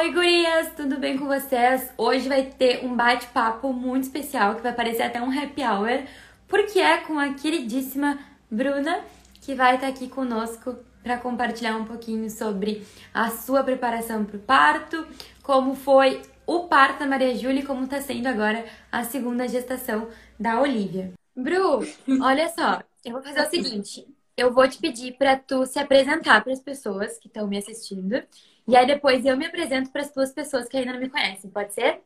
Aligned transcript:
Oi, 0.00 0.12
gurias, 0.14 0.72
tudo 0.74 0.96
bem 0.96 1.18
com 1.18 1.26
vocês? 1.26 1.92
Hoje 1.98 2.26
vai 2.26 2.46
ter 2.46 2.82
um 2.82 2.96
bate-papo 2.96 3.70
muito 3.70 4.04
especial 4.04 4.54
que 4.54 4.62
vai 4.62 4.72
parecer 4.72 5.02
até 5.02 5.20
um 5.20 5.30
happy 5.30 5.62
hour, 5.62 6.06
porque 6.48 6.78
é 6.78 6.96
com 6.96 7.18
a 7.18 7.34
queridíssima 7.34 8.18
Bruna, 8.50 9.04
que 9.42 9.54
vai 9.54 9.74
estar 9.74 9.88
aqui 9.88 10.08
conosco 10.08 10.74
para 11.02 11.18
compartilhar 11.18 11.76
um 11.76 11.84
pouquinho 11.84 12.30
sobre 12.30 12.82
a 13.12 13.28
sua 13.28 13.62
preparação 13.62 14.24
para 14.24 14.38
o 14.38 14.40
parto, 14.40 15.06
como 15.42 15.74
foi 15.74 16.22
o 16.46 16.60
parto 16.60 17.00
da 17.00 17.06
Maria 17.06 17.34
Júlia 17.34 17.60
e 17.60 17.66
como 17.66 17.84
está 17.84 18.00
sendo 18.00 18.26
agora 18.26 18.64
a 18.90 19.04
segunda 19.04 19.46
gestação 19.46 20.08
da 20.38 20.62
Olivia. 20.62 21.12
Bru, 21.36 21.86
olha 22.24 22.48
só, 22.48 22.82
eu 23.04 23.12
vou 23.12 23.22
fazer 23.22 23.42
o 23.42 23.50
seguinte, 23.50 24.06
eu 24.34 24.50
vou 24.50 24.66
te 24.66 24.78
pedir 24.78 25.18
para 25.18 25.36
tu 25.36 25.66
se 25.66 25.78
apresentar 25.78 26.42
para 26.42 26.54
as 26.54 26.60
pessoas 26.60 27.18
que 27.18 27.28
estão 27.28 27.46
me 27.46 27.58
assistindo 27.58 28.22
e 28.66 28.76
aí 28.76 28.86
depois 28.86 29.24
eu 29.24 29.36
me 29.36 29.46
apresento 29.46 29.90
para 29.90 30.02
as 30.02 30.12
duas 30.12 30.32
pessoas 30.32 30.68
que 30.68 30.76
ainda 30.76 30.92
não 30.92 31.00
me 31.00 31.10
conhecem, 31.10 31.50
pode 31.50 31.72
ser? 31.74 32.02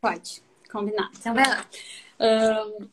Pode, 0.00 0.42
combinado. 0.70 1.10
Então 1.18 1.34
vai 1.34 1.48
lá. 1.48 1.66
Um... 2.20 2.88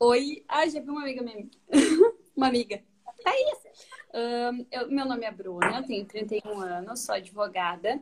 Oi, 0.00 0.44
ah, 0.48 0.66
já 0.66 0.80
vi 0.80 0.90
uma 0.90 1.02
amiga 1.02 1.22
minha. 1.22 1.48
uma 2.36 2.48
amiga. 2.48 2.82
É 3.24 3.52
isso. 3.52 3.68
Um, 4.14 4.66
eu, 4.70 4.90
meu 4.90 5.06
nome 5.06 5.24
é 5.24 5.30
Bruna, 5.30 5.82
tenho 5.86 6.04
31 6.04 6.60
anos, 6.60 7.00
sou 7.00 7.14
advogada 7.14 8.00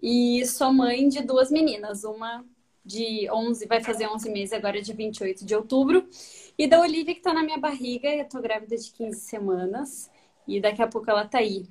e 0.00 0.44
sou 0.46 0.72
mãe 0.72 1.08
de 1.08 1.22
duas 1.22 1.50
meninas, 1.50 2.04
uma 2.04 2.44
de 2.84 3.28
11, 3.30 3.66
vai 3.66 3.82
fazer 3.82 4.06
11 4.06 4.30
meses 4.30 4.52
agora 4.52 4.80
de 4.80 4.92
28 4.92 5.44
de 5.44 5.54
outubro, 5.54 6.08
e 6.56 6.66
da 6.66 6.80
Olivia 6.80 7.14
que 7.14 7.20
tá 7.20 7.34
na 7.34 7.42
minha 7.42 7.58
barriga, 7.58 8.08
eu 8.08 8.28
tô 8.28 8.40
grávida 8.40 8.76
de 8.76 8.90
15 8.92 9.20
semanas 9.20 10.10
e 10.46 10.60
daqui 10.60 10.80
a 10.80 10.86
pouco 10.86 11.10
ela 11.10 11.26
tá 11.26 11.38
aí. 11.38 11.66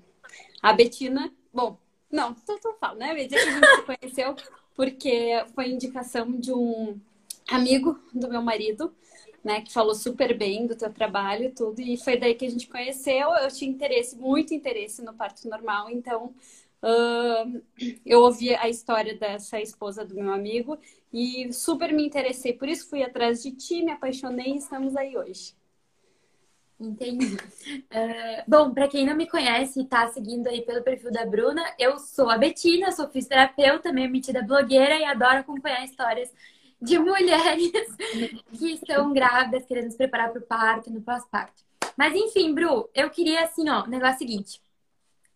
A 0.62 0.74
Betina, 0.74 1.32
bom, 1.54 1.78
não, 2.12 2.34
tô, 2.34 2.58
falo, 2.80 2.98
né? 2.98 3.14
Dizer 3.14 3.44
que 3.44 3.50
a 3.50 3.52
gente 3.52 3.68
se 3.68 3.82
conheceu 3.84 4.36
porque 4.76 5.44
foi 5.56 5.70
indicação 5.70 6.32
de 6.40 6.54
um 6.54 7.00
amigo 7.50 8.00
do 8.14 8.30
meu 8.30 8.42
marido, 8.42 8.94
né, 9.44 9.62
que 9.62 9.74
falou 9.74 9.96
super 9.96 10.38
bem 10.38 10.68
do 10.68 10.76
teu 10.76 10.92
trabalho 10.94 11.46
e 11.46 11.52
tudo, 11.52 11.82
e 11.82 11.98
foi 11.98 12.18
daí 12.18 12.36
que 12.36 12.46
a 12.46 12.50
gente 12.50 12.68
conheceu. 12.68 13.30
Eu 13.36 13.50
tinha 13.50 13.72
interesse, 13.72 14.16
muito 14.16 14.54
interesse 14.54 15.02
no 15.02 15.14
parto 15.14 15.50
normal, 15.50 15.90
então 15.90 16.36
uh, 16.84 17.62
eu 18.06 18.22
ouvi 18.22 18.54
a 18.56 18.70
história 18.70 19.16
dessa 19.18 19.60
esposa 19.60 20.06
do 20.06 20.16
meu 20.16 20.32
amigo 20.32 20.78
e 21.12 21.52
super 21.52 21.92
me 21.92 22.06
interessei, 22.06 22.54
por 22.54 22.68
isso 22.70 22.90
fui 22.90 23.02
atrás 23.02 23.42
de 23.42 23.52
ti, 23.52 23.82
me 23.82 23.92
apaixonei 23.92 24.54
e 24.54 24.58
estamos 24.58 24.96
aí 24.96 25.18
hoje. 25.18 25.56
Entendi. 26.80 27.36
Uh, 27.36 28.44
bom, 28.48 28.72
para 28.72 28.88
quem 28.88 29.06
não 29.06 29.16
me 29.16 29.28
conhece 29.28 29.80
e 29.80 29.84
está 29.84 30.08
seguindo 30.10 30.48
aí 30.48 30.62
pelo 30.62 30.84
perfil 30.84 31.12
da 31.12 31.26
Bruna, 31.26 31.64
eu 31.80 31.98
sou 31.98 32.30
a 32.30 32.38
Betina, 32.38 32.92
sou 32.92 33.10
fisioterapeuta, 33.10 33.92
meio 33.92 34.12
metida 34.12 34.44
blogueira 34.44 34.96
e 34.96 35.04
adoro 35.04 35.40
acompanhar 35.40 35.84
histórias 35.84 36.32
de 36.80 37.00
mulheres 37.00 37.72
que 38.54 38.74
estão 38.74 39.12
grávidas, 39.12 39.66
querendo 39.66 39.90
se 39.90 39.98
preparar 39.98 40.30
para 40.30 40.40
o 40.40 40.46
parto, 40.46 40.92
no 40.92 41.02
pós-parto. 41.02 41.64
Mas 41.98 42.14
enfim, 42.14 42.54
Bru, 42.54 42.88
eu 42.94 43.10
queria 43.10 43.44
assim, 43.44 43.68
ó, 43.70 43.84
o 43.84 43.88
negócio 43.88 44.20
seguinte. 44.20 44.62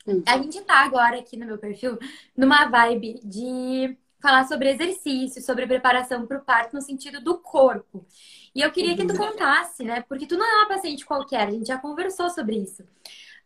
Hum. 0.05 0.21
A 0.27 0.37
gente 0.37 0.61
tá 0.61 0.83
agora 0.83 1.19
aqui 1.19 1.35
no 1.37 1.45
meu 1.45 1.57
perfil 1.57 1.97
numa 2.37 2.67
vibe 2.67 3.19
de 3.23 3.97
falar 4.21 4.47
sobre 4.47 4.69
exercício, 4.69 5.41
sobre 5.41 5.65
preparação 5.65 6.27
para 6.27 6.37
o 6.37 6.43
parto 6.43 6.75
no 6.75 6.81
sentido 6.81 7.19
do 7.19 7.39
corpo. 7.39 8.05
E 8.53 8.61
eu 8.61 8.71
queria 8.71 8.95
que 8.95 9.05
tu 9.05 9.13
uhum. 9.13 9.31
contasse, 9.31 9.83
né? 9.83 10.01
Porque 10.01 10.27
tu 10.27 10.37
não 10.37 10.45
é 10.45 10.57
uma 10.59 10.67
paciente 10.67 11.05
qualquer, 11.05 11.47
a 11.47 11.51
gente 11.51 11.67
já 11.67 11.77
conversou 11.77 12.29
sobre 12.29 12.57
isso. 12.57 12.83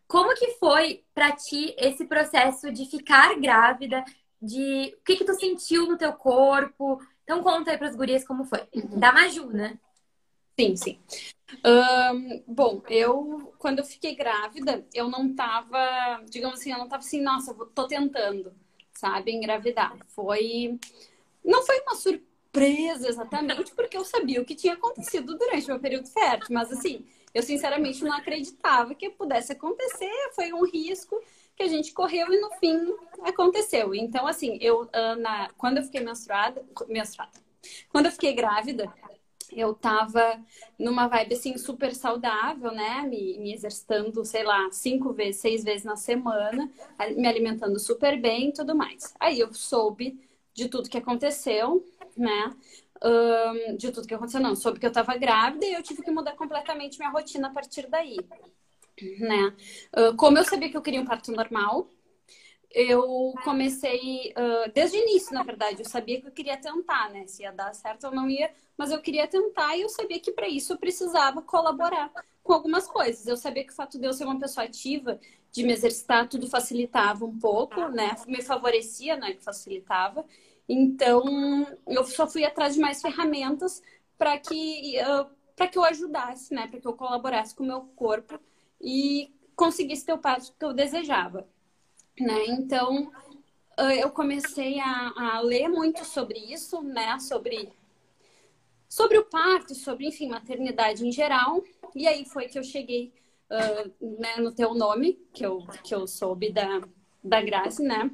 Como 0.06 0.34
que 0.34 0.52
foi 0.52 1.04
para 1.14 1.32
ti 1.32 1.74
esse 1.78 2.06
processo 2.06 2.72
de 2.72 2.86
ficar 2.86 3.38
grávida? 3.38 4.04
De 4.40 4.94
o 4.98 5.04
que 5.04 5.16
que 5.16 5.24
tu 5.24 5.34
sentiu 5.34 5.86
no 5.86 5.96
teu 5.96 6.12
corpo? 6.12 7.00
Então 7.24 7.42
conta 7.42 7.70
aí 7.70 7.78
para 7.78 7.88
as 7.88 7.96
gurias 7.96 8.26
como 8.26 8.44
foi. 8.44 8.60
Uhum. 8.74 8.98
Da 8.98 9.12
Maju, 9.12 9.46
né? 9.50 9.78
Sim, 10.58 10.76
sim. 10.76 11.00
Um, 11.64 12.42
bom, 12.46 12.82
eu 12.88 13.52
quando 13.58 13.78
eu 13.78 13.84
fiquei 13.84 14.14
grávida, 14.14 14.86
eu 14.92 15.08
não 15.08 15.34
tava, 15.34 16.22
digamos 16.28 16.60
assim, 16.60 16.72
eu 16.72 16.78
não 16.78 16.88
tava 16.88 17.02
assim, 17.02 17.22
nossa, 17.22 17.54
tô 17.74 17.86
tentando 17.86 18.52
sabe, 18.96 19.32
engravidar. 19.32 19.96
Foi. 20.08 20.78
Não 21.44 21.64
foi 21.64 21.80
uma 21.80 21.94
surpresa 21.94 22.35
exatamente, 23.06 23.72
porque 23.74 23.96
eu 23.96 24.04
sabia 24.04 24.40
o 24.40 24.44
que 24.44 24.54
tinha 24.54 24.74
acontecido 24.74 25.36
durante 25.36 25.64
o 25.64 25.68
meu 25.68 25.80
período 25.80 26.08
fértil, 26.08 26.54
mas 26.54 26.72
assim, 26.72 27.04
eu 27.34 27.42
sinceramente 27.42 28.02
não 28.02 28.12
acreditava 28.12 28.94
que 28.94 29.10
pudesse 29.10 29.52
acontecer, 29.52 30.10
foi 30.34 30.52
um 30.52 30.64
risco 30.64 31.20
que 31.54 31.62
a 31.62 31.68
gente 31.68 31.92
correu 31.92 32.32
e 32.32 32.40
no 32.40 32.50
fim 32.52 32.94
aconteceu. 33.22 33.94
Então, 33.94 34.26
assim, 34.26 34.58
eu, 34.60 34.88
Ana, 34.92 35.50
quando 35.56 35.78
eu 35.78 35.82
fiquei 35.82 36.00
menstruada, 36.00 36.64
menstruada, 36.88 37.32
quando 37.90 38.06
eu 38.06 38.12
fiquei 38.12 38.32
grávida, 38.34 38.92
eu 39.52 39.74
tava 39.74 40.40
numa 40.78 41.06
vibe 41.08 41.34
assim 41.34 41.56
super 41.56 41.94
saudável, 41.94 42.72
né? 42.72 43.02
Me, 43.02 43.38
me, 43.38 43.52
exercitando, 43.52 44.24
sei 44.24 44.42
lá, 44.42 44.68
cinco 44.70 45.12
vezes, 45.12 45.40
seis 45.40 45.64
vezes 45.64 45.84
na 45.84 45.96
semana, 45.96 46.70
me 47.16 47.26
alimentando 47.26 47.78
super 47.78 48.20
bem 48.20 48.48
e 48.48 48.52
tudo 48.52 48.74
mais. 48.74 49.14
Aí 49.20 49.40
eu 49.40 49.52
soube 49.52 50.18
de 50.56 50.68
tudo 50.68 50.88
que 50.88 50.98
aconteceu, 50.98 51.86
né? 52.16 52.56
Um, 53.04 53.76
de 53.76 53.92
tudo 53.92 54.08
que 54.08 54.14
aconteceu, 54.14 54.40
não, 54.40 54.56
soube 54.56 54.80
que 54.80 54.86
eu 54.86 54.92
tava 54.92 55.16
grávida 55.18 55.66
e 55.66 55.74
eu 55.74 55.82
tive 55.82 56.02
que 56.02 56.10
mudar 56.10 56.32
completamente 56.32 56.98
minha 56.98 57.10
rotina 57.10 57.48
a 57.48 57.52
partir 57.52 57.86
daí, 57.88 58.16
né? 59.18 59.54
Uh, 59.94 60.16
como 60.16 60.38
eu 60.38 60.44
sabia 60.44 60.70
que 60.70 60.76
eu 60.76 60.82
queria 60.82 61.00
um 61.00 61.04
parto 61.04 61.30
normal, 61.30 61.90
eu 62.70 63.34
comecei 63.44 64.32
uh, 64.32 64.70
desde 64.72 64.96
o 64.98 65.00
início, 65.00 65.34
na 65.34 65.42
verdade. 65.42 65.80
Eu 65.80 65.88
sabia 65.88 66.20
que 66.20 66.26
eu 66.26 66.32
queria 66.32 66.56
tentar, 66.56 67.10
né? 67.10 67.26
Se 67.26 67.42
ia 67.42 67.52
dar 67.52 67.74
certo 67.74 68.04
ou 68.04 68.14
não 68.14 68.28
ia, 68.28 68.50
mas 68.76 68.90
eu 68.90 69.00
queria 69.00 69.26
tentar 69.28 69.76
e 69.76 69.82
eu 69.82 69.88
sabia 69.88 70.18
que 70.18 70.32
para 70.32 70.48
isso 70.48 70.72
eu 70.72 70.78
precisava 70.78 71.42
colaborar 71.42 72.10
com 72.42 72.52
algumas 72.52 72.86
coisas. 72.86 73.26
Eu 73.26 73.36
sabia 73.36 73.64
que 73.64 73.72
o 73.72 73.76
fato 73.76 73.98
de 73.98 74.06
eu 74.06 74.12
ser 74.12 74.24
uma 74.24 74.38
pessoa 74.38 74.64
ativa, 74.64 75.20
de 75.56 75.64
me 75.64 75.72
exercitar, 75.72 76.28
tudo 76.28 76.48
facilitava 76.48 77.24
um 77.24 77.38
pouco, 77.38 77.88
né? 77.88 78.14
Me 78.26 78.42
favorecia, 78.42 79.16
né? 79.16 79.32
Que 79.32 79.42
facilitava. 79.42 80.24
Então, 80.68 81.66
eu 81.86 82.04
só 82.04 82.26
fui 82.26 82.44
atrás 82.44 82.74
de 82.74 82.80
mais 82.80 83.00
ferramentas 83.00 83.82
para 84.18 84.38
que, 84.38 84.96
uh, 85.00 85.26
para 85.54 85.68
que 85.68 85.78
eu 85.78 85.84
ajudasse, 85.84 86.54
né? 86.54 86.66
Para 86.66 86.80
que 86.80 86.86
eu 86.86 86.94
colaborasse 86.94 87.54
com 87.54 87.64
o 87.64 87.66
meu 87.66 87.82
corpo 87.96 88.38
e 88.80 89.32
conseguisse 89.54 90.04
ter 90.04 90.12
o 90.12 90.18
passo 90.18 90.54
que 90.58 90.64
eu 90.64 90.72
desejava 90.72 91.46
né? 92.20 92.46
Então, 92.48 93.10
eu 94.00 94.10
comecei 94.10 94.80
a, 94.80 95.12
a, 95.16 95.40
ler 95.40 95.68
muito 95.68 96.04
sobre 96.04 96.38
isso, 96.38 96.82
né? 96.82 97.18
Sobre, 97.18 97.72
sobre 98.88 99.18
o 99.18 99.24
parto, 99.24 99.74
sobre, 99.74 100.06
enfim, 100.08 100.28
maternidade 100.28 101.06
em 101.06 101.12
geral. 101.12 101.62
E 101.94 102.06
aí 102.06 102.24
foi 102.24 102.46
que 102.48 102.58
eu 102.58 102.64
cheguei 102.64 103.12
uh, 103.50 104.18
né, 104.20 104.36
no 104.38 104.52
teu 104.52 104.74
nome, 104.74 105.18
que 105.32 105.44
eu, 105.44 105.66
que 105.82 105.94
eu 105.94 106.06
soube 106.06 106.52
da, 106.52 106.82
da 107.22 107.40
Grace, 107.42 107.82
né? 107.82 108.10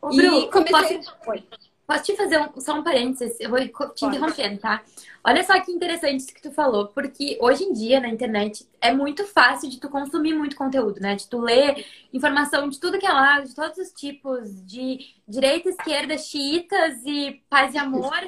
Ô, 0.00 0.08
Bru, 0.08 0.40
e 0.40 0.50
comecei... 0.50 1.00
Posso... 1.24 1.68
Posso 1.88 2.04
te 2.04 2.16
fazer 2.16 2.38
um, 2.38 2.60
só 2.60 2.74
um 2.74 2.84
parênteses? 2.84 3.40
Eu 3.40 3.48
vou 3.48 3.58
te 3.58 3.70
Pode. 3.70 4.04
interrompendo, 4.04 4.60
tá? 4.60 4.84
Olha 5.24 5.42
só 5.42 5.58
que 5.58 5.72
interessante 5.72 6.20
isso 6.20 6.34
que 6.34 6.42
tu 6.42 6.52
falou, 6.52 6.88
porque 6.88 7.38
hoje 7.40 7.64
em 7.64 7.72
dia 7.72 7.98
na 7.98 8.10
internet 8.10 8.68
é 8.78 8.92
muito 8.92 9.24
fácil 9.24 9.70
de 9.70 9.80
tu 9.80 9.88
consumir 9.88 10.34
muito 10.34 10.54
conteúdo, 10.54 11.00
né? 11.00 11.16
De 11.16 11.26
tu 11.26 11.40
ler 11.40 11.86
informação 12.12 12.68
de 12.68 12.78
tudo 12.78 12.98
que 12.98 13.06
é 13.06 13.10
lado, 13.10 13.48
de 13.48 13.54
todos 13.54 13.78
os 13.78 13.90
tipos, 13.90 14.62
de 14.66 14.98
direita, 15.26 15.70
esquerda, 15.70 16.18
xiitas 16.18 17.02
e 17.06 17.42
paz 17.48 17.74
e 17.74 17.78
amor. 17.78 18.20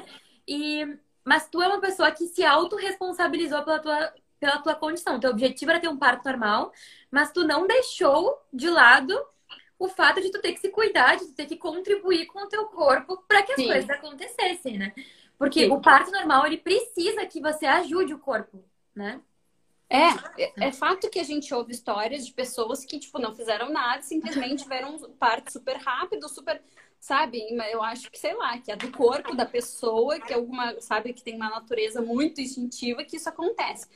E 0.47 0.97
mas 1.23 1.47
tu 1.47 1.61
é 1.61 1.67
uma 1.67 1.79
pessoa 1.79 2.09
que 2.09 2.25
se 2.25 2.43
autorresponsabilizou 2.43 3.61
pela 3.61 3.77
tua 3.77 4.11
pela 4.41 4.57
tua 4.57 4.73
condição. 4.73 5.19
Teu 5.19 5.29
objetivo 5.29 5.69
era 5.69 5.79
ter 5.79 5.87
um 5.87 5.97
parto 5.97 6.25
normal, 6.25 6.73
mas 7.11 7.31
tu 7.31 7.45
não 7.45 7.67
deixou 7.67 8.41
de 8.51 8.67
lado 8.67 9.15
o 9.77 9.87
fato 9.87 10.19
de 10.19 10.31
tu 10.31 10.41
ter 10.41 10.53
que 10.53 10.59
se 10.59 10.69
cuidar, 10.69 11.15
de 11.15 11.27
tu 11.27 11.33
ter 11.33 11.45
que 11.45 11.55
contribuir 11.55 12.25
com 12.25 12.39
o 12.39 12.47
teu 12.47 12.65
corpo 12.65 13.23
para 13.27 13.43
que 13.43 13.53
as 13.53 13.59
Sim. 13.59 13.67
coisas 13.67 13.89
acontecessem, 13.89 14.79
né? 14.79 14.93
Porque 15.37 15.61
Sim. 15.61 15.71
o 15.71 15.79
parto 15.79 16.11
normal, 16.11 16.45
ele 16.47 16.57
precisa 16.57 17.25
que 17.25 17.39
você 17.39 17.67
ajude 17.67 18.13
o 18.13 18.19
corpo, 18.19 18.63
né? 18.95 19.21
É, 19.89 20.67
é 20.67 20.71
fato 20.71 21.09
que 21.09 21.19
a 21.19 21.23
gente 21.23 21.53
ouve 21.53 21.73
histórias 21.73 22.25
de 22.25 22.31
pessoas 22.31 22.85
que, 22.85 22.97
tipo, 22.97 23.19
não 23.19 23.35
fizeram 23.35 23.69
nada, 23.69 24.01
simplesmente 24.01 24.63
tiveram 24.63 24.95
um 24.95 24.99
parto 25.13 25.51
super 25.51 25.75
rápido, 25.77 26.29
super, 26.29 26.61
sabe? 26.99 27.41
Eu 27.71 27.83
acho 27.83 28.09
que, 28.09 28.17
sei 28.17 28.33
lá, 28.33 28.57
que 28.57 28.71
é 28.71 28.75
do 28.75 28.91
corpo 28.91 29.35
da 29.35 29.45
pessoa, 29.45 30.19
que 30.19 30.31
é 30.31 30.35
alguma, 30.35 30.79
sabe, 30.79 31.11
que 31.11 31.23
tem 31.23 31.35
uma 31.35 31.49
natureza 31.49 32.01
muito 32.01 32.39
instintiva 32.39 33.03
que 33.03 33.17
isso 33.17 33.27
acontece. 33.27 33.87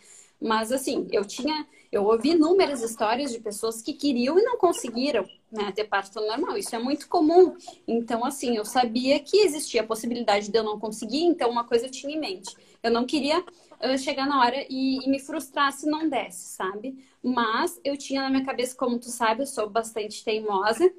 Mas, 0.41 0.71
assim, 0.71 1.07
eu 1.11 1.23
tinha, 1.25 1.65
eu 1.91 2.03
ouvi 2.03 2.31
inúmeras 2.31 2.81
histórias 2.81 3.31
de 3.31 3.39
pessoas 3.39 3.81
que 3.81 3.93
queriam 3.93 4.37
e 4.37 4.43
não 4.43 4.57
conseguiram 4.57 5.25
né, 5.51 5.71
ter 5.71 5.85
parto 5.85 6.19
normal. 6.19 6.57
Isso 6.57 6.75
é 6.75 6.79
muito 6.79 7.07
comum. 7.07 7.55
Então, 7.87 8.25
assim, 8.25 8.57
eu 8.57 8.65
sabia 8.65 9.19
que 9.19 9.37
existia 9.37 9.81
a 9.81 9.85
possibilidade 9.85 10.51
de 10.51 10.57
eu 10.57 10.63
não 10.63 10.79
conseguir, 10.79 11.23
então 11.23 11.49
uma 11.49 11.63
coisa 11.63 11.85
eu 11.85 11.91
tinha 11.91 12.15
em 12.15 12.19
mente. 12.19 12.55
Eu 12.83 12.91
não 12.91 13.05
queria 13.05 13.39
uh, 13.39 13.97
chegar 13.97 14.27
na 14.27 14.39
hora 14.41 14.65
e, 14.69 15.03
e, 15.03 15.09
me 15.09 15.19
frustrar 15.19 15.71
se 15.71 15.89
não 15.89 16.07
desse, 16.07 16.55
sabe? 16.55 16.95
Mas 17.23 17.79
eu 17.83 17.97
tinha 17.97 18.21
na 18.21 18.29
minha 18.29 18.45
cabeça, 18.45 18.75
como 18.75 18.99
tu 18.99 19.09
sabe, 19.09 19.41
eu 19.41 19.47
sou 19.47 19.69
bastante 19.69 20.23
teimosa. 20.23 20.91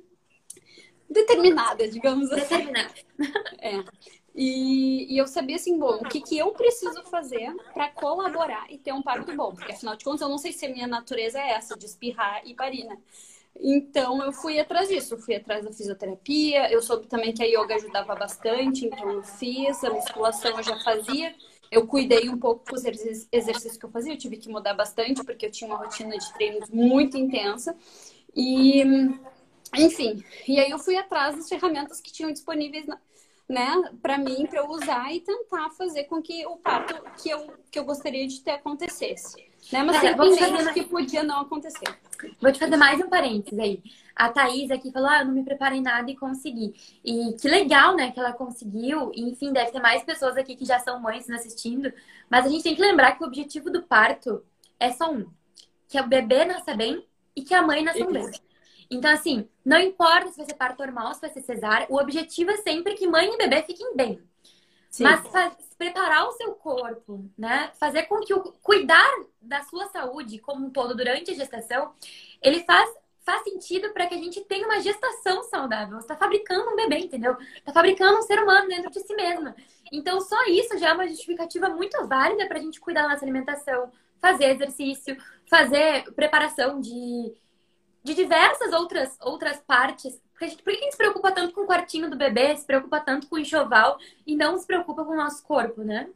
determinada, 1.09 1.89
digamos 1.89 2.33
assim. 2.33 2.43
Determinada. 2.43 2.95
É. 3.61 3.85
E, 4.37 5.15
e, 5.15 5.17
eu 5.17 5.27
sabia 5.27 5.57
assim, 5.57 5.79
bom, 5.79 5.95
o 5.95 6.05
que, 6.05 6.21
que 6.21 6.37
eu 6.37 6.53
preciso 6.53 7.03
fazer 7.05 7.57
para 7.73 7.89
colaborar 7.89 8.67
e 8.71 8.77
ter 8.77 8.93
um 8.93 9.01
parto 9.01 9.35
bom? 9.35 9.55
Porque 9.55 9.73
afinal 9.73 9.97
de 9.97 10.05
contas, 10.05 10.21
eu 10.21 10.29
não 10.29 10.37
sei 10.37 10.53
se 10.53 10.67
a 10.67 10.69
minha 10.69 10.87
natureza 10.87 11.41
é 11.41 11.53
essa, 11.53 11.75
de 11.75 11.87
espirrar 11.87 12.43
e 12.45 12.55
parir, 12.55 12.85
né? 12.85 12.99
Então 13.59 14.23
eu 14.23 14.33
fui 14.33 14.61
atrás 14.61 14.91
disso, 14.91 15.15
eu 15.15 15.19
fui 15.19 15.35
atrás 15.35 15.65
da 15.65 15.73
fisioterapia, 15.73 16.71
eu 16.71 16.83
soube 16.83 17.07
também 17.07 17.33
que 17.33 17.43
a 17.43 17.47
yoga 17.47 17.77
ajudava 17.77 18.15
bastante, 18.15 18.85
então 18.85 19.11
eu 19.11 19.23
fiz, 19.23 19.83
a 19.83 19.91
musculação 19.91 20.51
eu 20.59 20.63
já 20.63 20.79
fazia. 20.81 21.35
Eu 21.71 21.87
cuidei 21.87 22.29
um 22.29 22.39
pouco 22.39 22.65
com 22.69 22.77
os 22.77 22.85
exercícios 22.85 23.77
que 23.77 23.87
eu 23.87 23.91
fazia, 23.91 24.13
eu 24.13 24.19
tive 24.19 24.37
que 24.37 24.49
mudar 24.51 24.75
bastante, 24.75 25.25
porque 25.25 25.47
eu 25.47 25.51
tinha 25.51 25.69
uma 25.69 25.79
rotina 25.79 26.17
de 26.17 26.33
treinos 26.35 26.69
muito 26.69 27.17
intensa. 27.17 27.75
E, 28.35 28.83
enfim, 29.75 30.23
e 30.47 30.61
aí 30.61 30.71
eu 30.71 30.79
fui 30.79 30.97
atrás 30.97 31.35
das 31.35 31.49
ferramentas 31.49 32.01
que 32.01 32.13
tinham 32.13 32.31
disponíveis 32.31 32.87
né, 33.49 33.91
para 34.03 34.19
mim, 34.19 34.47
para 34.47 34.59
eu 34.59 34.69
usar 34.69 35.13
e 35.15 35.21
tentar 35.21 35.71
fazer 35.71 36.05
com 36.05 36.21
que 36.21 36.45
o 36.47 36.57
parto 36.57 37.01
que 37.23 37.31
eu, 37.31 37.47
que 37.71 37.79
eu 37.79 37.85
gostaria 37.85 38.27
de 38.27 38.41
ter 38.41 38.53
acontecesse. 38.53 39.37
Né? 39.73 39.83
Mas 39.83 40.03
é, 40.03 40.15
tem 40.15 40.35
gente 40.35 40.73
que 40.73 40.85
podia 40.85 41.23
não 41.23 41.43
acontecer. 41.43 41.87
Vou 42.41 42.51
te 42.53 42.59
fazer 42.59 42.77
mais 42.77 43.01
um 43.01 43.09
parênteses 43.09 43.59
aí. 43.59 43.83
A 44.15 44.31
Thaís 44.31 44.71
aqui 44.71 44.91
falou: 44.91 45.09
ah, 45.09 45.21
eu 45.21 45.27
não 45.27 45.35
me 45.35 45.45
preparei 45.45 45.81
nada 45.81 46.11
e 46.11 46.17
consegui. 46.17 46.75
E 47.05 47.35
que 47.41 47.49
legal, 47.49 47.95
né, 47.95 48.11
que 48.11 48.19
ela 48.19 48.33
conseguiu. 48.33 49.13
E, 49.15 49.23
enfim, 49.31 49.53
deve 49.53 49.73
ter 49.73 49.81
mais 49.81 50.03
pessoas 50.03 50.37
aqui 50.37 50.57
que 50.57 50.65
já 50.65 50.79
são 50.79 51.01
mães 51.01 51.29
nos 51.29 51.41
assistindo. 51.41 51.93
Mas 52.31 52.47
a 52.47 52.49
gente 52.49 52.63
tem 52.63 52.75
que 52.75 52.81
lembrar 52.81 53.13
que 53.13 53.23
o 53.23 53.27
objetivo 53.27 53.71
do 53.71 53.83
parto 53.83 54.43
é 54.81 54.91
só 54.93 55.13
um: 55.13 55.27
que 55.89 56.01
o 56.01 56.07
bebê 56.07 56.45
nasça 56.45 56.75
bem 56.75 57.05
e 57.35 57.43
que 57.43 57.55
a 57.55 57.63
mãe 57.63 57.83
nasça 57.83 58.05
bem. 58.07 58.31
Então, 58.91 59.11
assim, 59.13 59.49
não 59.65 59.79
importa 59.79 60.29
se 60.29 60.37
vai 60.37 60.47
ser 60.47 60.55
parto 60.55 60.79
normal, 60.79 61.15
se 61.15 61.21
vai 61.21 61.31
ser 61.31 61.43
cesárea, 61.43 61.87
o 61.91 61.99
objetivo 61.99 62.51
é 62.51 62.57
sempre 62.59 62.95
que 62.95 63.07
mãe 63.07 63.33
e 63.33 63.37
bebê 63.37 63.63
fiquem 63.63 63.97
bem. 63.97 64.23
Sim. 64.91 65.05
Mas 65.05 65.23
preparar 65.77 66.27
o 66.27 66.33
seu 66.33 66.53
corpo, 66.55 67.29
né? 67.37 67.71
Fazer 67.79 68.05
com 68.05 68.21
que 68.21 68.33
o 68.33 68.41
cuidar 68.63 69.11
da 69.43 69.63
sua 69.63 69.87
saúde 69.89 70.39
como 70.39 70.67
um 70.67 70.71
todo 70.71 70.97
durante 70.97 71.31
a 71.31 71.35
gestação, 71.35 71.93
ele 72.41 72.65
faz 72.65 72.91
faz 73.27 73.43
sentido 73.43 73.93
para 73.93 74.07
que 74.07 74.15
a 74.15 74.19
gente 74.19 74.41
tenha 74.43 74.65
uma 74.65 74.81
gestação 74.81 75.43
saudável. 75.43 75.97
Você 75.97 76.05
está 76.05 76.17
fabricando 76.17 76.71
um 76.71 76.77
bebê, 76.77 76.99
entendeu? 76.99 77.37
Está 77.57 77.73
fabricando 77.73 78.21
um 78.21 78.23
ser 78.23 78.41
humano 78.41 78.69
dentro 78.69 78.89
de 78.89 79.01
si 79.01 79.13
mesma. 79.17 79.55
Então, 79.91 80.21
só 80.21 80.47
isso 80.47 80.79
já 80.79 80.91
é 80.91 80.93
uma 80.93 81.09
justificativa 81.09 81.69
muito 81.69 82.07
válida 82.07 82.47
para 82.47 82.59
a 82.59 82.61
gente 82.61 82.79
cuidar 82.79 83.03
da 83.03 83.09
nossa 83.09 83.25
alimentação, 83.25 83.91
fazer 84.21 84.55
exercício, 84.55 85.17
fazer 85.51 86.05
preparação 86.15 86.81
de 86.81 87.35
de 88.07 88.15
diversas 88.15 88.73
outras, 88.73 89.19
outras 89.21 89.59
partes. 89.59 90.19
Porque 90.33 90.49
gente, 90.49 90.63
por 90.63 90.73
que 90.73 90.79
a 90.79 90.83
gente 90.83 90.93
se 90.93 90.97
preocupa 90.97 91.33
tanto 91.33 91.53
com 91.53 91.63
o 91.63 91.67
quartinho 91.67 92.09
do 92.09 92.17
bebê, 92.17 92.57
se 92.57 92.65
preocupa 92.65 93.01
tanto 93.01 93.27
com 93.27 93.35
o 93.35 93.39
enxoval 93.39 93.99
e 94.25 94.37
não 94.37 94.57
se 94.57 94.67
preocupa 94.67 95.05
com 95.05 95.13
o 95.13 95.17
nosso 95.17 95.43
corpo, 95.43 95.83
né? 95.83 96.09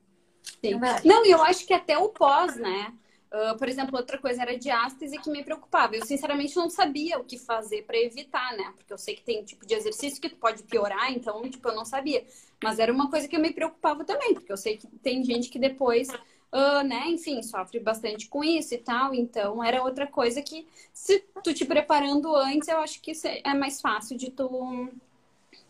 Sim. 0.60 0.74
É 0.74 1.06
não, 1.06 1.26
e 1.26 1.30
eu 1.30 1.42
acho 1.42 1.66
que 1.66 1.74
até 1.74 1.98
o 1.98 2.08
pós, 2.08 2.56
né? 2.56 2.94
Uh, 3.32 3.56
por 3.56 3.68
exemplo, 3.68 3.96
outra 3.96 4.18
coisa 4.18 4.42
era 4.42 4.58
diástase 4.58 5.18
que 5.18 5.30
me 5.30 5.44
preocupava. 5.44 5.96
Eu, 5.96 6.04
sinceramente, 6.04 6.56
não 6.56 6.70
sabia 6.70 7.18
o 7.18 7.24
que 7.24 7.38
fazer 7.38 7.82
para 7.82 7.98
evitar, 7.98 8.56
né? 8.56 8.72
Porque 8.76 8.92
eu 8.92 8.98
sei 8.98 9.14
que 9.16 9.22
tem 9.22 9.44
tipo 9.44 9.66
de 9.66 9.74
exercício 9.74 10.20
que 10.20 10.28
pode 10.28 10.62
piorar, 10.64 11.12
então, 11.12 11.42
tipo, 11.48 11.68
eu 11.68 11.74
não 11.74 11.84
sabia. 11.84 12.24
Mas 12.62 12.78
era 12.78 12.92
uma 12.92 13.10
coisa 13.10 13.26
que 13.28 13.36
eu 13.36 13.40
me 13.40 13.52
preocupava 13.52 14.04
também, 14.04 14.34
porque 14.34 14.52
eu 14.52 14.56
sei 14.56 14.76
que 14.76 14.86
tem 14.98 15.24
gente 15.24 15.48
que 15.48 15.58
depois 15.58 16.08
uh, 16.52 16.82
né, 16.82 17.08
enfim, 17.08 17.42
sofre 17.42 17.80
bastante 17.80 18.28
com 18.28 18.42
isso 18.42 18.74
e 18.74 18.78
tal. 18.78 19.14
Então, 19.14 19.62
era 19.62 19.82
outra 19.82 20.06
coisa 20.06 20.42
que, 20.42 20.66
se 20.92 21.20
tu 21.42 21.54
te 21.54 21.64
preparando 21.64 22.34
antes, 22.36 22.68
eu 22.68 22.78
acho 22.78 23.00
que 23.00 23.12
é 23.44 23.54
mais 23.54 23.80
fácil 23.80 24.16
de 24.16 24.30
tu, 24.30 24.88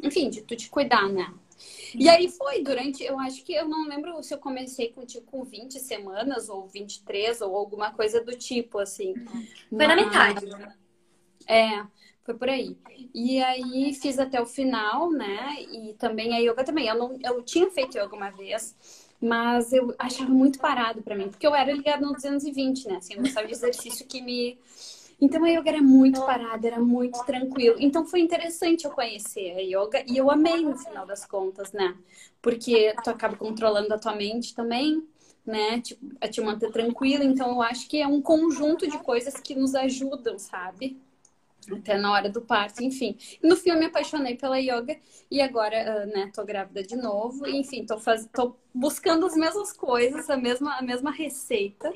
enfim, 0.03 0.31
de 0.31 0.43
tu 0.43 0.57
te 0.57 0.69
cuidar, 0.69 1.09
né? 1.09 1.33
E 1.95 2.09
aí 2.09 2.29
foi 2.29 2.63
durante, 2.63 3.03
eu 3.03 3.19
acho 3.19 3.45
que 3.45 3.53
eu 3.53 3.69
não 3.69 3.87
lembro 3.87 4.23
se 4.23 4.33
eu 4.33 4.39
comecei 4.39 4.93
com 4.93 5.05
tipo 5.05 5.31
com 5.31 5.45
20 5.45 5.79
semanas 5.79 6.49
ou 6.49 6.67
23 6.67 7.41
ou 7.43 7.55
alguma 7.55 7.93
coisa 7.93 8.25
do 8.25 8.35
tipo, 8.35 8.79
assim. 8.79 9.15
Foi 9.69 9.87
na 9.87 9.97
metade. 9.97 10.47
É, 11.47 11.85
foi 12.23 12.35
por 12.35 12.49
aí. 12.49 12.79
E 13.15 13.43
aí 13.43 13.93
fiz 13.95 14.19
até 14.19 14.41
o 14.41 14.47
final, 14.47 15.11
né? 15.11 15.57
E 15.61 15.95
também 15.95 16.35
a 16.35 16.39
yoga 16.39 16.65
também. 16.65 16.87
Eu, 16.87 16.97
não, 16.97 17.19
eu 17.23 17.43
tinha 17.43 17.71
feito 17.71 17.99
yoga 17.99 18.15
uma 18.15 18.31
vez, 18.31 18.77
mas 19.21 19.73
eu 19.73 19.95
achava 19.99 20.31
muito 20.31 20.59
parado 20.59 21.03
para 21.03 21.15
mim, 21.15 21.29
porque 21.29 21.47
eu 21.47 21.55
era 21.55 21.73
ligada 21.73 22.05
no 22.05 22.15
220, 22.15 22.89
né? 22.89 22.97
Assim, 22.97 23.15
eu 23.15 23.21
gostava 23.21 23.47
de 23.47 23.53
exercício 23.53 24.07
que 24.07 24.23
me. 24.23 24.59
Então 25.21 25.45
a 25.45 25.49
yoga 25.51 25.69
era 25.69 25.83
muito 25.83 26.25
parada, 26.25 26.67
era 26.67 26.81
muito 26.81 27.23
tranquilo. 27.25 27.77
Então 27.79 28.07
foi 28.07 28.21
interessante 28.21 28.87
eu 28.87 28.91
conhecer 28.91 29.53
a 29.53 29.61
yoga 29.61 30.03
e 30.07 30.17
eu 30.17 30.31
amei 30.31 30.63
no 30.63 30.77
final 30.79 31.05
das 31.05 31.27
contas, 31.27 31.73
né? 31.73 31.95
Porque 32.41 32.95
tu 33.05 33.11
acaba 33.11 33.37
controlando 33.37 33.93
a 33.93 33.99
tua 33.99 34.15
mente 34.15 34.55
também, 34.55 35.07
né? 35.45 35.81
Tipo, 35.83 36.01
a 36.23 36.27
te 36.27 36.41
manter 36.41 36.73
tranquila. 36.73 37.23
Então 37.23 37.51
eu 37.51 37.61
acho 37.61 37.87
que 37.87 38.01
é 38.01 38.07
um 38.07 38.23
conjunto 38.23 38.89
de 38.89 38.99
coisas 38.99 39.35
que 39.35 39.55
nos 39.55 39.75
ajudam, 39.75 40.39
sabe? 40.39 40.99
Até 41.71 41.97
na 41.99 42.13
hora 42.13 42.29
do 42.29 42.41
parto, 42.41 42.83
enfim. 42.83 43.17
No 43.43 43.57
fim, 43.57 43.71
eu 43.71 43.79
me 43.79 43.87
apaixonei 43.87 44.37
pela 44.37 44.59
yoga 44.59 44.99
e 45.31 45.41
agora, 45.41 46.03
ah, 46.03 46.07
né, 46.07 46.31
tô 46.35 46.45
grávida 46.45 46.83
de 46.83 46.97
novo. 46.97 47.47
Enfim, 47.47 47.85
tô, 47.85 47.99
faz... 47.99 48.29
tô 48.33 48.57
buscando 48.75 49.27
as 49.27 49.35
mesmas 49.35 49.73
coisas, 49.73 50.31
a 50.31 50.37
mesma, 50.37 50.77
a 50.77 50.83
mesma 50.83 51.11
receita, 51.11 51.93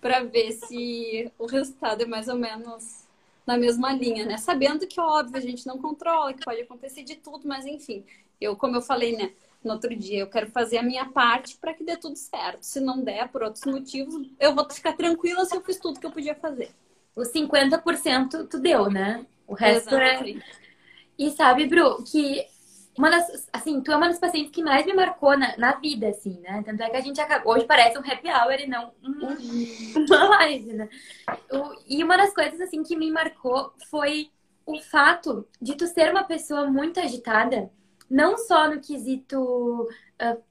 para 0.00 0.22
ver 0.22 0.52
se 0.52 1.30
o 1.38 1.46
resultado 1.46 2.02
é 2.02 2.06
mais 2.06 2.28
ou 2.28 2.36
menos 2.36 3.04
na 3.46 3.58
mesma 3.58 3.92
linha, 3.92 4.24
né? 4.24 4.38
Sabendo 4.38 4.86
que, 4.86 5.00
óbvio, 5.00 5.36
a 5.36 5.40
gente 5.40 5.66
não 5.66 5.78
controla, 5.78 6.32
que 6.32 6.44
pode 6.44 6.62
acontecer 6.62 7.02
de 7.02 7.16
tudo, 7.16 7.46
mas 7.46 7.66
enfim, 7.66 8.04
eu, 8.40 8.56
como 8.56 8.76
eu 8.76 8.82
falei, 8.82 9.16
né, 9.16 9.32
no 9.62 9.72
outro 9.72 9.94
dia, 9.94 10.20
eu 10.20 10.26
quero 10.26 10.50
fazer 10.50 10.78
a 10.78 10.82
minha 10.82 11.06
parte 11.06 11.56
para 11.58 11.74
que 11.74 11.84
dê 11.84 11.96
tudo 11.96 12.16
certo. 12.16 12.62
Se 12.62 12.80
não 12.80 13.02
der, 13.02 13.28
por 13.28 13.42
outros 13.42 13.64
motivos, 13.64 14.28
eu 14.38 14.54
vou 14.54 14.68
ficar 14.70 14.94
tranquila 14.94 15.44
se 15.44 15.56
eu 15.56 15.62
fiz 15.62 15.78
tudo 15.78 16.00
que 16.00 16.06
eu 16.06 16.10
podia 16.10 16.34
fazer 16.34 16.70
os 17.14 17.32
50% 17.32 18.48
tu 18.48 18.58
deu, 18.58 18.90
né? 18.90 19.24
O 19.46 19.54
resto 19.54 19.94
é 19.94 20.14
Exatamente. 20.14 20.38
é. 20.38 20.64
E 21.18 21.30
sabe, 21.30 21.66
Bru, 21.66 22.02
que 22.04 22.44
uma 22.96 23.10
das. 23.10 23.48
Assim, 23.52 23.80
tu 23.80 23.92
é 23.92 23.96
uma 23.96 24.08
das 24.08 24.18
pacientes 24.18 24.52
que 24.52 24.62
mais 24.62 24.86
me 24.86 24.94
marcou 24.94 25.36
na, 25.36 25.56
na 25.56 25.72
vida, 25.72 26.08
assim, 26.08 26.40
né? 26.40 26.62
Tanto 26.64 26.82
é 26.82 26.90
que 26.90 26.96
a 26.96 27.00
gente 27.00 27.20
acabou. 27.20 27.54
Hoje 27.54 27.64
parece 27.64 27.98
um 27.98 28.00
happy 28.00 28.28
hour 28.28 28.60
e 28.60 28.66
não 28.66 28.92
uma 29.96 30.28
live, 30.38 30.72
né? 30.72 30.88
E 31.88 32.02
uma 32.02 32.16
das 32.16 32.32
coisas, 32.32 32.60
assim, 32.60 32.82
que 32.82 32.96
me 32.96 33.10
marcou 33.10 33.72
foi 33.90 34.30
o 34.66 34.80
fato 34.80 35.46
de 35.60 35.76
tu 35.76 35.86
ser 35.86 36.10
uma 36.10 36.24
pessoa 36.24 36.66
muito 36.66 36.98
agitada, 36.98 37.70
não 38.08 38.38
só 38.38 38.68
no 38.70 38.80
quesito 38.80 39.88
uh, 40.22 40.42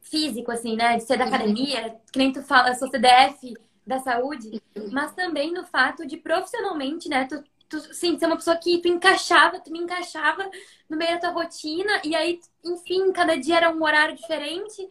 físico, 0.00 0.50
assim, 0.50 0.76
né? 0.76 0.96
De 0.96 1.04
ser 1.04 1.18
da 1.18 1.26
uhum. 1.26 1.34
academia, 1.34 1.96
que 2.12 2.18
nem 2.18 2.32
tu 2.32 2.42
fala, 2.42 2.74
sou 2.74 2.90
CDF 2.90 3.54
da 3.86 3.98
saúde, 3.98 4.62
mas 4.92 5.12
também 5.14 5.52
no 5.52 5.64
fato 5.64 6.06
de 6.06 6.16
profissionalmente, 6.16 7.08
né, 7.08 7.26
tu, 7.26 7.42
tu 7.68 7.80
sim, 7.94 8.18
ser 8.18 8.26
uma 8.26 8.36
pessoa 8.36 8.56
que 8.56 8.78
tu 8.78 8.88
encaixava, 8.88 9.60
tu 9.60 9.70
me 9.70 9.78
encaixava 9.78 10.48
no 10.88 10.96
meio 10.96 11.12
da 11.12 11.20
tua 11.20 11.42
rotina, 11.42 12.00
e 12.04 12.14
aí, 12.14 12.40
enfim, 12.64 13.12
cada 13.12 13.36
dia 13.36 13.56
era 13.56 13.70
um 13.70 13.82
horário 13.82 14.14
diferente. 14.14 14.88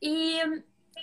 E, 0.00 0.40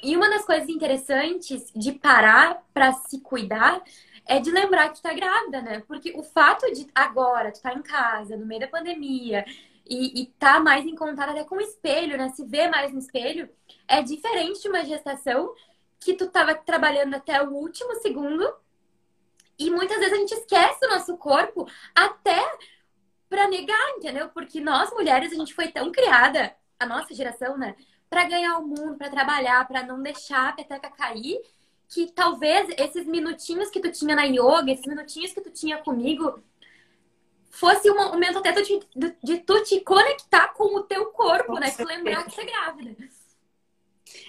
e 0.03 0.15
uma 0.15 0.29
das 0.29 0.45
coisas 0.45 0.69
interessantes 0.69 1.71
de 1.75 1.91
parar 1.93 2.63
para 2.73 2.93
se 2.93 3.19
cuidar 3.21 3.81
é 4.25 4.39
de 4.39 4.51
lembrar 4.51 4.89
que 4.89 5.01
tá 5.01 5.13
grávida, 5.13 5.61
né? 5.61 5.83
Porque 5.87 6.13
o 6.15 6.23
fato 6.23 6.71
de 6.71 6.87
agora 6.95 7.51
tu 7.51 7.61
tá 7.61 7.73
em 7.73 7.81
casa, 7.81 8.37
no 8.37 8.45
meio 8.45 8.61
da 8.61 8.67
pandemia, 8.67 9.45
e, 9.85 10.21
e 10.21 10.25
tá 10.39 10.59
mais 10.59 10.85
em 10.85 10.95
contato 10.95 11.31
até 11.31 11.43
com 11.43 11.55
o 11.55 11.61
espelho, 11.61 12.17
né? 12.17 12.29
Se 12.29 12.45
ver 12.45 12.69
mais 12.69 12.93
no 12.93 12.99
espelho, 12.99 13.49
é 13.87 14.01
diferente 14.01 14.61
de 14.61 14.69
uma 14.69 14.85
gestação 14.85 15.53
que 16.03 16.13
tu 16.13 16.25
estava 16.25 16.53
trabalhando 16.55 17.15
até 17.15 17.41
o 17.41 17.51
último 17.51 17.95
segundo. 17.95 18.53
E 19.57 19.69
muitas 19.69 19.97
vezes 19.97 20.13
a 20.13 20.17
gente 20.17 20.33
esquece 20.33 20.85
o 20.85 20.89
nosso 20.89 21.15
corpo 21.17 21.67
até 21.95 22.41
para 23.29 23.47
negar, 23.47 23.89
entendeu? 23.97 24.29
Porque 24.29 24.59
nós 24.59 24.91
mulheres 24.91 25.31
a 25.31 25.35
gente 25.35 25.53
foi 25.53 25.67
tão 25.69 25.91
criada, 25.91 26.55
a 26.79 26.85
nossa 26.85 27.13
geração, 27.13 27.57
né, 27.57 27.75
para 28.09 28.25
ganhar 28.25 28.59
o 28.59 28.67
mundo, 28.67 28.95
para 28.95 29.09
trabalhar, 29.09 29.67
para 29.67 29.83
não 29.83 30.01
deixar 30.01 30.49
a 30.49 30.53
peteca 30.53 30.89
cair, 30.91 31.41
que 31.89 32.11
talvez 32.11 32.69
esses 32.77 33.07
minutinhos 33.07 33.69
que 33.69 33.79
tu 33.79 33.91
tinha 33.91 34.15
na 34.15 34.23
yoga, 34.23 34.71
esses 34.71 34.85
minutinhos 34.85 35.33
que 35.33 35.41
tu 35.41 35.49
tinha 35.49 35.77
comigo, 35.79 36.43
fosse 37.49 37.89
um 37.89 37.95
momento 37.95 38.39
até 38.39 38.51
de, 38.51 38.79
de, 38.95 39.15
de 39.23 39.37
tu 39.39 39.63
te 39.63 39.79
conectar 39.81 40.49
com 40.53 40.75
o 40.75 40.83
teu 40.83 41.07
corpo, 41.07 41.53
com 41.53 41.59
né? 41.59 41.71
Tu 41.71 41.83
lembrar 41.85 42.23
que 42.23 42.31
você 42.31 42.41
é 42.41 42.45
grávida. 42.45 42.95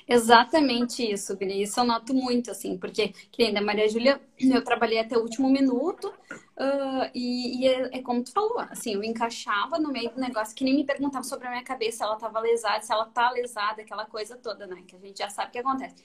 Exatamente 0.08 1.02
isso, 1.10 1.36
Bini. 1.36 1.62
Isso 1.62 1.80
eu 1.80 1.84
noto 1.84 2.14
muito, 2.14 2.50
assim, 2.50 2.76
porque, 2.78 3.08
que 3.08 3.42
nem 3.42 3.52
da 3.54 3.60
Maria 3.60 3.88
Júlia, 3.88 4.20
eu 4.38 4.62
trabalhei 4.62 4.98
até 4.98 5.16
o 5.16 5.22
último 5.22 5.48
minuto 5.48 6.08
uh, 6.08 7.10
e, 7.14 7.60
e 7.62 7.68
é, 7.68 7.98
é, 7.98 8.02
como 8.02 8.22
tu 8.22 8.32
falou, 8.32 8.58
assim, 8.60 8.94
eu 8.94 9.02
encaixava 9.02 9.78
no 9.78 9.90
meio 9.90 10.10
do 10.10 10.20
negócio 10.20 10.54
que 10.54 10.64
nem 10.64 10.74
me 10.74 10.84
perguntava 10.84 11.24
sobre 11.24 11.46
a 11.46 11.50
minha 11.50 11.64
cabeça, 11.64 11.98
se 11.98 12.02
ela 12.02 12.16
tava 12.16 12.40
lesada, 12.40 12.82
se 12.82 12.92
ela 12.92 13.06
tá 13.06 13.30
lesada, 13.30 13.82
aquela 13.82 14.04
coisa 14.06 14.36
toda, 14.36 14.66
né? 14.66 14.82
Que 14.86 14.96
a 14.96 14.98
gente 14.98 15.18
já 15.18 15.28
sabe 15.30 15.52
que 15.52 15.58
acontece. 15.58 15.96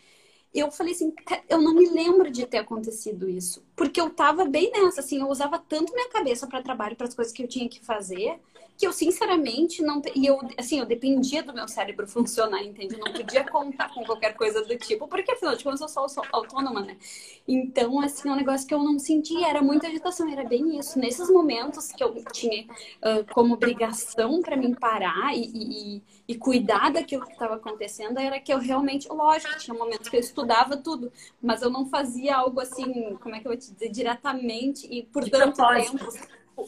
Eu 0.54 0.72
falei 0.72 0.94
assim, 0.94 1.14
eu 1.48 1.62
não 1.62 1.76
me 1.76 1.88
lembro 1.88 2.32
de 2.32 2.46
ter 2.48 2.58
acontecido 2.58 3.30
isso. 3.30 3.64
porque 3.76 4.02
eu 4.02 4.10
tava 4.10 4.46
bem 4.46 4.72
nessa, 4.72 5.02
assim, 5.02 5.20
eu 5.20 5.28
usava 5.28 5.60
tanto 5.60 5.94
minha 5.94 6.10
cabeça 6.10 6.48
para 6.48 6.62
trabalho, 6.62 6.96
para 6.96 7.08
as 7.08 7.14
coisas 7.14 7.34
que 7.34 7.44
eu 7.44 7.48
tinha 7.48 7.70
que 7.70 7.84
fazer, 7.86 8.40
que 8.80 8.88
eu 8.88 8.94
sinceramente 8.94 9.82
não 9.82 10.02
e 10.16 10.26
eu 10.26 10.40
assim 10.58 10.80
eu 10.80 10.86
dependia 10.86 11.44
do 11.44 11.54
meu 11.54 11.68
cérebro 11.68 12.08
funcionar 12.08 12.64
entende? 12.64 12.94
Eu 12.94 13.00
não 13.00 13.12
podia 13.12 13.44
contar 13.44 13.94
com 13.94 14.06
qualquer 14.06 14.34
coisa 14.36 14.64
do 14.64 14.78
tipo 14.78 15.06
porque 15.06 15.34
afinal 15.34 15.54
de 15.54 15.66
contas 15.66 15.82
eu 15.82 15.90
sou, 15.90 16.08
sou 16.08 16.24
autônoma 16.32 16.80
né? 16.80 16.98
Então 17.46 18.00
assim 18.00 18.30
é 18.30 18.32
um 18.32 18.38
negócio 18.38 18.66
que 18.66 18.74
eu 18.74 18.82
não 18.82 18.98
sentia 18.98 19.50
era 19.50 19.62
muita 19.62 19.88
agitação 19.88 20.32
era 20.32 20.48
bem 20.48 20.80
isso. 20.80 20.98
Nesses 20.98 21.30
momentos 21.30 21.92
que 21.92 22.02
eu 22.02 22.24
tinha 22.32 22.64
uh, 22.64 23.34
como 23.34 23.56
obrigação 23.56 24.42
para 24.42 24.56
mim 24.56 24.74
parar 24.74 25.36
e, 25.36 25.52
e, 25.98 26.04
e 26.30 26.36
cuidar 26.36 26.90
daquilo 26.90 27.26
que 27.26 27.34
estava 27.34 27.56
acontecendo 27.56 28.18
era 28.18 28.40
que 28.40 28.54
eu 28.54 28.60
realmente 28.60 29.10
lógico 29.10 29.58
tinha 29.58 29.78
momentos 29.78 30.08
que 30.08 30.16
eu 30.16 30.22
estudava 30.22 30.78
tudo 30.78 31.12
mas 31.42 31.62
eu 31.62 31.70
não 31.70 31.86
fazia 31.86 32.38
algo 32.38 32.62
assim 32.62 33.18
como 33.18 33.36
é 33.36 33.42
que 33.42 33.48
eu 33.48 33.52
vou 33.52 33.60
te 33.60 33.74
dizer 33.74 33.90
diretamente 33.90 34.88
e 34.90 35.04
por 35.04 35.30
tanto 35.30 35.58
tempo 35.68 36.08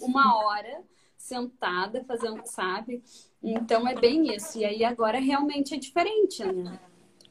uma 0.01 0.35
hora 0.43 0.90
sentada 1.21 2.03
fazendo, 2.03 2.41
sabe? 2.45 3.01
Então 3.41 3.87
é 3.87 3.95
bem 3.95 4.35
isso. 4.35 4.57
E 4.57 4.65
aí 4.65 4.83
agora 4.83 5.19
realmente 5.19 5.73
é 5.73 5.77
diferente, 5.77 6.43
né? 6.43 6.79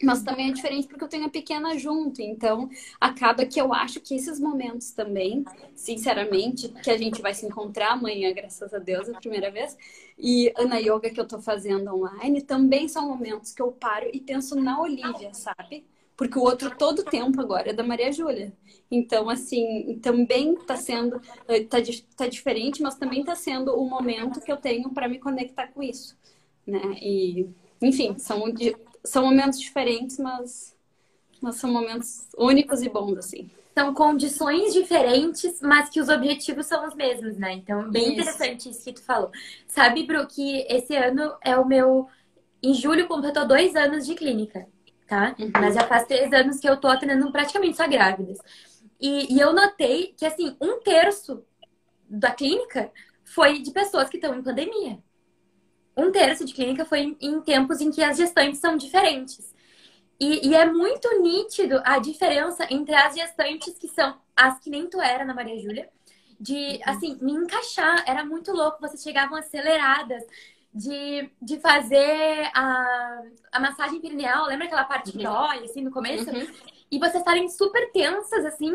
Mas 0.03 0.23
também 0.23 0.49
é 0.49 0.53
diferente 0.53 0.89
porque 0.89 1.05
eu 1.05 1.09
tenho 1.09 1.27
a 1.27 1.29
pequena 1.29 1.77
junto. 1.77 2.23
Então, 2.23 2.71
acaba 2.99 3.45
que 3.45 3.61
eu 3.61 3.75
acho 3.75 4.01
que 4.01 4.15
esses 4.15 4.41
momentos 4.41 4.93
também, 4.93 5.45
sinceramente, 5.75 6.71
que 6.83 6.91
a 6.91 6.97
gente 6.97 7.21
vai 7.21 7.35
se 7.35 7.45
encontrar 7.45 7.93
amanhã, 7.93 8.33
graças 8.33 8.73
a 8.73 8.79
Deus, 8.79 9.11
a 9.11 9.19
primeira 9.19 9.51
vez, 9.51 9.77
e 10.19 10.53
na 10.67 10.79
yoga 10.79 11.11
que 11.11 11.21
eu 11.21 11.29
tô 11.29 11.39
fazendo 11.39 11.95
online, 11.95 12.41
também 12.41 12.89
são 12.89 13.09
momentos 13.09 13.53
que 13.53 13.61
eu 13.61 13.73
paro 13.73 14.09
e 14.11 14.21
penso 14.21 14.57
na 14.57 14.81
Olivia, 14.81 15.35
sabe? 15.35 15.85
Porque 16.21 16.39
o 16.39 16.43
outro 16.43 16.71
todo 16.77 17.03
tempo 17.03 17.41
agora 17.41 17.71
é 17.71 17.73
da 17.73 17.83
Maria 17.83 18.13
Júlia. 18.13 18.53
Então, 18.91 19.31
assim, 19.31 19.99
também 20.03 20.53
está 20.53 20.77
sendo, 20.77 21.19
está 21.49 21.79
eh, 21.79 22.03
tá 22.15 22.27
diferente, 22.27 22.83
mas 22.83 22.95
também 22.95 23.21
está 23.21 23.35
sendo 23.35 23.75
o 23.75 23.89
momento 23.89 24.39
que 24.39 24.53
eu 24.53 24.59
tenho 24.59 24.91
para 24.91 25.09
me 25.09 25.19
conectar 25.19 25.69
com 25.69 25.83
isso, 25.83 26.15
né? 26.67 26.83
E, 27.01 27.49
enfim, 27.81 28.19
são, 28.19 28.45
são 29.03 29.25
momentos 29.25 29.59
diferentes, 29.59 30.19
mas, 30.19 30.77
mas 31.41 31.57
são 31.57 31.73
momentos 31.73 32.29
únicos 32.37 32.83
e 32.83 32.91
bons, 32.91 33.17
assim. 33.17 33.51
São 33.75 33.95
condições 33.95 34.75
diferentes, 34.75 35.63
mas 35.63 35.89
que 35.89 36.03
os 36.03 36.11
objetivos 36.11 36.67
são 36.67 36.87
os 36.87 36.95
mesmos, 36.95 37.39
né? 37.39 37.55
Então, 37.55 37.91
bem 37.91 38.03
isso. 38.03 38.13
interessante 38.13 38.69
isso 38.69 38.85
que 38.85 38.93
tu 38.93 39.03
falou. 39.03 39.31
Sabe, 39.67 40.03
Bru, 40.03 40.27
que 40.27 40.67
esse 40.69 40.95
ano 40.95 41.33
é 41.43 41.57
o 41.57 41.67
meu... 41.67 42.09
Em 42.63 42.75
julho 42.75 43.09
completou 43.09 43.49
dois 43.49 43.75
anos 43.75 44.05
de 44.05 44.15
clínica 44.15 44.69
tá? 45.11 45.35
Uhum. 45.37 45.51
Mas 45.61 45.75
já 45.75 45.83
faz 45.83 46.07
três 46.07 46.33
anos 46.33 46.61
que 46.61 46.71
eu 46.71 46.77
tô 46.77 46.87
atendendo 46.87 47.31
praticamente 47.33 47.77
só 47.77 47.87
grávidas. 47.89 48.39
E, 49.01 49.35
e 49.35 49.41
eu 49.41 49.53
notei 49.53 50.15
que, 50.17 50.25
assim, 50.25 50.57
um 50.61 50.79
terço 50.81 51.45
da 52.09 52.31
clínica 52.31 52.93
foi 53.25 53.59
de 53.59 53.73
pessoas 53.73 54.09
que 54.09 54.19
estão 54.19 54.33
em 54.33 54.43
pandemia. 54.43 54.99
Um 55.97 56.13
terço 56.13 56.45
de 56.45 56.55
clínica 56.55 56.85
foi 56.85 57.01
em, 57.01 57.17
em 57.21 57.41
tempos 57.41 57.81
em 57.81 57.91
que 57.91 58.05
as 58.05 58.17
gestantes 58.17 58.61
são 58.61 58.77
diferentes. 58.77 59.53
E, 60.19 60.49
e, 60.49 60.55
é 60.55 60.65
muito 60.65 61.21
nítido 61.21 61.81
a 61.85 61.99
diferença 61.99 62.67
entre 62.71 62.95
as 62.95 63.17
gestantes 63.17 63.77
que 63.79 63.89
são 63.89 64.17
as 64.37 64.61
que 64.61 64.71
nem 64.71 64.87
tu 64.87 65.01
era 65.01 65.25
na 65.25 65.35
Maria 65.35 65.59
Júlia, 65.59 65.89
de, 66.39 66.55
uhum. 66.55 66.81
assim, 66.85 67.19
me 67.21 67.33
encaixar. 67.33 68.05
Era 68.07 68.25
muito 68.25 68.53
louco, 68.53 68.81
vocês 68.81 69.03
chegavam 69.03 69.37
aceleradas 69.37 70.23
de, 70.73 71.31
de 71.43 71.59
fazer 71.61 72.51
a, 72.55 73.23
a 73.53 73.61
massagem 73.61 74.01
perineal, 74.01 74.47
lembra 74.47 74.67
aquela 74.67 74.85
parte 74.85 75.13
que 75.13 75.19
uhum. 75.19 75.33
dói, 75.33 75.65
assim, 75.65 75.83
no 75.83 75.91
começo? 75.91 76.31
Uhum. 76.31 76.47
E 76.91 76.99
vocês 76.99 77.17
estarem 77.17 77.49
super 77.49 77.91
tensas, 77.93 78.45
assim, 78.45 78.75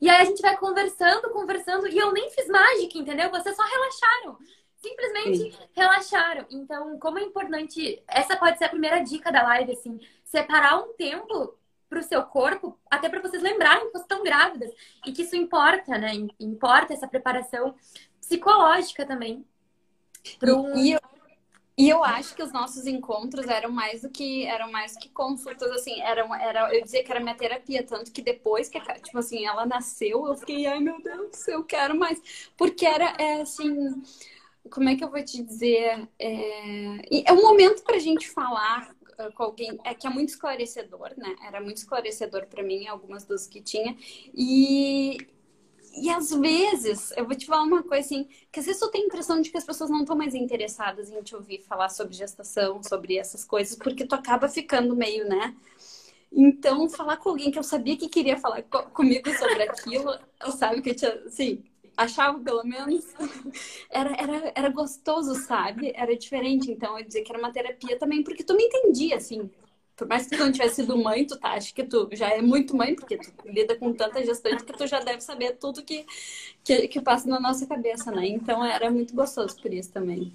e 0.00 0.08
aí 0.08 0.22
a 0.22 0.24
gente 0.24 0.40
vai 0.40 0.56
conversando, 0.56 1.30
conversando, 1.30 1.88
e 1.88 1.98
eu 1.98 2.12
nem 2.12 2.30
fiz 2.30 2.46
mágica, 2.48 2.98
entendeu? 2.98 3.30
Vocês 3.30 3.56
só 3.56 3.62
relaxaram. 3.62 4.38
Simplesmente 4.76 5.38
Sim. 5.38 5.52
relaxaram. 5.74 6.46
Então, 6.50 6.98
como 7.00 7.18
é 7.18 7.22
importante, 7.22 8.00
essa 8.06 8.36
pode 8.36 8.58
ser 8.58 8.64
a 8.64 8.68
primeira 8.68 9.00
dica 9.00 9.32
da 9.32 9.42
live, 9.42 9.72
assim, 9.72 10.00
separar 10.24 10.78
um 10.78 10.92
tempo 10.94 11.56
para 11.88 11.98
o 11.98 12.02
seu 12.02 12.22
corpo, 12.22 12.78
até 12.90 13.08
para 13.08 13.20
vocês 13.20 13.42
lembrarem 13.42 13.86
que 13.86 13.92
vocês 13.92 14.02
estão 14.02 14.22
grávidas 14.22 14.70
e 15.06 15.12
que 15.12 15.22
isso 15.22 15.34
importa, 15.34 15.98
né? 15.98 16.12
Importa 16.38 16.92
essa 16.92 17.08
preparação 17.08 17.74
psicológica 18.20 19.06
também. 19.06 19.44
Pro... 20.38 20.76
E, 20.76 20.92
eu, 20.92 21.00
e 21.78 21.88
eu 21.88 22.02
acho 22.02 22.34
que 22.34 22.42
os 22.42 22.52
nossos 22.52 22.86
encontros 22.86 23.46
eram 23.46 23.70
mais 23.70 24.02
do 24.02 24.10
que 24.10 24.44
eram 24.44 24.70
mais 24.70 24.96
que 24.96 25.08
consultas, 25.08 25.70
assim, 25.70 26.00
eram, 26.02 26.34
era, 26.34 26.74
eu 26.74 26.82
dizia 26.82 27.04
que 27.04 27.10
era 27.10 27.20
minha 27.20 27.36
terapia, 27.36 27.84
tanto 27.84 28.10
que 28.10 28.20
depois 28.20 28.68
que, 28.68 28.80
tipo 28.80 29.18
assim, 29.18 29.46
ela 29.46 29.64
nasceu, 29.64 30.26
eu 30.26 30.34
fiquei, 30.34 30.66
ai 30.66 30.80
meu 30.80 31.00
Deus, 31.00 31.46
eu 31.46 31.62
quero 31.64 31.96
mais. 31.96 32.50
Porque 32.56 32.84
era, 32.84 33.14
é, 33.18 33.42
assim, 33.42 34.02
como 34.70 34.88
é 34.88 34.96
que 34.96 35.04
eu 35.04 35.10
vou 35.10 35.24
te 35.24 35.42
dizer? 35.42 36.08
É, 36.18 37.30
é 37.30 37.32
um 37.32 37.42
momento 37.42 37.82
pra 37.84 37.98
gente 37.98 38.28
falar 38.28 38.92
ah, 39.18 39.30
com 39.32 39.42
alguém 39.42 39.78
é 39.84 39.94
que 39.94 40.06
é 40.06 40.10
muito 40.10 40.28
esclarecedor, 40.30 41.12
né? 41.16 41.34
Era 41.44 41.60
muito 41.60 41.78
esclarecedor 41.78 42.46
para 42.46 42.62
mim 42.62 42.86
algumas 42.86 43.24
das 43.24 43.46
que 43.48 43.60
tinha 43.60 43.96
e 44.34 45.18
e 46.04 46.10
às 46.10 46.30
vezes, 46.30 47.12
eu 47.16 47.26
vou 47.26 47.36
te 47.36 47.46
falar 47.46 47.62
uma 47.62 47.82
coisa 47.82 48.04
assim, 48.04 48.28
que 48.50 48.60
às 48.60 48.66
vezes 48.66 48.80
eu 48.80 48.88
tenho 48.88 49.04
a 49.04 49.06
impressão 49.06 49.40
de 49.40 49.50
que 49.50 49.56
as 49.58 49.64
pessoas 49.64 49.90
não 49.90 50.00
estão 50.00 50.16
mais 50.16 50.34
interessadas 50.34 51.10
em 51.10 51.22
te 51.22 51.34
ouvir 51.34 51.62
falar 51.62 51.88
sobre 51.88 52.14
gestação, 52.14 52.82
sobre 52.82 53.16
essas 53.16 53.44
coisas, 53.44 53.76
porque 53.76 54.06
tu 54.06 54.14
acaba 54.14 54.48
ficando 54.48 54.96
meio, 54.96 55.28
né? 55.28 55.54
Então, 56.30 56.88
falar 56.88 57.16
com 57.16 57.30
alguém 57.30 57.50
que 57.50 57.58
eu 57.58 57.62
sabia 57.62 57.96
que 57.96 58.08
queria 58.08 58.36
falar 58.36 58.62
co 58.62 58.82
comigo 58.90 59.28
sobre 59.34 59.62
aquilo, 59.62 60.14
eu 60.44 60.52
sabe 60.52 60.82
que 60.82 60.90
eu 60.90 60.94
tinha, 60.94 61.14
assim, 61.26 61.64
achava 61.96 62.38
pelo 62.38 62.62
menos, 62.64 63.04
era, 63.90 64.10
era, 64.12 64.52
era 64.54 64.68
gostoso, 64.68 65.34
sabe? 65.34 65.92
Era 65.94 66.16
diferente. 66.16 66.70
Então, 66.70 66.98
eu 66.98 67.04
dizia 67.04 67.24
que 67.24 67.32
era 67.32 67.38
uma 67.38 67.52
terapia 67.52 67.98
também, 67.98 68.22
porque 68.22 68.44
tu 68.44 68.54
me 68.54 68.64
entendia, 68.64 69.16
assim, 69.16 69.50
por 69.98 70.06
mais 70.06 70.28
que 70.28 70.36
tu 70.36 70.44
não 70.44 70.52
tivesse 70.52 70.76
sido 70.76 70.96
mãe, 70.96 71.26
tu 71.26 71.36
tá, 71.36 71.54
acho 71.54 71.74
que 71.74 71.82
tu 71.82 72.08
já 72.12 72.28
é 72.28 72.40
muito 72.40 72.76
mãe, 72.76 72.94
porque 72.94 73.18
tu 73.18 73.32
lida 73.44 73.74
com 73.74 73.92
tanta 73.92 74.24
gestante 74.24 74.64
que 74.64 74.72
tu 74.72 74.86
já 74.86 75.00
deve 75.00 75.20
saber 75.20 75.56
tudo 75.56 75.82
que, 75.82 76.06
que, 76.62 76.86
que 76.86 77.00
passa 77.00 77.28
na 77.28 77.40
nossa 77.40 77.66
cabeça, 77.66 78.12
né? 78.12 78.28
Então 78.28 78.64
era 78.64 78.88
muito 78.92 79.12
gostoso 79.12 79.60
por 79.60 79.74
isso 79.74 79.92
também. 79.92 80.32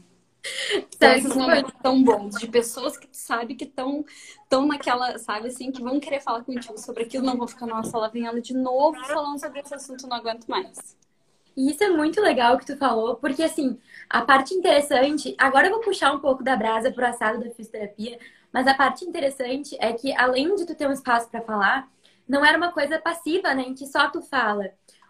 Então, 0.94 1.14
esses 1.14 1.34
momentos 1.34 1.72
tão 1.82 2.04
bons, 2.04 2.36
de 2.38 2.48
pessoas 2.50 2.98
que 2.98 3.08
tu 3.08 3.16
sabe 3.16 3.56
que 3.56 3.64
estão 3.64 4.04
tão 4.50 4.68
naquela, 4.68 5.18
sabe 5.18 5.48
assim, 5.48 5.72
que 5.72 5.82
vão 5.82 5.98
querer 5.98 6.20
falar 6.20 6.44
contigo 6.44 6.78
sobre 6.78 7.04
aquilo, 7.04 7.26
não 7.26 7.38
vão 7.38 7.48
ficar, 7.48 7.66
nossa, 7.66 7.96
ela 7.96 8.10
vem 8.10 8.26
ela 8.26 8.42
de 8.42 8.54
novo 8.54 9.02
falando 9.06 9.40
sobre 9.40 9.62
esse 9.62 9.74
assunto, 9.74 10.06
não 10.06 10.18
aguento 10.18 10.46
mais. 10.48 10.98
E 11.56 11.72
isso 11.72 11.82
é 11.82 11.90
muito 11.90 12.20
legal 12.20 12.58
que 12.58 12.66
tu 12.66 12.76
falou, 12.76 13.16
porque 13.16 13.44
assim, 13.44 13.80
a 14.10 14.24
parte 14.24 14.54
interessante, 14.54 15.34
agora 15.38 15.68
eu 15.68 15.72
vou 15.72 15.80
puxar 15.80 16.12
um 16.12 16.20
pouco 16.20 16.44
da 16.44 16.58
brasa 16.58 16.92
pro 16.92 17.06
assado 17.06 17.42
da 17.42 17.50
fisioterapia, 17.52 18.20
mas 18.54 18.68
a 18.68 18.76
parte 18.76 19.04
interessante 19.04 19.76
é 19.80 19.92
que, 19.94 20.16
além 20.16 20.54
de 20.56 20.66
tu 20.66 20.76
ter 20.76 20.88
um 20.88 20.94
espaço 20.94 21.28
para 21.28 21.42
falar, 21.42 21.90
não 22.28 22.46
era 22.46 22.56
uma 22.56 22.72
coisa 22.72 23.00
passiva, 23.00 23.54
né? 23.56 23.64
Em 23.64 23.74
que 23.74 23.88
só 23.88 24.10
tu 24.10 24.22
fala. 24.22 24.70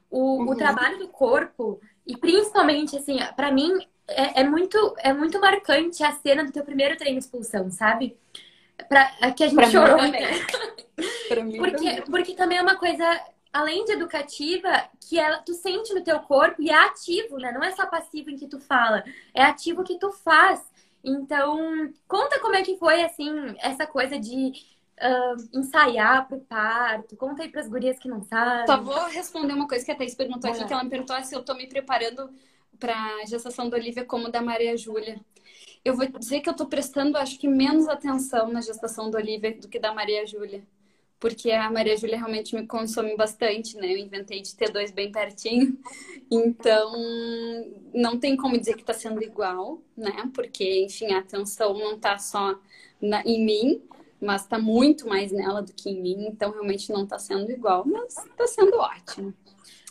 O, 0.09 0.37
uhum. 0.37 0.49
o 0.49 0.55
trabalho 0.55 0.97
do 0.97 1.09
corpo, 1.09 1.81
e 2.07 2.15
principalmente, 2.15 2.95
assim, 2.95 3.17
para 3.35 3.51
mim, 3.51 3.85
é, 4.07 4.41
é, 4.41 4.43
muito, 4.43 4.95
é 4.99 5.11
muito 5.11 5.39
marcante 5.39 6.03
a 6.03 6.11
cena 6.13 6.43
do 6.43 6.51
teu 6.51 6.63
primeiro 6.63 6.95
treino 6.97 7.19
de 7.19 7.25
expulsão, 7.25 7.69
sabe? 7.69 8.17
Pra, 8.87 9.11
é 9.21 9.31
que 9.31 9.43
a 9.43 9.47
gente 9.47 9.55
pra 9.55 9.69
chorou, 9.69 10.01
né? 10.01 10.29
porque, 11.57 11.75
também. 11.75 12.01
porque 12.03 12.35
também 12.35 12.57
é 12.57 12.61
uma 12.61 12.75
coisa, 12.75 13.03
além 13.51 13.83
de 13.85 13.91
educativa, 13.91 14.89
que 15.01 15.19
ela, 15.19 15.37
tu 15.39 15.53
sente 15.53 15.93
no 15.93 16.03
teu 16.03 16.19
corpo 16.19 16.61
e 16.61 16.69
é 16.69 16.75
ativo, 16.75 17.37
né? 17.37 17.51
Não 17.51 17.63
é 17.63 17.71
só 17.71 17.85
passivo 17.85 18.29
em 18.29 18.37
que 18.37 18.47
tu 18.47 18.59
fala, 18.59 19.03
é 19.33 19.43
ativo 19.43 19.83
que 19.83 19.97
tu 19.97 20.11
faz. 20.11 20.61
Então, 21.03 21.91
conta 22.07 22.39
como 22.39 22.55
é 22.55 22.61
que 22.61 22.77
foi, 22.77 23.03
assim, 23.03 23.29
essa 23.59 23.85
coisa 23.85 24.17
de 24.17 24.53
uh, 25.01 25.57
ensaiar 25.59 26.27
pro 26.27 26.39
parto. 26.39 27.17
Conta 27.17 27.43
aí 27.43 27.49
pras 27.49 27.67
gurias 27.67 27.99
que 27.99 28.07
não 28.07 28.21
sabem. 28.23 28.65
Só 28.65 28.81
vou 28.81 29.05
responder 29.09 29.53
uma 29.53 29.67
coisa 29.67 29.83
que 29.83 29.91
a 29.91 29.95
Thaís 29.95 30.15
perguntou 30.15 30.49
aqui, 30.49 30.65
que 30.65 30.73
ela 30.73 30.83
me 30.83 30.89
perguntou 30.89 31.21
se 31.23 31.35
eu 31.35 31.43
tô 31.43 31.53
me 31.55 31.67
preparando 31.67 32.29
pra 32.79 33.25
gestação 33.25 33.69
da 33.69 33.77
Olivia 33.77 34.05
como 34.05 34.29
da 34.29 34.41
Maria 34.41 34.77
Júlia. 34.77 35.19
Eu 35.83 35.95
vou 35.95 36.07
dizer 36.07 36.39
que 36.39 36.49
eu 36.49 36.55
tô 36.55 36.65
prestando, 36.65 37.17
acho 37.17 37.37
que, 37.37 37.47
menos 37.47 37.89
atenção 37.89 38.47
na 38.47 38.61
gestação 38.61 39.11
da 39.11 39.19
Olivia 39.19 39.53
do 39.59 39.67
que 39.67 39.79
da 39.79 39.93
Maria 39.93 40.25
Júlia 40.25 40.63
porque 41.23 41.51
a 41.51 41.71
Maria 41.71 41.95
Júlia 41.95 42.17
realmente 42.17 42.53
me 42.53 42.67
consome 42.67 43.15
bastante, 43.15 43.77
né? 43.77 43.93
Eu 43.93 43.97
inventei 43.97 44.41
de 44.41 44.53
ter 44.53 44.69
dois 44.69 44.91
bem 44.91 45.09
pertinho, 45.09 45.79
então 46.29 46.91
não 47.93 48.19
tem 48.19 48.35
como 48.35 48.57
dizer 48.57 48.73
que 48.73 48.81
está 48.81 48.93
sendo 48.93 49.23
igual, 49.23 49.81
né? 49.95 50.29
Porque, 50.33 50.83
enfim, 50.83 51.13
a 51.13 51.19
atenção 51.19 51.75
não 51.75 51.95
está 51.95 52.17
só 52.17 52.59
na, 53.01 53.21
em 53.21 53.41
mim, 53.45 53.81
mas 54.19 54.41
está 54.41 54.59
muito 54.59 55.07
mais 55.07 55.31
nela 55.31 55.61
do 55.61 55.71
que 55.71 55.91
em 55.91 56.01
mim, 56.01 56.27
então 56.27 56.51
realmente 56.51 56.91
não 56.91 57.05
está 57.05 57.17
sendo 57.17 57.49
igual, 57.49 57.85
mas 57.87 58.17
está 58.17 58.45
sendo 58.45 58.75
ótimo. 58.75 59.33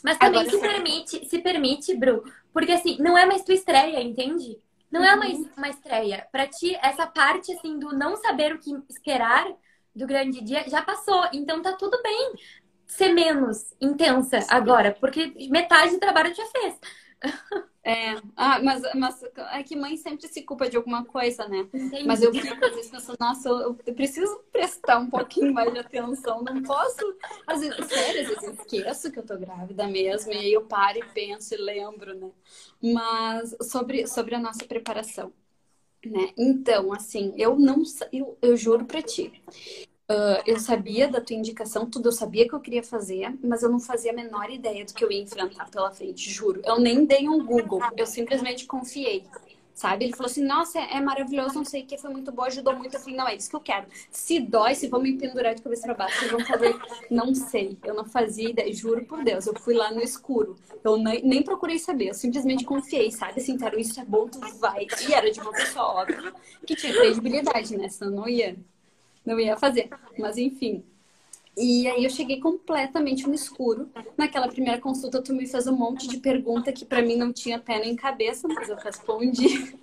Mas 0.04 0.18
também 0.18 0.42
Agora, 0.42 0.54
se 0.54 0.60
permite, 0.60 1.24
se 1.24 1.38
permite, 1.38 1.96
Bru, 1.96 2.22
porque 2.52 2.72
assim, 2.72 2.98
não 3.00 3.16
é 3.16 3.24
mais 3.24 3.42
tua 3.42 3.54
estreia, 3.54 4.02
entende? 4.02 4.60
Não 4.90 5.02
é 5.02 5.16
mais 5.16 5.38
uma 5.56 5.70
estreia. 5.70 6.28
Para 6.30 6.46
ti, 6.46 6.76
essa 6.82 7.06
parte 7.06 7.54
assim 7.54 7.78
do 7.78 7.96
não 7.96 8.16
saber 8.16 8.54
o 8.54 8.58
que 8.58 8.70
esperar 8.90 9.46
do 9.94 10.06
grande 10.06 10.42
dia 10.42 10.68
já 10.68 10.82
passou. 10.82 11.28
Então 11.32 11.62
tá 11.62 11.72
tudo 11.74 12.00
bem. 12.02 12.34
ser 12.86 13.10
menos 13.14 13.74
intensa 13.80 14.40
agora, 14.50 14.96
porque 15.00 15.34
metade 15.50 15.92
do 15.94 16.00
trabalho 16.00 16.34
já 16.34 16.46
fez. 16.46 16.78
É, 17.84 18.14
ah, 18.36 18.60
mas, 18.62 18.82
mas 18.94 19.22
é 19.52 19.62
que 19.64 19.74
mãe 19.74 19.96
sempre 19.96 20.28
se 20.28 20.42
culpa 20.44 20.70
de 20.70 20.76
alguma 20.76 21.04
coisa, 21.04 21.48
né? 21.48 21.68
Entendi. 21.74 22.04
Mas 22.04 22.22
eu 22.22 22.32
fico 22.32 22.64
às 22.64 22.74
vezes 22.76 22.90
pensando, 22.90 23.16
nossa, 23.18 23.48
eu, 23.48 23.74
preciso 23.74 24.38
prestar 24.52 24.98
um 25.00 25.10
pouquinho 25.10 25.52
mais 25.52 25.72
de 25.72 25.80
atenção, 25.80 26.44
não 26.44 26.62
posso. 26.62 27.16
Às 27.44 27.60
vezes, 27.60 27.84
sério, 27.88 28.20
às 28.22 28.28
vezes 28.28 28.42
eu 28.44 28.52
esqueço 28.52 29.10
que 29.10 29.18
eu 29.18 29.26
tô 29.26 29.36
grávida 29.36 29.88
mesmo, 29.88 30.32
e 30.32 30.36
aí 30.36 30.52
eu 30.52 30.64
paro 30.64 30.98
e 30.98 31.04
penso 31.12 31.54
e 31.54 31.56
lembro, 31.56 32.14
né? 32.14 32.30
Mas 32.80 33.56
sobre, 33.62 34.06
sobre 34.06 34.36
a 34.36 34.40
nossa 34.40 34.64
preparação. 34.64 35.32
Né? 36.04 36.30
Então, 36.36 36.92
assim, 36.92 37.32
eu 37.36 37.56
não 37.56 37.82
eu, 38.12 38.36
eu 38.42 38.56
juro 38.56 38.84
para 38.84 39.00
ti, 39.00 39.32
Uh, 40.10 40.42
eu 40.44 40.58
sabia 40.58 41.08
da 41.08 41.22
tua 41.22 41.36
indicação, 41.36 41.88
tudo 41.88 42.08
eu 42.08 42.12
sabia 42.12 42.46
que 42.46 42.54
eu 42.54 42.60
queria 42.60 42.82
fazer, 42.82 43.34
mas 43.42 43.62
eu 43.62 43.70
não 43.70 43.80
fazia 43.80 44.10
a 44.10 44.14
menor 44.14 44.50
ideia 44.50 44.84
do 44.84 44.92
que 44.92 45.02
eu 45.02 45.10
ia 45.10 45.22
enfrentar 45.22 45.70
pela 45.70 45.90
frente, 45.90 46.28
juro. 46.28 46.60
Eu 46.66 46.78
nem 46.78 47.06
dei 47.06 47.28
um 47.28 47.42
Google, 47.42 47.80
eu 47.96 48.06
simplesmente 48.06 48.66
confiei, 48.66 49.24
sabe? 49.74 50.04
Ele 50.04 50.14
falou 50.14 50.30
assim: 50.30 50.44
nossa, 50.44 50.78
é, 50.78 50.96
é 50.96 51.00
maravilhoso, 51.00 51.54
não 51.54 51.64
sei 51.64 51.82
o 51.82 51.86
que, 51.86 51.98
foi 51.98 52.10
muito 52.10 52.30
bom, 52.32 52.42
ajudou 52.44 52.74
muito. 52.76 52.94
Eu 52.94 53.00
falei: 53.00 53.16
não, 53.16 53.28
é 53.28 53.34
isso 53.34 53.50
que 53.50 53.56
eu 53.56 53.60
quero. 53.60 53.86
Se 54.10 54.40
dói, 54.40 54.74
se 54.74 54.88
vão 54.88 55.00
me 55.00 55.16
pendurar 55.16 55.54
de 55.54 55.62
cabeça 55.62 55.82
para 55.82 55.94
baixo, 55.94 56.18
se 56.20 56.28
vão 56.28 56.44
fazer. 56.44 56.74
Não 57.10 57.34
sei, 57.34 57.76
eu 57.84 57.94
não 57.94 58.04
fazia 58.04 58.50
ideia, 58.50 58.72
juro 58.72 59.04
por 59.04 59.22
Deus. 59.24 59.46
Eu 59.46 59.54
fui 59.58 59.74
lá 59.74 59.90
no 59.90 60.00
escuro, 60.02 60.56
eu 60.84 60.96
nem, 60.96 61.22
nem 61.22 61.42
procurei 61.42 61.78
saber, 61.78 62.08
eu 62.08 62.14
simplesmente 62.14 62.64
confiei, 62.64 63.10
sabe? 63.10 63.40
Assim, 63.40 63.56
cara, 63.56 63.78
isso 63.80 64.00
é 64.00 64.04
bom, 64.04 64.28
tu 64.28 64.40
vai. 64.58 64.86
E 65.08 65.12
era 65.12 65.30
de 65.30 65.40
uma 65.40 65.52
pessoa 65.52 66.02
óbvia 66.02 66.32
que 66.66 66.74
tinha 66.74 66.92
credibilidade, 66.92 67.76
né? 67.76 67.88
Senão 67.88 68.12
não 68.12 68.28
ia 68.28 68.56
não 69.24 69.38
ia 69.38 69.56
fazer. 69.56 69.88
Mas 70.18 70.36
enfim. 70.36 70.84
E 71.56 71.86
aí 71.86 72.04
eu 72.04 72.10
cheguei 72.10 72.40
completamente 72.40 73.26
no 73.26 73.34
escuro. 73.34 73.90
Naquela 74.16 74.48
primeira 74.48 74.80
consulta, 74.80 75.22
tu 75.22 75.34
me 75.34 75.46
fez 75.46 75.66
um 75.66 75.76
monte 75.76 76.08
de 76.08 76.18
pergunta 76.18 76.72
que 76.72 76.84
para 76.84 77.02
mim 77.02 77.16
não 77.16 77.32
tinha 77.32 77.58
pé 77.58 77.78
nem 77.78 77.94
cabeça, 77.94 78.48
mas 78.48 78.68
eu 78.68 78.76
respondi. 78.76 79.76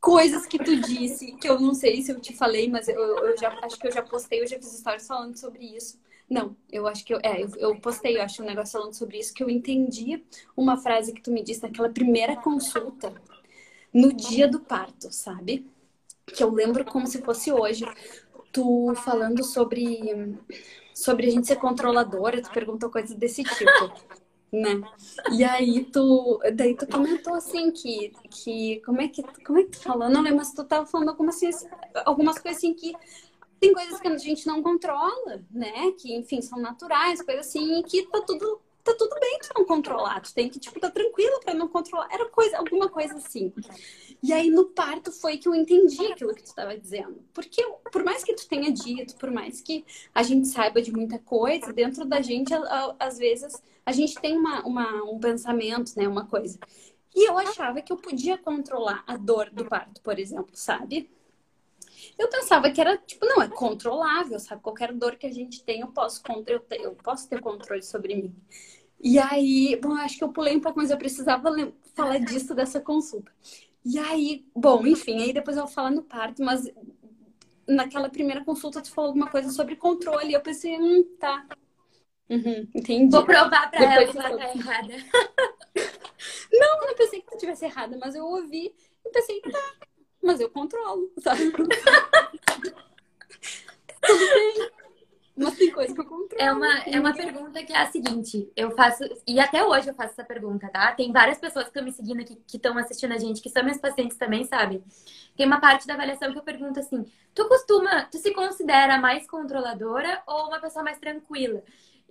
Coisas 0.00 0.44
que 0.46 0.58
tu 0.58 0.76
disse, 0.76 1.32
que 1.32 1.48
eu 1.48 1.60
não 1.60 1.74
sei 1.74 2.02
se 2.02 2.10
eu 2.10 2.20
te 2.20 2.34
falei, 2.34 2.68
mas 2.68 2.88
eu, 2.88 2.98
eu, 2.98 3.38
já 3.38 3.56
acho 3.62 3.78
que 3.78 3.86
eu 3.86 3.92
já 3.92 4.02
postei, 4.02 4.42
eu 4.42 4.46
já 4.46 4.56
fiz 4.56 4.78
stories 4.78 5.06
falando 5.06 5.36
sobre 5.36 5.64
isso. 5.64 5.98
Não, 6.28 6.56
eu 6.70 6.86
acho 6.86 7.04
que 7.04 7.14
eu, 7.14 7.20
é, 7.22 7.42
eu, 7.42 7.50
eu 7.56 7.80
postei, 7.80 8.16
eu 8.16 8.22
acho 8.22 8.42
um 8.42 8.46
negócio 8.46 8.72
falando 8.72 8.94
sobre 8.94 9.18
isso, 9.18 9.32
que 9.32 9.42
eu 9.42 9.48
entendi 9.48 10.24
uma 10.56 10.76
frase 10.76 11.12
que 11.12 11.22
tu 11.22 11.30
me 11.30 11.42
disse 11.42 11.62
naquela 11.62 11.88
primeira 11.88 12.36
consulta, 12.36 13.14
no 13.94 14.12
dia 14.12 14.48
do 14.48 14.60
parto, 14.60 15.12
sabe? 15.12 15.70
que 16.26 16.42
eu 16.42 16.50
lembro 16.50 16.84
como 16.84 17.06
se 17.06 17.20
fosse 17.22 17.52
hoje, 17.52 17.84
tu 18.52 18.94
falando 18.96 19.42
sobre, 19.42 20.38
sobre 20.94 21.26
a 21.26 21.30
gente 21.30 21.46
ser 21.46 21.56
controladora, 21.56 22.42
tu 22.42 22.50
perguntou 22.50 22.90
coisas 22.90 23.16
desse 23.16 23.42
tipo. 23.42 23.66
Né? 24.54 24.82
E 25.32 25.42
aí 25.44 25.82
tu, 25.86 26.38
daí 26.54 26.76
tu 26.76 26.86
comentou 26.86 27.32
assim 27.32 27.70
que, 27.70 28.12
que 28.28 28.82
como 28.84 29.00
é 29.00 29.08
que, 29.08 29.22
como 29.42 29.58
é 29.58 29.64
que 29.64 29.70
tu 29.70 29.80
falou? 29.80 30.10
Não 30.10 30.20
lembro, 30.20 30.40
mas 30.40 30.52
tu 30.52 30.62
tava 30.62 30.84
falando 30.84 31.08
algumas, 31.08 31.40
algumas 32.04 32.38
coisas 32.38 32.58
assim 32.58 32.74
que 32.74 32.92
tem 33.58 33.72
coisas 33.72 33.98
que 33.98 34.08
a 34.08 34.18
gente 34.18 34.46
não 34.46 34.62
controla, 34.62 35.42
né? 35.50 35.92
Que, 35.92 36.14
enfim, 36.14 36.42
são 36.42 36.58
naturais, 36.58 37.22
coisas 37.22 37.46
assim, 37.46 37.78
e 37.78 37.82
que 37.82 38.02
tá 38.08 38.20
tudo 38.20 38.60
tá 38.82 38.94
tudo 38.98 39.14
bem 39.20 39.38
tu 39.40 39.50
não 39.56 39.64
controlar, 39.64 40.20
tu 40.20 40.34
tem 40.34 40.48
que, 40.48 40.58
tipo, 40.58 40.78
tá 40.80 40.90
tranquilo 40.90 41.40
pra 41.40 41.54
não 41.54 41.68
controlar. 41.68 42.08
Era 42.10 42.28
coisa, 42.28 42.58
alguma 42.58 42.88
coisa 42.88 43.14
assim. 43.16 43.52
E 44.22 44.32
aí 44.32 44.50
no 44.50 44.66
parto 44.66 45.10
foi 45.12 45.36
que 45.36 45.48
eu 45.48 45.54
entendi 45.54 46.06
aquilo 46.06 46.34
que 46.34 46.42
tu 46.42 46.46
estava 46.46 46.76
dizendo. 46.76 47.22
Porque 47.32 47.62
por 47.90 48.04
mais 48.04 48.22
que 48.24 48.34
tu 48.34 48.48
tenha 48.48 48.72
dito, 48.72 49.16
por 49.16 49.30
mais 49.30 49.60
que 49.60 49.84
a 50.14 50.22
gente 50.22 50.48
saiba 50.48 50.80
de 50.82 50.92
muita 50.92 51.18
coisa, 51.18 51.72
dentro 51.72 52.04
da 52.04 52.20
gente, 52.20 52.52
às 52.98 53.18
vezes, 53.18 53.60
a 53.84 53.92
gente 53.92 54.14
tem 54.20 54.36
uma, 54.36 54.64
uma, 54.64 55.02
um 55.04 55.18
pensamento, 55.18 55.92
né? 55.96 56.06
Uma 56.06 56.26
coisa. 56.26 56.58
E 57.14 57.28
eu 57.28 57.38
achava 57.38 57.82
que 57.82 57.92
eu 57.92 57.96
podia 57.96 58.38
controlar 58.38 59.04
a 59.06 59.16
dor 59.16 59.50
do 59.50 59.64
parto, 59.64 60.00
por 60.00 60.18
exemplo, 60.18 60.52
sabe? 60.54 61.10
Eu 62.18 62.28
pensava 62.28 62.70
que 62.70 62.80
era, 62.80 62.96
tipo, 62.98 63.24
não, 63.26 63.42
é 63.42 63.48
controlável, 63.48 64.38
sabe? 64.38 64.62
Qualquer 64.62 64.92
dor 64.92 65.16
que 65.16 65.26
a 65.26 65.32
gente 65.32 65.62
tem, 65.64 65.80
eu 65.80 65.88
posso, 65.88 66.22
eu, 66.46 66.64
eu 66.70 66.92
posso 66.96 67.28
ter 67.28 67.40
controle 67.40 67.82
sobre 67.82 68.14
mim. 68.14 68.34
E 69.00 69.18
aí, 69.18 69.78
bom, 69.82 69.94
acho 69.94 70.16
que 70.16 70.24
eu 70.24 70.32
pulei 70.32 70.56
um 70.56 70.60
pouco, 70.60 70.78
mas 70.78 70.90
eu 70.90 70.96
precisava 70.96 71.50
falar 71.94 72.18
disso, 72.18 72.54
dessa 72.54 72.80
consulta. 72.80 73.32
E 73.84 73.98
aí, 73.98 74.46
bom, 74.54 74.86
enfim, 74.86 75.20
aí 75.22 75.32
depois 75.32 75.56
eu 75.56 75.64
vou 75.64 75.72
falar 75.72 75.90
no 75.90 76.04
parto, 76.04 76.42
mas 76.42 76.70
naquela 77.66 78.08
primeira 78.08 78.44
consulta 78.44 78.80
tu 78.80 78.92
falou 78.92 79.08
alguma 79.08 79.28
coisa 79.28 79.50
sobre 79.50 79.74
controle. 79.74 80.30
E 80.30 80.34
eu 80.34 80.40
pensei, 80.40 80.78
hum, 80.78 81.04
tá. 81.18 81.44
Uhum, 82.30 82.68
entendi. 82.74 83.10
Vou 83.10 83.24
provar 83.24 83.70
pra 83.70 83.96
depois 83.96 84.14
ela 84.14 84.24
que 84.24 84.32
ela 84.32 84.38
tá 84.38 84.54
errada. 84.54 84.94
não, 86.52 86.80
eu 86.80 86.86
não 86.86 86.94
pensei 86.94 87.20
que 87.20 87.30
tu 87.30 87.38
tivesse 87.38 87.64
errada, 87.64 87.98
mas 88.00 88.14
eu 88.14 88.24
ouvi 88.24 88.72
e 89.04 89.10
pensei, 89.10 89.40
tá, 89.40 89.74
mas 90.22 90.40
eu 90.40 90.48
controlo, 90.50 91.10
sabe? 91.18 91.50
Tudo 94.02 94.34
bem. 94.34 94.70
Mas 95.34 95.56
tem 95.56 95.70
coisa 95.70 95.94
que 95.94 96.00
eu 96.00 96.04
controlo. 96.04 96.42
É 96.42 96.52
uma, 96.52 96.78
é 96.84 97.00
uma 97.00 97.14
pergunta 97.14 97.62
que 97.64 97.72
é 97.72 97.78
a 97.78 97.90
seguinte: 97.90 98.50
eu 98.54 98.70
faço, 98.72 99.02
e 99.26 99.40
até 99.40 99.64
hoje 99.64 99.88
eu 99.88 99.94
faço 99.94 100.12
essa 100.12 100.24
pergunta, 100.24 100.68
tá? 100.68 100.92
Tem 100.92 101.10
várias 101.10 101.38
pessoas 101.38 101.64
que 101.64 101.70
estão 101.70 101.84
me 101.84 101.92
seguindo 101.92 102.20
aqui, 102.20 102.36
que 102.46 102.56
estão 102.56 102.76
assistindo 102.76 103.12
a 103.12 103.18
gente, 103.18 103.40
que 103.40 103.48
são 103.48 103.64
meus 103.64 103.78
pacientes 103.78 104.16
também, 104.16 104.44
sabe? 104.44 104.82
Tem 105.36 105.46
uma 105.46 105.60
parte 105.60 105.86
da 105.86 105.94
avaliação 105.94 106.32
que 106.32 106.38
eu 106.38 106.42
pergunto 106.42 106.78
assim: 106.78 107.04
tu 107.34 107.48
costuma, 107.48 108.04
tu 108.04 108.18
se 108.18 108.32
considera 108.32 108.98
mais 108.98 109.26
controladora 109.26 110.22
ou 110.26 110.48
uma 110.48 110.60
pessoa 110.60 110.84
mais 110.84 110.98
tranquila? 110.98 111.62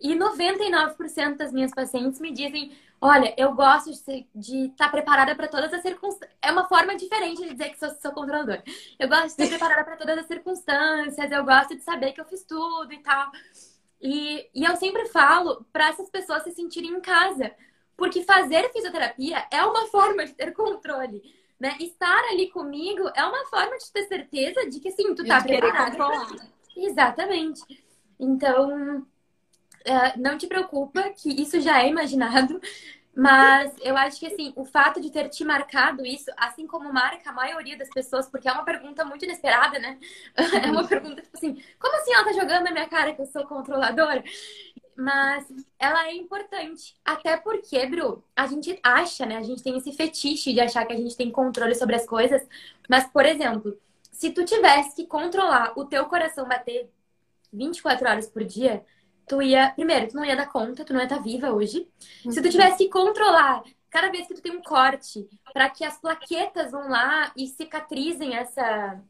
E 0.02 0.16
99% 0.16 1.38
das 1.38 1.54
minhas 1.54 1.72
pacientes 1.72 2.20
me 2.20 2.32
dizem: 2.32 2.72
Olha, 3.00 3.34
eu 3.38 3.54
gosto 3.54 3.92
de 4.34 4.66
estar 4.66 4.86
tá 4.86 4.90
preparada 4.90 5.36
para 5.36 5.48
todas 5.48 5.72
as 5.74 5.82
circunstâncias. 5.82 6.38
É 6.42 6.52
uma 6.52 6.68
forma 6.68 6.96
diferente 6.96 7.42
de 7.44 7.52
dizer 7.54 7.70
que 7.70 7.80
sou, 7.80 7.90
sou 7.92 8.12
controladora. 8.12 8.64
Eu 9.00 9.08
gosto 9.08 9.38
de 9.38 9.44
estar 9.44 9.48
preparada 9.58 9.84
para 9.84 9.98
todas 9.98 10.18
as 10.18 10.26
circunstâncias, 10.26 11.32
eu 11.32 11.44
gosto 11.46 11.76
de 11.76 11.84
saber 11.84 12.14
que 12.14 12.22
eu 12.22 12.26
fiz 12.26 12.44
tudo 12.44 12.92
e 12.92 12.98
tal. 13.00 13.32
E, 14.02 14.50
e 14.56 14.64
eu 14.64 14.76
sempre 14.76 15.08
falo 15.10 15.64
para 15.72 15.90
essas 15.90 16.10
pessoas 16.10 16.44
se 16.44 16.52
sentirem 16.52 16.92
em 16.92 17.02
casa. 17.02 17.52
Porque 17.96 18.24
fazer 18.24 18.72
fisioterapia 18.72 19.46
é 19.52 19.64
uma 19.64 19.86
forma 19.88 20.26
de 20.26 20.34
ter 20.34 20.52
controle. 20.54 21.22
Né? 21.60 21.78
Estar 21.80 22.24
ali 22.32 22.50
comigo 22.50 23.08
é 23.16 23.24
uma 23.24 23.46
forma 23.46 23.78
de 23.78 23.92
ter 23.92 24.08
certeza 24.08 24.68
de 24.68 24.80
que, 24.80 24.90
sim, 24.90 25.14
tu 25.14 25.24
tá 25.24 25.40
preparada. 25.44 26.50
Exatamente. 26.76 27.62
Então, 28.20 29.06
não 30.18 30.38
te 30.38 30.48
preocupa, 30.48 31.10
que 31.10 31.30
isso 31.42 31.60
já 31.62 31.82
é 31.82 31.90
imaginado. 31.90 32.60
Mas 33.14 33.74
eu 33.82 33.98
acho 33.98 34.20
que 34.20 34.28
assim, 34.28 34.54
o 34.56 34.64
fato 34.64 35.02
de 35.02 35.12
ter 35.12 35.28
te 35.28 35.44
marcado 35.44 36.06
isso, 36.06 36.32
assim 36.38 36.66
como 36.66 36.94
marca 36.94 37.30
a 37.30 37.34
maioria 37.34 37.78
das 37.78 37.90
pessoas, 37.90 38.30
porque 38.30 38.48
é 38.48 38.52
uma 38.52 38.64
pergunta 38.64 39.04
muito 39.04 39.26
inesperada, 39.26 39.80
né? 39.80 40.00
É 40.66 40.72
uma 40.72 40.88
pergunta 40.88 41.22
tipo 41.22 41.36
assim, 41.36 41.62
como 41.78 41.96
assim 41.98 42.14
ela 42.14 42.24
tá 42.24 42.32
jogando 42.34 42.64
na 42.64 42.72
minha 42.72 42.88
cara 42.88 43.14
que 43.14 43.22
eu 43.22 43.26
sou 43.26 43.46
controladora? 43.46 44.24
Mas 44.96 45.46
ela 45.80 46.08
é 46.08 46.16
importante. 46.16 46.96
Até 47.04 47.36
porque, 47.38 47.86
Bru, 47.88 48.24
a 48.36 48.48
gente 48.48 48.80
acha, 48.84 49.26
né? 49.26 49.38
A 49.38 49.44
gente 49.44 49.64
tem 49.64 49.78
esse 49.78 49.92
fetiche 49.94 50.54
de 50.54 50.62
achar 50.62 50.86
que 50.86 50.94
a 50.94 50.98
gente 50.98 51.16
tem 51.18 51.32
controle 51.32 51.76
sobre 51.76 51.96
as 51.96 52.06
coisas. 52.06 52.42
Mas, 52.90 53.08
por 53.08 53.26
exemplo, 53.26 53.78
se 54.12 54.32
tu 54.32 54.46
tivesse 54.46 54.96
que 54.96 55.06
controlar 55.08 55.74
o 55.76 55.86
teu 55.86 56.06
coração 56.06 56.48
bater 56.48 56.90
24 57.52 58.08
horas 58.08 58.30
por 58.30 58.44
dia, 58.44 58.86
tu 59.32 59.42
ia. 59.42 59.72
Primeiro, 59.72 60.10
tu 60.10 60.16
não 60.18 60.26
ia 60.26 60.36
dar 60.36 60.52
conta, 60.52 60.84
tu 60.84 60.92
não 60.92 61.00
ia 61.00 61.06
estar 61.06 61.16
tá 61.16 61.22
viva 61.22 61.54
hoje. 61.54 61.88
Uhum. 62.26 62.32
Se 62.32 62.42
tu 62.42 62.50
tivesse 62.50 62.78
que 62.78 62.90
controlar 62.90 63.64
cada 63.90 64.10
vez 64.10 64.28
que 64.28 64.34
tu 64.34 64.42
tem 64.42 64.52
um 64.52 64.62
corte, 64.62 65.28
para 65.54 65.70
que 65.70 65.86
as 65.86 65.98
plaquetas 65.98 66.72
vão 66.72 66.90
lá 66.90 67.32
e 67.36 67.48
cicatrizem 67.48 68.36
essa 68.36 69.02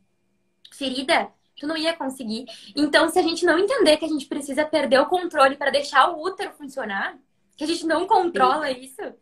ferida, 0.71 1.31
tu 1.59 1.67
não 1.67 1.77
ia 1.77 1.93
conseguir. 1.93 2.45
Então, 2.75 3.09
se 3.09 3.17
a 3.17 3.21
gente 3.21 3.45
não 3.45 3.57
entender 3.57 3.97
que 3.97 4.05
a 4.05 4.07
gente 4.07 4.27
precisa 4.27 4.65
perder 4.65 4.99
o 4.99 5.05
controle 5.07 5.55
para 5.55 5.71
deixar 5.71 6.09
o 6.09 6.23
útero 6.23 6.51
funcionar, 6.53 7.17
que 7.57 7.63
a 7.63 7.67
gente 7.67 7.85
não 7.85 8.07
controla 8.07 8.67
Sim. 8.67 8.79
isso. 8.79 9.13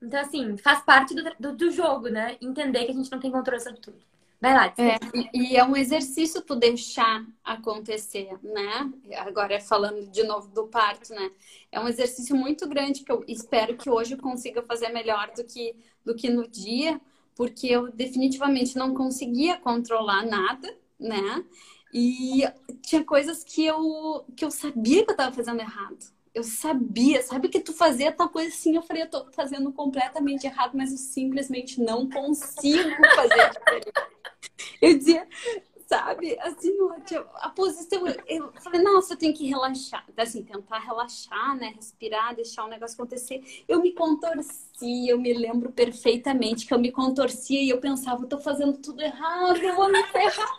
Então, 0.00 0.20
assim, 0.20 0.56
faz 0.56 0.84
parte 0.84 1.14
do, 1.14 1.22
do, 1.38 1.56
do 1.56 1.70
jogo, 1.70 2.08
né? 2.08 2.36
Entender 2.40 2.84
que 2.84 2.90
a 2.90 2.94
gente 2.94 3.10
não 3.10 3.20
tem 3.20 3.30
controle 3.30 3.60
sobre 3.60 3.80
tudo. 3.80 3.98
Vai 4.42 4.54
lá. 4.54 4.74
É, 4.76 4.98
e, 5.32 5.56
é 5.56 5.64
um 5.64 5.76
exercício 5.76 6.42
tu 6.42 6.56
deixar 6.56 7.24
acontecer, 7.44 8.36
né? 8.42 8.92
Agora 9.18 9.60
falando 9.60 10.10
de 10.10 10.24
novo 10.24 10.48
do 10.48 10.66
parto, 10.66 11.14
né? 11.14 11.30
É 11.70 11.78
um 11.78 11.86
exercício 11.86 12.34
muito 12.34 12.68
grande 12.68 13.04
que 13.04 13.12
eu 13.12 13.22
espero 13.28 13.76
que 13.76 13.88
hoje 13.88 14.14
eu 14.14 14.18
consiga 14.18 14.60
fazer 14.64 14.88
melhor 14.88 15.30
do 15.36 15.44
que, 15.44 15.76
do 16.04 16.16
que 16.16 16.28
no 16.28 16.48
dia, 16.48 17.00
porque 17.36 17.68
eu 17.68 17.92
definitivamente 17.92 18.76
não 18.76 18.92
conseguia 18.92 19.58
controlar 19.58 20.26
nada, 20.26 20.76
né? 20.98 21.44
E 21.94 22.42
tinha 22.82 23.04
coisas 23.04 23.44
que 23.44 23.64
eu, 23.64 24.24
que 24.36 24.44
eu 24.44 24.50
sabia 24.50 25.04
que 25.04 25.10
eu 25.10 25.14
estava 25.14 25.32
fazendo 25.32 25.60
errado. 25.60 26.04
Eu 26.34 26.42
sabia, 26.42 27.22
sabe 27.22 27.48
que 27.48 27.60
tu 27.60 27.72
fazia 27.72 28.10
tal 28.10 28.28
coisa 28.28 28.48
assim, 28.48 28.74
eu 28.74 28.82
falei, 28.82 29.04
eu 29.04 29.10
tô 29.10 29.30
fazendo 29.30 29.70
completamente 29.72 30.48
errado, 30.48 30.72
mas 30.74 30.90
eu 30.90 30.98
simplesmente 30.98 31.80
não 31.80 32.10
consigo 32.10 32.90
fazer 33.14 33.50
diferente. 33.50 33.92
Eu 34.80 34.96
dizia, 34.98 35.26
sabe? 35.86 36.38
Assim, 36.40 36.72
a 37.34 37.50
posição, 37.50 38.06
eu 38.26 38.52
falei, 38.62 38.82
nossa, 38.82 39.12
eu 39.12 39.18
tenho 39.18 39.34
que 39.34 39.46
relaxar, 39.46 40.06
assim, 40.16 40.42
tentar 40.42 40.78
relaxar, 40.78 41.56
né? 41.56 41.72
Respirar, 41.76 42.34
deixar 42.34 42.64
o 42.64 42.68
negócio 42.68 42.94
acontecer. 42.94 43.42
Eu 43.68 43.80
me 43.80 43.92
contorcia, 43.92 45.12
eu 45.12 45.18
me 45.18 45.32
lembro 45.34 45.70
perfeitamente 45.70 46.66
que 46.66 46.72
eu 46.72 46.78
me 46.78 46.90
contorcia 46.90 47.60
e 47.60 47.68
eu 47.68 47.78
pensava, 47.78 48.22
eu 48.22 48.28
tô 48.28 48.38
fazendo 48.38 48.78
tudo 48.78 49.02
errado, 49.02 49.58
eu 49.58 49.76
vou 49.76 49.90
me 49.90 50.02
ferrar. 50.04 50.58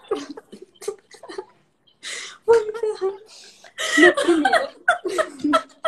vou 2.46 2.66
me 2.66 2.72
ferrar. 2.80 3.14
No 3.98 4.14
primeiro. 4.16 4.84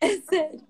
É 0.00 0.20
sério 0.20 0.64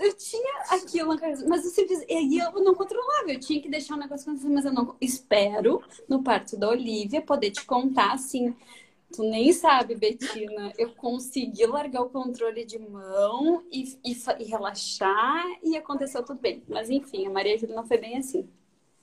eu 0.00 0.16
tinha 0.16 0.62
aquilo 0.70 1.14
na 1.14 1.20
cabeça, 1.20 1.46
mas 1.46 1.64
eu 1.64 1.70
sempre. 1.70 1.94
E 2.08 2.16
aí 2.16 2.38
eu 2.38 2.52
não 2.64 2.74
controlava, 2.74 3.30
eu 3.30 3.38
tinha 3.38 3.60
que 3.60 3.68
deixar 3.68 3.94
o 3.94 3.98
negócio 3.98 4.28
acontecer, 4.28 4.48
mas 4.48 4.64
eu 4.64 4.72
não. 4.72 4.96
Espero, 5.00 5.82
no 6.08 6.22
parto 6.22 6.56
da 6.56 6.68
Olivia, 6.68 7.20
poder 7.22 7.50
te 7.50 7.64
contar 7.64 8.12
assim. 8.12 8.54
Tu 9.12 9.22
nem 9.22 9.52
sabe, 9.52 9.94
Betina. 9.94 10.72
Eu 10.78 10.94
consegui 10.94 11.66
largar 11.66 12.02
o 12.02 12.10
controle 12.10 12.64
de 12.64 12.78
mão 12.78 13.64
e, 13.70 13.98
e, 14.04 14.16
e 14.38 14.44
relaxar 14.44 15.44
e 15.62 15.76
aconteceu 15.76 16.24
tudo 16.24 16.40
bem. 16.40 16.62
Mas 16.68 16.88
enfim, 16.88 17.26
a 17.26 17.30
Maria 17.30 17.58
Júlia 17.58 17.74
não 17.74 17.86
foi 17.86 17.98
bem 17.98 18.16
assim. 18.16 18.48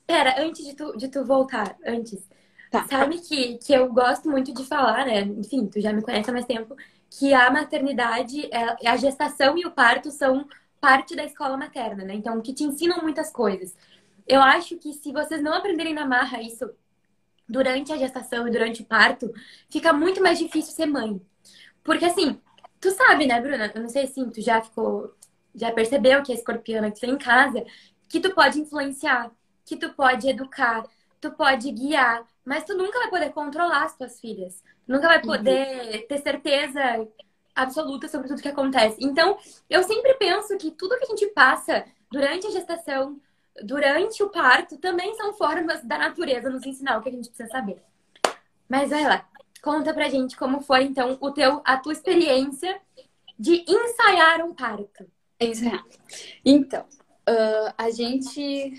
Pera, 0.06 0.42
antes 0.42 0.64
de 0.64 0.74
tu, 0.74 0.96
de 0.96 1.08
tu 1.08 1.24
voltar, 1.24 1.76
antes. 1.86 2.26
Tá. 2.70 2.86
Sabe 2.88 3.18
que, 3.20 3.58
que 3.58 3.72
eu 3.72 3.92
gosto 3.92 4.28
muito 4.30 4.52
de 4.52 4.64
falar, 4.64 5.06
né? 5.06 5.20
Enfim, 5.22 5.66
tu 5.66 5.80
já 5.80 5.92
me 5.92 6.02
conhece 6.02 6.30
há 6.30 6.32
mais 6.32 6.46
tempo, 6.46 6.74
que 7.10 7.32
a 7.32 7.50
maternidade, 7.50 8.46
é, 8.52 8.88
a 8.88 8.96
gestação 8.96 9.56
e 9.56 9.66
o 9.66 9.70
parto 9.70 10.10
são 10.10 10.46
parte 10.80 11.14
da 11.16 11.24
escola 11.24 11.56
materna, 11.56 12.04
né? 12.04 12.14
Então, 12.14 12.40
que 12.40 12.52
te 12.52 12.64
ensinam 12.64 13.02
muitas 13.02 13.30
coisas. 13.30 13.76
Eu 14.26 14.40
acho 14.40 14.76
que 14.76 14.92
se 14.92 15.12
vocês 15.12 15.42
não 15.42 15.54
aprenderem 15.54 15.94
na 15.94 16.06
marra 16.06 16.40
isso 16.42 16.70
durante 17.48 17.92
a 17.92 17.96
gestação 17.96 18.46
e 18.46 18.50
durante 18.50 18.82
o 18.82 18.84
parto, 18.84 19.32
fica 19.70 19.92
muito 19.92 20.22
mais 20.22 20.38
difícil 20.38 20.74
ser 20.74 20.86
mãe. 20.86 21.20
Porque 21.82 22.04
assim, 22.04 22.38
tu 22.80 22.90
sabe, 22.90 23.26
né, 23.26 23.40
Bruna? 23.40 23.72
Eu 23.74 23.82
não 23.82 23.88
sei 23.88 24.06
se 24.06 24.24
tu 24.30 24.40
já 24.42 24.60
ficou, 24.60 25.14
já 25.54 25.72
percebeu 25.72 26.22
que 26.22 26.30
é 26.30 26.34
escorpiana 26.34 26.90
que 26.90 27.00
tem 27.00 27.10
em 27.10 27.18
casa, 27.18 27.64
que 28.08 28.20
tu 28.20 28.34
pode 28.34 28.60
influenciar, 28.60 29.30
que 29.64 29.76
tu 29.76 29.92
pode 29.94 30.28
educar, 30.28 30.84
tu 31.20 31.30
pode 31.32 31.70
guiar, 31.72 32.26
mas 32.44 32.64
tu 32.64 32.76
nunca 32.76 32.98
vai 32.98 33.10
poder 33.10 33.30
controlar 33.30 33.84
as 33.84 33.96
tuas 33.96 34.20
filhas. 34.20 34.62
Tu 34.86 34.92
nunca 34.92 35.08
vai 35.08 35.18
uhum. 35.18 35.26
poder 35.26 35.94
uhum. 35.94 36.06
ter 36.06 36.18
certeza 36.18 37.08
absoluta 37.58 38.08
sobre 38.08 38.28
tudo 38.28 38.40
que 38.40 38.48
acontece. 38.48 38.96
Então, 39.00 39.36
eu 39.68 39.82
sempre 39.82 40.14
penso 40.14 40.56
que 40.56 40.70
tudo 40.70 40.96
que 40.96 41.04
a 41.04 41.08
gente 41.08 41.26
passa 41.28 41.84
durante 42.10 42.46
a 42.46 42.50
gestação, 42.50 43.20
durante 43.62 44.22
o 44.22 44.30
parto, 44.30 44.78
também 44.78 45.14
são 45.16 45.34
formas 45.34 45.82
da 45.82 45.98
natureza 45.98 46.48
nos 46.48 46.64
ensinar 46.64 46.98
o 46.98 47.02
que 47.02 47.08
a 47.08 47.12
gente 47.12 47.28
precisa 47.28 47.48
saber. 47.50 47.82
Mas 48.68 48.90
vai 48.90 49.02
lá, 49.02 49.28
conta 49.60 49.92
pra 49.92 50.08
gente 50.08 50.36
como 50.36 50.60
foi 50.60 50.84
então 50.84 51.18
o 51.20 51.32
teu, 51.32 51.60
a 51.64 51.76
tua 51.76 51.92
experiência 51.92 52.80
de 53.36 53.64
ensaiar 53.68 54.40
um 54.44 54.54
parto. 54.54 55.06
Ensaiar. 55.40 55.84
Então, 56.44 56.82
uh, 56.82 57.74
a 57.76 57.90
gente 57.90 58.72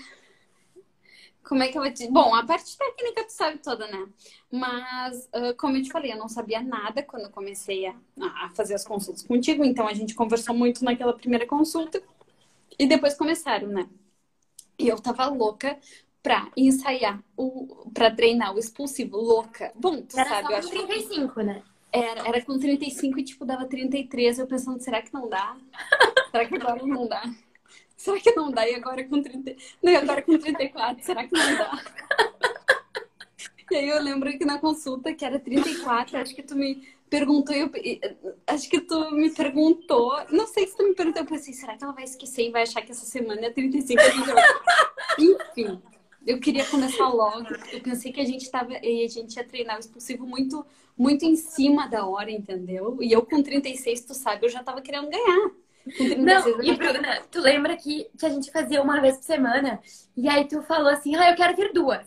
como 1.42 1.62
é 1.62 1.68
que 1.68 1.78
eu 1.78 1.82
vou 1.82 1.92
te... 1.92 2.08
Bom, 2.10 2.34
a 2.34 2.44
parte 2.44 2.76
técnica 2.76 3.24
tu 3.24 3.32
sabe 3.32 3.58
toda, 3.58 3.86
né? 3.86 4.06
Mas, 4.50 5.28
uh, 5.34 5.54
como 5.56 5.76
eu 5.76 5.82
te 5.82 5.90
falei, 5.90 6.12
eu 6.12 6.18
não 6.18 6.28
sabia 6.28 6.60
nada 6.60 7.02
quando 7.02 7.24
eu 7.24 7.30
comecei 7.30 7.86
a, 7.86 7.94
a 8.20 8.50
fazer 8.50 8.74
as 8.74 8.84
consultas 8.84 9.22
contigo. 9.22 9.64
Então, 9.64 9.86
a 9.88 9.94
gente 9.94 10.14
conversou 10.14 10.54
muito 10.54 10.84
naquela 10.84 11.12
primeira 11.12 11.46
consulta. 11.46 12.02
E 12.78 12.86
depois 12.86 13.14
começaram, 13.14 13.68
né? 13.68 13.88
E 14.78 14.88
eu 14.88 14.98
tava 15.00 15.26
louca 15.26 15.78
pra 16.22 16.50
ensaiar, 16.56 17.22
o, 17.36 17.90
pra 17.92 18.10
treinar 18.10 18.54
o 18.54 18.58
expulsivo. 18.58 19.16
Louca. 19.16 19.72
Bom, 19.74 20.02
tu 20.02 20.18
era 20.18 20.28
sabe, 20.28 20.46
só 20.46 20.52
eu 20.52 20.58
acho 20.58 20.70
35, 20.70 21.34
que... 21.34 21.42
né? 21.42 21.62
Era, 21.92 22.28
era 22.28 22.42
com 22.42 22.58
35 22.58 23.18
e, 23.18 23.24
tipo, 23.24 23.44
dava 23.44 23.66
33. 23.66 24.38
Eu 24.38 24.46
pensando, 24.46 24.80
será 24.80 25.02
que 25.02 25.12
não 25.12 25.28
dá? 25.28 25.56
será 26.30 26.46
que 26.46 26.54
agora 26.54 26.86
não 26.86 27.08
dá? 27.08 27.22
Será 28.00 28.18
que 28.18 28.34
não 28.34 28.50
dá? 28.50 28.66
E 28.66 28.74
agora 28.76 29.04
com 29.04 29.22
30... 29.22 29.56
Não, 29.82 29.94
agora 29.94 30.22
com 30.22 30.38
34, 30.38 31.04
será 31.04 31.28
que 31.28 31.34
não 31.34 31.58
dá? 31.58 31.84
E 33.70 33.76
aí 33.76 33.88
eu 33.90 34.02
lembro 34.02 34.36
que 34.38 34.44
na 34.46 34.58
consulta, 34.58 35.12
que 35.12 35.22
era 35.22 35.38
34, 35.38 36.16
acho 36.16 36.34
que 36.34 36.42
tu 36.42 36.56
me 36.56 36.82
perguntou, 37.10 37.54
eu, 37.54 37.70
acho 38.46 38.70
que 38.70 38.80
tu 38.80 39.10
me 39.10 39.30
perguntou, 39.30 40.12
não 40.30 40.46
sei 40.46 40.66
se 40.66 40.76
tu 40.78 40.82
me 40.82 40.94
perguntou, 40.94 41.22
eu 41.22 41.26
pensei, 41.26 41.52
será 41.52 41.76
que 41.76 41.84
ela 41.84 41.92
vai 41.92 42.04
esquecer 42.04 42.48
e 42.48 42.50
vai 42.50 42.62
achar 42.62 42.80
que 42.80 42.90
essa 42.90 43.04
semana 43.04 43.46
é 43.46 43.50
35? 43.50 44.00
Enfim, 45.18 45.82
eu 46.26 46.40
queria 46.40 46.64
começar 46.64 47.06
logo, 47.06 47.48
eu 47.70 47.82
pensei 47.82 48.10
que 48.12 48.20
a 48.20 48.24
gente 48.24 48.50
tava, 48.50 48.72
e 48.82 49.04
a 49.04 49.08
gente 49.08 49.36
ia 49.36 49.44
treinar 49.44 49.76
o 49.76 49.80
expulsivo 49.80 50.26
muito, 50.26 50.64
muito 50.96 51.26
em 51.26 51.36
cima 51.36 51.86
da 51.86 52.06
hora, 52.06 52.30
entendeu? 52.30 52.96
E 53.02 53.12
eu 53.12 53.26
com 53.26 53.42
36, 53.42 54.00
tu 54.06 54.14
sabe, 54.14 54.46
eu 54.46 54.50
já 54.50 54.64
tava 54.64 54.80
querendo 54.80 55.10
ganhar. 55.10 55.50
Não, 56.18 56.62
e 56.62 56.76
Bruna, 56.76 57.22
tu 57.30 57.40
lembra 57.40 57.76
que, 57.76 58.10
que 58.18 58.26
a 58.26 58.28
gente 58.28 58.50
fazia 58.50 58.82
uma 58.82 59.00
vez 59.00 59.16
por 59.16 59.24
semana? 59.24 59.80
E 60.16 60.28
aí 60.28 60.46
tu 60.46 60.62
falou 60.62 60.88
assim, 60.88 61.16
ah, 61.16 61.30
eu 61.30 61.36
quero 61.36 61.56
ver 61.56 61.72
duas. 61.72 62.06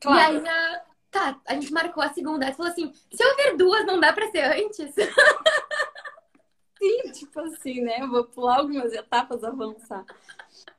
Claro. 0.00 0.34
E 0.34 0.38
aí, 0.38 0.48
a... 0.48 0.82
tá, 1.10 1.40
a 1.46 1.54
gente 1.54 1.72
marcou 1.72 2.02
a 2.02 2.12
segunda. 2.12 2.46
Aí 2.46 2.52
tu 2.52 2.56
falou 2.56 2.72
assim, 2.72 2.92
se 3.12 3.22
eu 3.22 3.36
ver 3.36 3.56
duas, 3.56 3.84
não 3.86 3.98
dá 3.98 4.12
pra 4.12 4.30
ser 4.30 4.44
antes? 4.44 4.94
Sim, 6.78 7.12
tipo 7.12 7.40
assim, 7.40 7.80
né? 7.80 8.00
Eu 8.00 8.10
vou 8.10 8.24
pular 8.24 8.58
algumas 8.58 8.92
etapas, 8.92 9.44
avançar. 9.44 10.04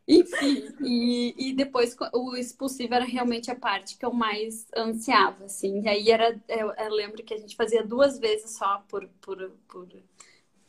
Enfim, 0.06 0.68
e, 0.82 1.34
e 1.50 1.54
depois 1.54 1.96
o 2.14 2.36
expulsivo 2.36 2.94
era 2.94 3.06
realmente 3.06 3.50
a 3.50 3.56
parte 3.56 3.98
que 3.98 4.06
eu 4.06 4.12
mais 4.12 4.68
ansiava, 4.76 5.46
assim. 5.46 5.82
E 5.82 5.88
aí 5.88 6.12
era, 6.12 6.38
eu, 6.50 6.74
eu 6.74 6.90
lembro 6.92 7.24
que 7.24 7.34
a 7.34 7.38
gente 7.38 7.56
fazia 7.56 7.86
duas 7.86 8.20
vezes 8.20 8.58
só 8.58 8.84
por, 8.90 9.08
por, 9.22 9.50
por, 9.66 9.88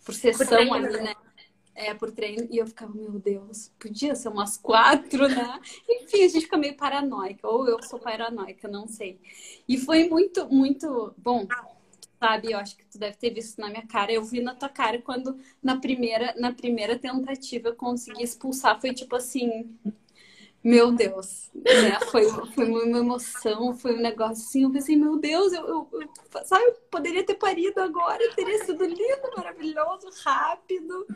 por 0.05 0.15
sessão 0.15 0.69
por 0.69 0.77
ali, 0.77 1.03
né? 1.03 1.15
É, 1.75 1.93
por 1.93 2.13
treino, 2.13 2.47
e 2.51 2.59
eu 2.59 2.67
ficava, 2.67 2.93
meu 2.95 3.19
Deus, 3.19 3.71
podia 3.79 4.15
ser 4.15 4.29
umas 4.29 4.57
quatro, 4.57 5.29
né? 5.29 5.61
Enfim, 5.89 6.25
a 6.25 6.29
gente 6.29 6.43
fica 6.43 6.57
meio 6.57 6.77
paranoica, 6.77 7.49
ou 7.49 7.69
eu 7.69 7.83
sou 7.83 7.99
paranoica, 7.99 8.69
não 8.69 8.87
sei. 8.87 9.21
E 9.69 9.77
foi 9.77 10.09
muito, 10.09 10.49
muito 10.49 11.13
bom, 11.19 11.47
sabe? 12.19 12.53
Eu 12.53 12.59
acho 12.59 12.77
que 12.77 12.85
tu 12.87 12.99
deve 12.99 13.17
ter 13.17 13.31
visto 13.31 13.61
na 13.61 13.69
minha 13.69 13.87
cara. 13.87 14.13
Eu 14.13 14.25
vi 14.25 14.41
na 14.41 14.55
tua 14.55 14.69
cara 14.69 15.01
quando 15.03 15.37
na 15.63 15.81
primeira, 15.81 16.35
na 16.39 16.53
primeira 16.53 16.99
tentativa 16.99 17.69
eu 17.69 17.75
consegui 17.75 18.23
expulsar, 18.23 18.81
foi 18.81 18.95
tipo 18.95 19.17
assim. 19.17 19.77
Meu 20.63 20.93
Deus, 20.93 21.51
né? 21.55 22.01
foi, 22.11 22.27
foi 22.55 22.65
uma 22.65 22.99
emoção, 22.99 23.75
foi 23.75 23.99
um 23.99 24.01
negócio 24.01 24.43
assim. 24.43 24.63
Eu 24.63 24.73
pensei, 24.73 24.97
meu 24.97 25.19
Deus, 25.19 25.53
eu, 25.53 25.69
eu, 25.69 25.89
eu 25.93 26.09
sabe, 26.47 26.65
eu 26.65 26.73
poderia 26.91 27.23
ter 27.23 27.35
parido 27.35 27.83
agora, 27.83 28.35
teria 28.35 28.65
sido 28.65 28.83
lindo, 28.83 29.31
maravilhoso, 29.37 30.09
rápido. 30.25 31.07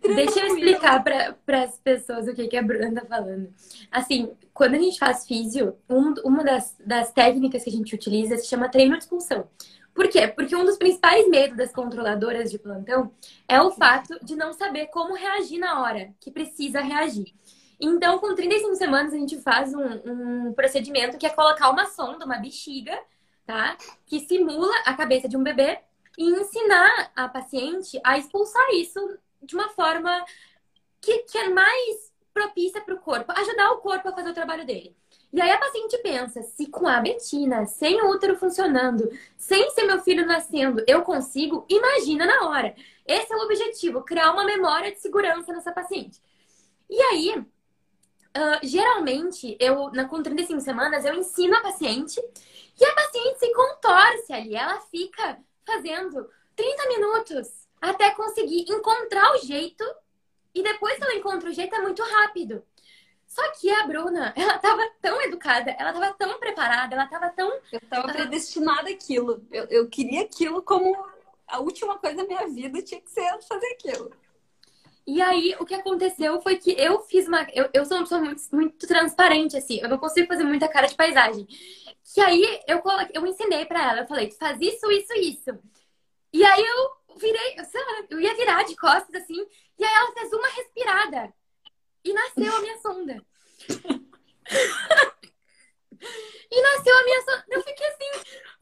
Deixa 0.00 0.40
eu 0.40 0.46
explicar 0.46 1.02
para 1.02 1.62
as 1.62 1.78
pessoas 1.78 2.26
o 2.26 2.34
que, 2.34 2.48
que 2.48 2.56
a 2.56 2.62
Bruna 2.62 3.00
tá 3.00 3.06
falando. 3.06 3.52
Assim, 3.90 4.32
quando 4.52 4.74
a 4.74 4.78
gente 4.78 4.98
faz 4.98 5.26
físio, 5.26 5.76
um, 5.88 6.14
uma 6.24 6.44
das, 6.44 6.76
das 6.84 7.12
técnicas 7.12 7.64
que 7.64 7.70
a 7.70 7.72
gente 7.72 7.94
utiliza 7.94 8.36
se 8.36 8.46
chama 8.46 8.68
treino 8.68 8.96
de 8.96 9.04
expulsão. 9.04 9.48
Por 9.94 10.08
quê? 10.08 10.26
Porque 10.26 10.56
um 10.56 10.64
dos 10.64 10.78
principais 10.78 11.28
medos 11.28 11.56
das 11.56 11.72
controladoras 11.72 12.50
de 12.50 12.58
plantão 12.58 13.12
é 13.46 13.60
o 13.60 13.70
fato 13.70 14.18
de 14.24 14.34
não 14.34 14.52
saber 14.52 14.86
como 14.86 15.14
reagir 15.14 15.58
na 15.58 15.82
hora 15.82 16.14
que 16.18 16.30
precisa 16.30 16.80
reagir. 16.80 17.32
Então, 17.78 18.18
com 18.18 18.34
35 18.34 18.76
semanas, 18.76 19.12
a 19.12 19.18
gente 19.18 19.38
faz 19.40 19.74
um, 19.74 20.48
um 20.48 20.52
procedimento 20.54 21.18
que 21.18 21.26
é 21.26 21.30
colocar 21.30 21.68
uma 21.68 21.86
sonda, 21.86 22.24
uma 22.24 22.38
bexiga, 22.38 22.98
tá? 23.44 23.76
Que 24.06 24.20
simula 24.20 24.74
a 24.86 24.94
cabeça 24.94 25.28
de 25.28 25.36
um 25.36 25.42
bebê 25.42 25.78
e 26.16 26.30
ensinar 26.30 27.10
a 27.16 27.28
paciente 27.28 28.00
a 28.04 28.16
expulsar 28.16 28.66
isso 28.74 29.00
de 29.42 29.54
uma 29.54 29.68
forma 29.70 30.24
que, 31.00 31.18
que 31.24 31.38
é 31.38 31.48
mais 31.48 32.12
propícia 32.32 32.80
para 32.80 32.94
o 32.94 33.00
corpo, 33.00 33.32
ajudar 33.32 33.72
o 33.72 33.78
corpo 33.78 34.08
a 34.08 34.12
fazer 34.12 34.30
o 34.30 34.34
trabalho 34.34 34.64
dele. 34.64 34.96
E 35.32 35.40
aí 35.40 35.50
a 35.50 35.58
paciente 35.58 35.96
pensa, 35.98 36.42
se 36.42 36.66
com 36.66 36.86
a 36.86 37.00
Betina, 37.00 37.66
sem 37.66 38.00
o 38.02 38.10
útero 38.10 38.36
funcionando, 38.36 39.10
sem 39.36 39.70
ser 39.70 39.84
meu 39.84 40.00
filho 40.00 40.26
nascendo, 40.26 40.84
eu 40.86 41.02
consigo, 41.02 41.64
imagina 41.68 42.26
na 42.26 42.48
hora. 42.48 42.74
Esse 43.06 43.32
é 43.32 43.36
o 43.36 43.44
objetivo, 43.44 44.02
criar 44.02 44.32
uma 44.32 44.44
memória 44.44 44.92
de 44.92 45.00
segurança 45.00 45.52
nessa 45.52 45.72
paciente. 45.72 46.20
E 46.88 47.00
aí, 47.00 47.38
uh, 47.38 48.58
geralmente, 48.62 49.56
eu, 49.58 49.90
na, 49.92 50.06
com 50.06 50.22
35 50.22 50.60
semanas, 50.60 51.04
eu 51.04 51.14
ensino 51.14 51.56
a 51.56 51.62
paciente 51.62 52.20
e 52.78 52.84
a 52.84 52.94
paciente 52.94 53.38
se 53.38 53.52
contorce 53.52 54.32
ali, 54.32 54.54
ela 54.54 54.80
fica 54.82 55.38
fazendo 55.64 56.28
30 56.54 56.88
minutos 56.88 57.61
até 57.82 58.10
conseguir 58.12 58.64
encontrar 58.68 59.34
o 59.34 59.38
jeito. 59.38 59.84
E 60.54 60.62
depois 60.62 60.96
que 60.96 61.02
ela 61.02 61.14
encontra 61.14 61.50
o 61.50 61.52
jeito, 61.52 61.74
é 61.74 61.80
muito 61.80 62.02
rápido. 62.02 62.64
Só 63.26 63.42
que 63.52 63.70
a 63.70 63.86
Bruna, 63.86 64.32
ela 64.36 64.58
tava 64.58 64.82
tão 65.00 65.20
educada, 65.22 65.70
ela 65.78 65.92
tava 65.92 66.14
tão 66.14 66.38
preparada, 66.38 66.94
ela 66.94 67.06
tava 67.06 67.30
tão. 67.30 67.50
Eu 67.72 67.80
tava 67.88 68.12
predestinada 68.12 68.90
àquilo. 68.90 69.44
Eu, 69.50 69.64
eu 69.64 69.88
queria 69.88 70.22
aquilo 70.22 70.62
como 70.62 70.94
a 71.46 71.58
última 71.58 71.98
coisa 71.98 72.18
da 72.18 72.24
minha 72.24 72.46
vida 72.48 72.82
tinha 72.82 73.00
que 73.00 73.10
ser 73.10 73.42
fazer 73.42 73.66
aquilo. 73.72 74.10
E 75.06 75.20
aí, 75.20 75.56
o 75.58 75.64
que 75.64 75.74
aconteceu 75.74 76.40
foi 76.42 76.56
que 76.56 76.70
eu 76.72 77.00
fiz 77.02 77.26
uma. 77.26 77.46
Eu, 77.52 77.68
eu 77.72 77.84
sou 77.84 77.96
uma 77.96 78.04
pessoa 78.04 78.20
muito, 78.20 78.42
muito 78.52 78.86
transparente, 78.86 79.56
assim. 79.56 79.80
Eu 79.80 79.88
não 79.88 79.98
consigo 79.98 80.28
fazer 80.28 80.44
muita 80.44 80.68
cara 80.68 80.86
de 80.86 80.94
paisagem. 80.94 81.46
Que 82.14 82.20
aí, 82.20 82.60
eu, 82.68 82.80
coloquei, 82.80 83.10
eu 83.14 83.26
ensinei 83.26 83.64
pra 83.64 83.90
ela. 83.90 84.00
Eu 84.02 84.06
falei, 84.06 84.30
faz 84.30 84.60
isso, 84.60 84.90
isso, 84.92 85.12
isso. 85.14 85.58
E 86.32 86.44
aí, 86.44 86.64
eu 86.64 86.90
virei, 87.16 87.56
lá, 87.56 88.06
eu 88.10 88.20
ia 88.20 88.34
virar 88.34 88.62
de 88.64 88.76
costas, 88.76 89.22
assim. 89.22 89.46
E 89.78 89.84
aí, 89.84 89.94
ela 89.94 90.12
fez 90.12 90.32
uma 90.32 90.48
respirada. 90.48 91.34
E 92.04 92.12
nasceu 92.12 92.56
a 92.56 92.60
minha 92.60 92.78
sonda. 92.78 93.24
e 96.50 96.62
nasceu 96.62 96.98
a 96.98 97.04
minha 97.04 97.20
sonda. 97.22 97.44
Eu 97.48 97.62
fiquei 97.62 97.86
assim, 97.86 98.10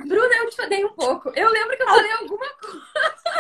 Bruna, 0.06 0.34
eu 0.36 0.50
te 0.50 0.60
odeio 0.60 0.88
um 0.88 0.94
pouco. 0.94 1.30
Eu 1.30 1.48
lembro 1.48 1.76
que 1.76 1.82
eu 1.82 1.86
falei 1.86 2.12
alguma 2.12 2.50
coisa. 2.54 2.80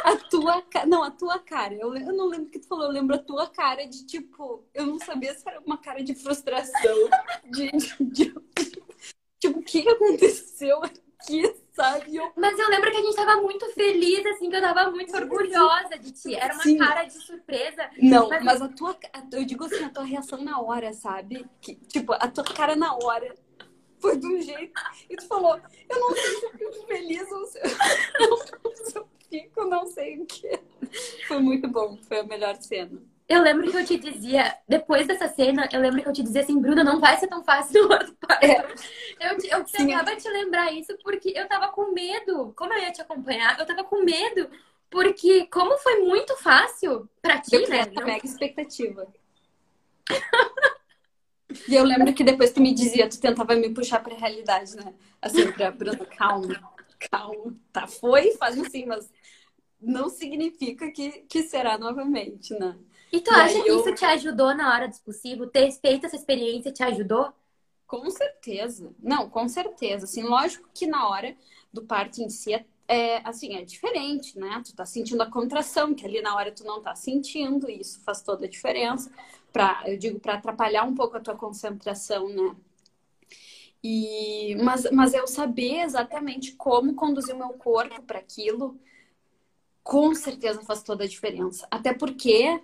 A 0.04 0.16
tua 0.16 0.62
cara. 0.62 0.86
Não, 0.86 1.02
a 1.02 1.10
tua 1.10 1.38
cara. 1.38 1.74
Eu, 1.74 1.94
eu 1.94 2.12
não 2.12 2.26
lembro 2.26 2.46
o 2.46 2.50
que 2.50 2.58
tu 2.58 2.68
falou, 2.68 2.86
eu 2.86 2.92
lembro 2.92 3.16
a 3.16 3.18
tua 3.18 3.46
cara 3.48 3.86
de 3.86 4.06
tipo. 4.06 4.66
Eu 4.72 4.86
não 4.86 4.98
sabia 4.98 5.34
se 5.34 5.46
era 5.46 5.60
uma 5.60 5.76
cara 5.76 6.02
de 6.02 6.14
frustração. 6.14 7.10
de, 7.44 7.70
de, 7.70 8.04
de 8.04 8.34
tipo, 9.38 9.58
o 9.58 9.62
que 9.62 9.88
aconteceu 9.88 10.82
aqui, 10.82 11.54
sabe? 11.80 12.16
Eu... 12.16 12.32
Mas 12.36 12.58
eu 12.58 12.68
lembro 12.68 12.90
que 12.90 12.96
a 12.96 13.02
gente 13.02 13.16
tava 13.16 13.40
muito 13.40 13.66
feliz, 13.72 14.24
assim, 14.26 14.50
que 14.50 14.56
eu 14.56 14.60
tava 14.60 14.90
muito 14.90 15.14
orgulhosa 15.16 15.98
de 15.98 16.12
ti. 16.12 16.34
Era 16.34 16.54
uma 16.54 16.62
Sim. 16.62 16.78
cara 16.78 17.04
de 17.04 17.14
surpresa. 17.14 17.90
Não, 18.00 18.28
mas... 18.28 18.44
mas 18.44 18.62
a 18.62 18.68
tua. 18.68 18.96
Eu 19.32 19.44
digo 19.44 19.64
assim, 19.64 19.84
a 19.84 19.90
tua 19.90 20.04
reação 20.04 20.42
na 20.42 20.60
hora, 20.60 20.92
sabe? 20.92 21.46
Que, 21.60 21.74
tipo, 21.74 22.12
a 22.12 22.28
tua 22.28 22.44
cara 22.44 22.76
na 22.76 22.94
hora 22.94 23.34
foi 23.98 24.16
de 24.18 24.26
um 24.26 24.40
jeito. 24.40 24.72
E 25.08 25.16
tu 25.16 25.26
falou, 25.26 25.58
eu 25.88 26.00
não 26.00 26.14
sei 26.14 26.36
se 26.36 26.44
eu 26.44 26.50
fico 26.50 26.86
feliz 26.86 27.32
ou 27.32 27.46
se 27.46 27.58
eu 27.58 29.08
fico, 29.30 29.64
não 29.64 29.86
sei 29.86 30.20
o 30.20 30.26
que. 30.26 30.60
Foi 31.28 31.38
muito 31.38 31.68
bom, 31.68 31.96
foi 32.08 32.20
a 32.20 32.24
melhor 32.24 32.56
cena. 32.56 33.00
Eu 33.30 33.42
lembro 33.42 33.70
que 33.70 33.76
eu 33.76 33.86
te 33.86 33.96
dizia, 33.96 34.58
depois 34.68 35.06
dessa 35.06 35.28
cena, 35.28 35.68
eu 35.72 35.80
lembro 35.80 36.02
que 36.02 36.08
eu 36.08 36.12
te 36.12 36.20
dizia 36.20 36.40
assim, 36.40 36.60
Bruna, 36.60 36.82
não 36.82 36.98
vai 36.98 37.16
ser 37.16 37.28
tão 37.28 37.44
fácil 37.44 37.86
no 37.86 37.92
outro 37.94 38.16
é. 38.42 38.58
Eu, 39.20 39.58
eu 39.58 39.64
tentava 39.64 40.16
te 40.16 40.28
lembrar 40.28 40.72
isso 40.72 40.98
porque 41.00 41.32
eu 41.36 41.46
tava 41.46 41.68
com 41.68 41.92
medo. 41.92 42.52
Como 42.56 42.72
eu 42.72 42.80
ia 42.80 42.90
te 42.90 43.00
acompanhar, 43.00 43.56
eu 43.56 43.64
tava 43.64 43.84
com 43.84 44.02
medo. 44.02 44.50
Porque 44.90 45.46
como 45.46 45.78
foi 45.78 46.00
muito 46.00 46.36
fácil 46.38 47.08
pra 47.22 47.38
ti, 47.40 47.54
eu 47.54 47.68
né? 47.68 47.86
Não... 47.94 48.04
mega 48.04 48.26
expectativa. 48.26 49.06
e 51.68 51.76
eu 51.76 51.84
lembro 51.84 52.12
que 52.12 52.24
depois 52.24 52.50
tu 52.50 52.60
me 52.60 52.74
dizia, 52.74 53.08
tu 53.08 53.20
tentava 53.20 53.54
me 53.54 53.70
puxar 53.72 54.02
pra 54.02 54.16
realidade, 54.16 54.74
né? 54.74 54.92
Assim, 55.22 55.52
pra 55.52 55.70
Bruna, 55.70 56.04
calma, 56.04 56.60
calma. 57.08 57.54
Tá, 57.72 57.86
foi, 57.86 58.32
faz 58.32 58.58
assim, 58.58 58.86
mas 58.86 59.08
não 59.80 60.08
significa 60.08 60.90
que, 60.90 61.22
que 61.28 61.44
será 61.44 61.78
novamente, 61.78 62.52
né? 62.58 62.76
E 63.12 63.20
tu 63.20 63.30
e 63.30 63.34
acha 63.34 63.62
que 63.62 63.68
eu... 63.68 63.80
isso 63.80 63.94
te 63.94 64.04
ajudou 64.04 64.54
na 64.54 64.72
hora 64.72 64.88
do 64.88 64.96
possível? 65.00 65.46
Ter 65.48 65.70
feito 65.72 66.06
essa 66.06 66.16
experiência 66.16 66.72
te 66.72 66.82
ajudou? 66.82 67.32
Com 67.86 68.08
certeza. 68.08 68.94
Não, 69.00 69.28
com 69.28 69.48
certeza. 69.48 70.04
Assim, 70.04 70.22
lógico 70.22 70.68
que 70.72 70.86
na 70.86 71.08
hora 71.08 71.36
do 71.72 71.82
parto 71.82 72.22
em 72.22 72.28
si 72.28 72.54
é, 72.54 72.64
é, 72.86 73.20
assim, 73.28 73.56
é 73.56 73.64
diferente, 73.64 74.38
né? 74.38 74.62
Tu 74.64 74.74
tá 74.74 74.86
sentindo 74.86 75.22
a 75.22 75.30
contração, 75.30 75.94
que 75.94 76.06
ali 76.06 76.20
na 76.22 76.36
hora 76.36 76.52
tu 76.52 76.64
não 76.64 76.80
tá 76.80 76.94
sentindo, 76.94 77.68
e 77.68 77.80
isso 77.80 78.00
faz 78.00 78.22
toda 78.22 78.46
a 78.46 78.48
diferença. 78.48 79.10
Pra, 79.52 79.82
eu 79.86 79.98
digo, 79.98 80.20
para 80.20 80.34
atrapalhar 80.34 80.84
um 80.84 80.94
pouco 80.94 81.16
a 81.16 81.20
tua 81.20 81.34
concentração, 81.36 82.28
né? 82.28 82.56
E, 83.82 84.56
mas, 84.62 84.88
mas 84.92 85.14
eu 85.14 85.26
saber 85.26 85.80
exatamente 85.80 86.52
como 86.52 86.94
conduzir 86.94 87.34
o 87.34 87.38
meu 87.38 87.50
corpo 87.54 88.02
para 88.02 88.18
aquilo, 88.18 88.78
com 89.82 90.14
certeza 90.14 90.62
faz 90.62 90.82
toda 90.82 91.04
a 91.04 91.08
diferença. 91.08 91.66
Até 91.70 91.94
porque 91.94 92.60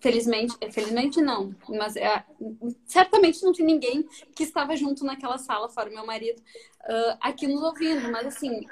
Felizmente, 0.00 0.54
felizmente 0.70 1.20
não, 1.20 1.54
mas 1.68 1.96
é, 1.96 2.24
certamente 2.84 3.42
não 3.42 3.52
tem 3.52 3.64
ninguém 3.64 4.06
que 4.34 4.42
estava 4.42 4.76
junto 4.76 5.04
naquela 5.04 5.38
sala, 5.38 5.68
fora 5.68 5.88
meu 5.88 6.04
marido, 6.04 6.40
uh, 6.40 7.16
aqui 7.20 7.46
nos 7.46 7.62
ouvindo. 7.62 8.10
Mas 8.10 8.26
assim, 8.26 8.66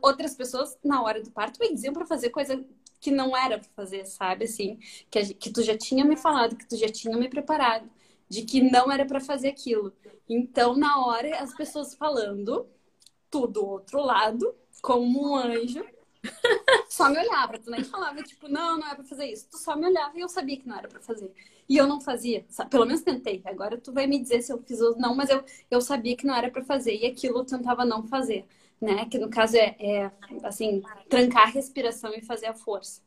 outras 0.00 0.34
pessoas 0.34 0.78
na 0.82 1.02
hora 1.02 1.22
do 1.22 1.30
parto 1.30 1.60
me 1.60 1.72
diziam 1.72 1.92
para 1.92 2.06
fazer 2.06 2.30
coisa 2.30 2.64
que 3.00 3.10
não 3.10 3.36
era 3.36 3.58
para 3.58 3.70
fazer, 3.70 4.04
sabe? 4.06 4.44
Assim, 4.44 4.78
que, 5.10 5.18
a, 5.18 5.34
que 5.34 5.50
tu 5.50 5.62
já 5.62 5.76
tinha 5.76 6.04
me 6.04 6.16
falado, 6.16 6.56
que 6.56 6.68
tu 6.68 6.76
já 6.76 6.88
tinha 6.88 7.16
me 7.16 7.28
preparado, 7.28 7.88
de 8.28 8.42
que 8.42 8.62
não 8.62 8.90
era 8.92 9.04
para 9.04 9.20
fazer 9.20 9.48
aquilo. 9.48 9.92
Então, 10.28 10.76
na 10.76 11.04
hora, 11.04 11.38
as 11.38 11.54
pessoas 11.54 11.94
falando, 11.94 12.66
tudo 13.30 13.54
do 13.54 13.66
outro 13.66 14.00
lado, 14.00 14.54
como 14.82 15.30
um 15.30 15.36
anjo, 15.36 15.84
só 16.88 17.08
me 17.08 17.18
olhava, 17.18 17.58
tu 17.58 17.70
nem 17.70 17.82
falava, 17.82 18.22
tipo, 18.22 18.48
não, 18.48 18.78
não 18.78 18.88
é 18.88 18.94
pra 18.94 19.04
fazer 19.04 19.26
isso. 19.26 19.48
Tu 19.50 19.58
só 19.58 19.76
me 19.76 19.86
olhava 19.86 20.16
e 20.18 20.20
eu 20.20 20.28
sabia 20.28 20.56
que 20.56 20.68
não 20.68 20.76
era 20.76 20.88
pra 20.88 21.00
fazer. 21.00 21.32
E 21.68 21.76
eu 21.76 21.86
não 21.86 22.00
fazia, 22.00 22.44
pelo 22.68 22.84
menos 22.84 23.02
tentei. 23.02 23.40
Agora 23.44 23.78
tu 23.78 23.92
vai 23.92 24.06
me 24.06 24.18
dizer 24.18 24.42
se 24.42 24.52
eu 24.52 24.58
fiz 24.62 24.80
ou 24.80 24.96
não, 24.98 25.14
mas 25.14 25.30
eu, 25.30 25.44
eu 25.70 25.80
sabia 25.80 26.16
que 26.16 26.26
não 26.26 26.34
era 26.34 26.50
pra 26.50 26.62
fazer 26.62 26.94
e 26.94 27.06
aquilo 27.06 27.38
eu 27.38 27.44
tentava 27.44 27.84
não 27.84 28.02
fazer, 28.02 28.44
né? 28.80 29.06
Que 29.06 29.18
no 29.18 29.30
caso 29.30 29.56
é, 29.56 29.76
é 29.78 30.10
assim, 30.42 30.82
trancar 31.08 31.44
a 31.44 31.50
respiração 31.50 32.12
e 32.12 32.22
fazer 32.22 32.46
a 32.46 32.54
força, 32.54 33.00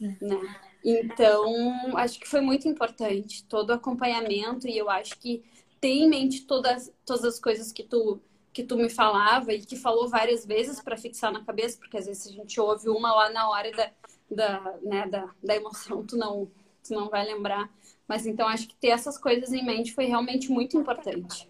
é. 0.00 0.06
né? 0.24 0.56
Então, 0.84 1.96
acho 1.96 2.20
que 2.20 2.28
foi 2.28 2.40
muito 2.40 2.68
importante 2.68 3.44
todo 3.44 3.70
o 3.70 3.72
acompanhamento 3.72 4.68
e 4.68 4.78
eu 4.78 4.88
acho 4.88 5.18
que 5.18 5.44
ter 5.80 5.88
em 5.88 6.08
mente 6.08 6.46
todas, 6.46 6.92
todas 7.04 7.24
as 7.24 7.40
coisas 7.40 7.72
que 7.72 7.82
tu 7.82 8.20
que 8.56 8.64
tu 8.64 8.74
me 8.74 8.88
falava 8.88 9.52
e 9.52 9.60
que 9.60 9.76
falou 9.76 10.08
várias 10.08 10.46
vezes 10.46 10.80
para 10.80 10.96
fixar 10.96 11.30
na 11.30 11.44
cabeça, 11.44 11.76
porque 11.78 11.98
às 11.98 12.06
vezes 12.06 12.26
a 12.26 12.30
gente 12.30 12.58
ouve 12.58 12.88
uma 12.88 13.14
lá 13.14 13.28
na 13.28 13.50
hora 13.50 13.70
da, 13.70 13.90
da, 14.30 14.74
né, 14.82 15.06
da, 15.06 15.28
da 15.44 15.54
emoção, 15.54 16.02
tu 16.02 16.16
não, 16.16 16.50
tu 16.82 16.94
não 16.94 17.10
vai 17.10 17.26
lembrar. 17.26 17.68
Mas 18.08 18.24
então 18.26 18.48
acho 18.48 18.66
que 18.66 18.74
ter 18.76 18.88
essas 18.88 19.18
coisas 19.18 19.52
em 19.52 19.62
mente 19.62 19.92
foi 19.92 20.06
realmente 20.06 20.50
muito 20.50 20.74
importante. 20.78 21.46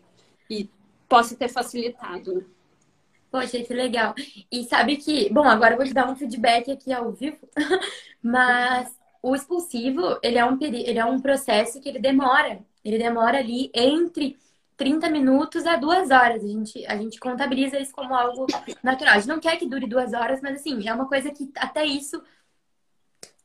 E 0.50 0.68
possa 1.08 1.36
ter 1.36 1.46
facilitado, 1.46 2.34
né? 2.34 2.44
Poxa, 3.30 3.62
que 3.62 3.72
legal. 3.72 4.12
E 4.50 4.64
sabe 4.64 4.96
que, 4.96 5.32
bom, 5.32 5.44
agora 5.44 5.74
eu 5.74 5.76
vou 5.76 5.86
te 5.86 5.94
dar 5.94 6.10
um 6.10 6.16
feedback 6.16 6.72
aqui 6.72 6.92
ao 6.92 7.12
vivo, 7.12 7.48
mas 8.20 8.92
o 9.22 9.32
expulsivo, 9.32 10.18
ele 10.24 10.38
é 10.38 10.44
um 10.44 10.58
ele 10.60 10.98
é 10.98 11.04
um 11.04 11.20
processo 11.20 11.80
que 11.80 11.88
ele 11.88 12.00
demora. 12.00 12.64
Ele 12.84 12.98
demora 12.98 13.38
ali 13.38 13.70
entre 13.72 14.36
30 14.76 15.08
minutos 15.08 15.66
a 15.66 15.76
duas 15.76 16.10
horas. 16.10 16.44
A 16.44 16.46
gente, 16.46 16.86
a 16.86 16.96
gente 16.96 17.18
contabiliza 17.18 17.78
isso 17.78 17.92
como 17.92 18.14
algo 18.14 18.46
natural. 18.82 19.14
A 19.14 19.18
gente 19.18 19.28
não 19.28 19.40
quer 19.40 19.56
que 19.56 19.68
dure 19.68 19.86
duas 19.86 20.12
horas, 20.12 20.40
mas 20.42 20.60
assim, 20.60 20.86
é 20.88 20.92
uma 20.92 21.08
coisa 21.08 21.30
que 21.30 21.50
até 21.56 21.84
isso 21.84 22.22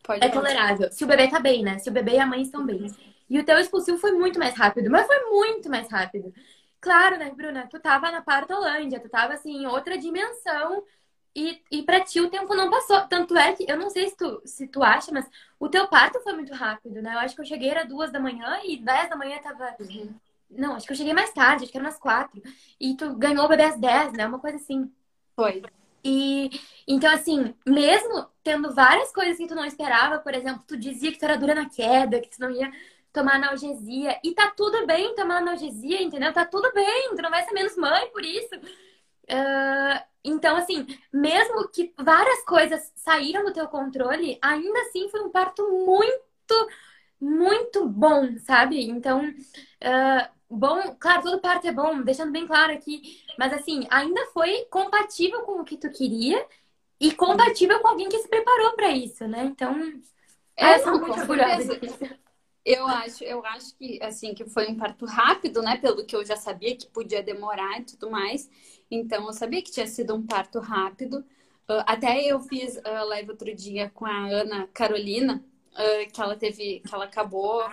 Pode 0.04 0.24
é 0.24 0.30
tolerável. 0.30 0.92
Se 0.92 1.04
o 1.04 1.08
bebê 1.08 1.28
tá 1.28 1.40
bem, 1.40 1.64
né? 1.64 1.78
Se 1.80 1.90
o 1.90 1.94
bebê 1.94 2.14
e 2.14 2.20
a 2.20 2.26
mãe 2.26 2.42
estão 2.42 2.66
bem. 2.66 2.88
E 3.30 3.40
o 3.40 3.46
teu 3.46 3.58
expulsivo 3.58 3.98
foi 3.98 4.12
muito 4.12 4.38
mais 4.38 4.56
rápido, 4.56 4.90
mas 4.90 5.08
foi 5.08 5.20
muito 5.30 5.70
mais 5.70 5.90
rápido. 5.90 6.34
Claro, 6.82 7.18
né, 7.18 7.32
Bruna? 7.32 7.68
Tu 7.68 7.80
tava 7.80 8.12
na 8.12 8.22
Partolândia, 8.22 9.00
tu 9.00 9.08
tava 9.08 9.34
assim, 9.34 9.64
em 9.64 9.68
outra 9.68 9.98
dimensão. 9.98 10.84
E, 11.34 11.62
e 11.72 11.84
pra 11.84 12.02
ti 12.02 12.20
o 12.20 12.30
tempo 12.30 12.54
não 12.56 12.70
passou. 12.70 13.00
Tanto 13.08 13.38
é 13.38 13.54
que, 13.54 13.66
eu 13.72 13.78
não 13.78 13.90
sei 13.90 14.10
se 14.10 14.18
tu, 14.18 14.42
se 14.44 14.68
tu 14.68 14.84
acha, 14.84 15.12
mas 15.14 15.30
o 15.60 15.70
teu 15.70 15.88
parto 15.88 16.20
foi 16.22 16.34
muito 16.34 16.54
rápido, 16.54 17.02
né? 17.02 17.14
Eu 17.14 17.20
acho 17.20 17.36
que 17.36 17.42
eu 17.42 17.46
cheguei 17.46 17.70
era 17.70 17.86
duas 17.86 18.12
da 18.12 18.20
manhã 18.20 18.60
e 18.66 18.78
dez 18.78 19.10
da 19.10 19.16
manhã 19.16 19.40
tava 19.40 19.76
uhum. 19.80 20.14
Não, 20.52 20.76
acho 20.76 20.86
que 20.86 20.94
eu 20.94 20.98
cheguei 20.98 21.14
mais 21.14 21.32
tarde, 21.34 21.64
acho 21.64 21.72
que 21.72 21.78
era 21.78 21.86
umas 21.86 22.00
quatro. 22.00 22.42
E 22.80 22.96
tu 22.96 23.16
ganhou 23.16 23.46
o 23.46 23.48
bebê 23.48 23.64
às 23.64 23.80
dez, 23.80 24.14
né? 24.14 24.28
Uma 24.28 24.40
coisa 24.40 24.58
assim. 24.58 24.92
Foi. 25.36 25.64
E 26.04 26.50
então, 26.88 27.14
assim, 27.14 27.54
mesmo 27.66 28.28
tendo 28.44 28.74
várias 28.74 29.12
coisas 29.12 29.38
que 29.38 29.48
tu 29.48 29.56
não 29.56 29.66
esperava, 29.66 30.20
por 30.20 30.34
exemplo, 30.34 30.64
tu 30.68 30.76
dizia 30.78 31.12
que 31.12 31.20
tu 31.20 31.26
era 31.26 31.38
dura 31.38 31.56
na 31.56 31.70
queda, 31.70 32.20
que 32.20 32.30
tu 32.30 32.40
não 32.40 32.52
ia 32.52 32.72
tomar 33.14 33.36
analgesia. 33.36 34.20
E 34.24 34.34
tá 34.34 34.52
tudo 34.56 34.86
bem 34.86 35.16
tomar 35.16 35.38
analgesia, 35.38 36.02
entendeu? 36.02 36.34
Tá 36.34 36.46
tudo 36.46 36.72
bem, 36.74 37.16
tu 37.16 37.22
não 37.22 37.30
vai 37.30 37.44
ser 37.44 37.54
menos 37.54 37.76
mãe 37.78 38.10
por 38.12 38.26
isso. 38.26 38.56
Uh, 39.30 40.04
então, 40.24 40.58
assim, 40.58 40.86
mesmo 41.14 41.68
que 41.70 41.94
várias 41.98 42.44
coisas 42.44 42.92
saíram 42.96 43.46
do 43.46 43.54
teu 43.54 43.68
controle, 43.68 44.38
ainda 44.42 44.80
assim 44.82 45.10
foi 45.10 45.22
um 45.22 45.30
parto 45.30 45.64
muito, 45.86 46.70
muito 47.20 47.88
bom, 47.88 48.38
sabe? 48.40 48.82
Então, 48.90 49.28
uh, 49.30 50.41
bom, 50.52 50.96
claro, 51.00 51.24
todo 51.24 51.42
parto 51.42 51.68
é 51.68 51.72
bom, 51.72 52.02
deixando 52.02 52.32
bem 52.32 52.46
claro 52.46 52.74
aqui, 52.74 53.24
mas 53.40 53.54
assim, 53.54 53.88
ainda 53.90 54.26
foi 54.34 54.66
compatível 54.66 55.42
com 55.42 55.62
o 55.62 55.64
que 55.64 55.78
tu 55.78 55.90
queria 55.90 56.46
e 57.00 57.12
compatível 57.14 57.80
com 57.80 57.88
alguém 57.88 58.10
que 58.10 58.20
se 58.20 58.28
preparou 58.28 58.74
para 58.74 58.92
isso, 58.92 59.28
né? 59.28 59.46
Então, 59.46 59.76
é, 60.56 60.76
eu 60.76 60.84
sou 60.84 61.00
muito 61.00 61.20
orgulhosa 61.20 61.80
Eu 62.64 62.86
acho, 62.88 63.24
eu 63.24 63.44
acho 63.46 63.76
que 63.76 64.00
assim 64.04 64.36
que 64.36 64.46
foi 64.46 64.68
um 64.68 64.78
parto 64.78 65.06
rápido, 65.06 65.62
né? 65.64 65.78
Pelo 65.78 66.06
que 66.06 66.16
eu 66.16 66.24
já 66.24 66.36
sabia 66.36 66.76
que 66.76 66.88
podia 66.88 67.24
demorar 67.24 67.80
e 67.80 67.86
tudo 67.86 68.12
mais. 68.12 68.50
Então 68.90 69.26
eu 69.26 69.34
sabia 69.34 69.64
que 69.64 69.72
tinha 69.72 69.88
sido 69.88 70.14
um 70.14 70.26
parto 70.26 70.60
rápido. 70.60 71.26
Uh, 71.68 71.84
até 71.88 72.24
eu 72.24 72.40
fiz 72.42 72.78
uh, 72.78 73.08
live 73.08 73.32
outro 73.32 73.54
dia 73.56 73.90
com 73.90 74.06
a 74.06 74.28
Ana 74.28 74.68
Carolina, 74.74 75.44
uh, 75.74 76.12
que 76.12 76.22
ela 76.22 76.36
teve, 76.36 76.80
que 76.80 76.94
ela 76.94 77.06
acabou 77.06 77.64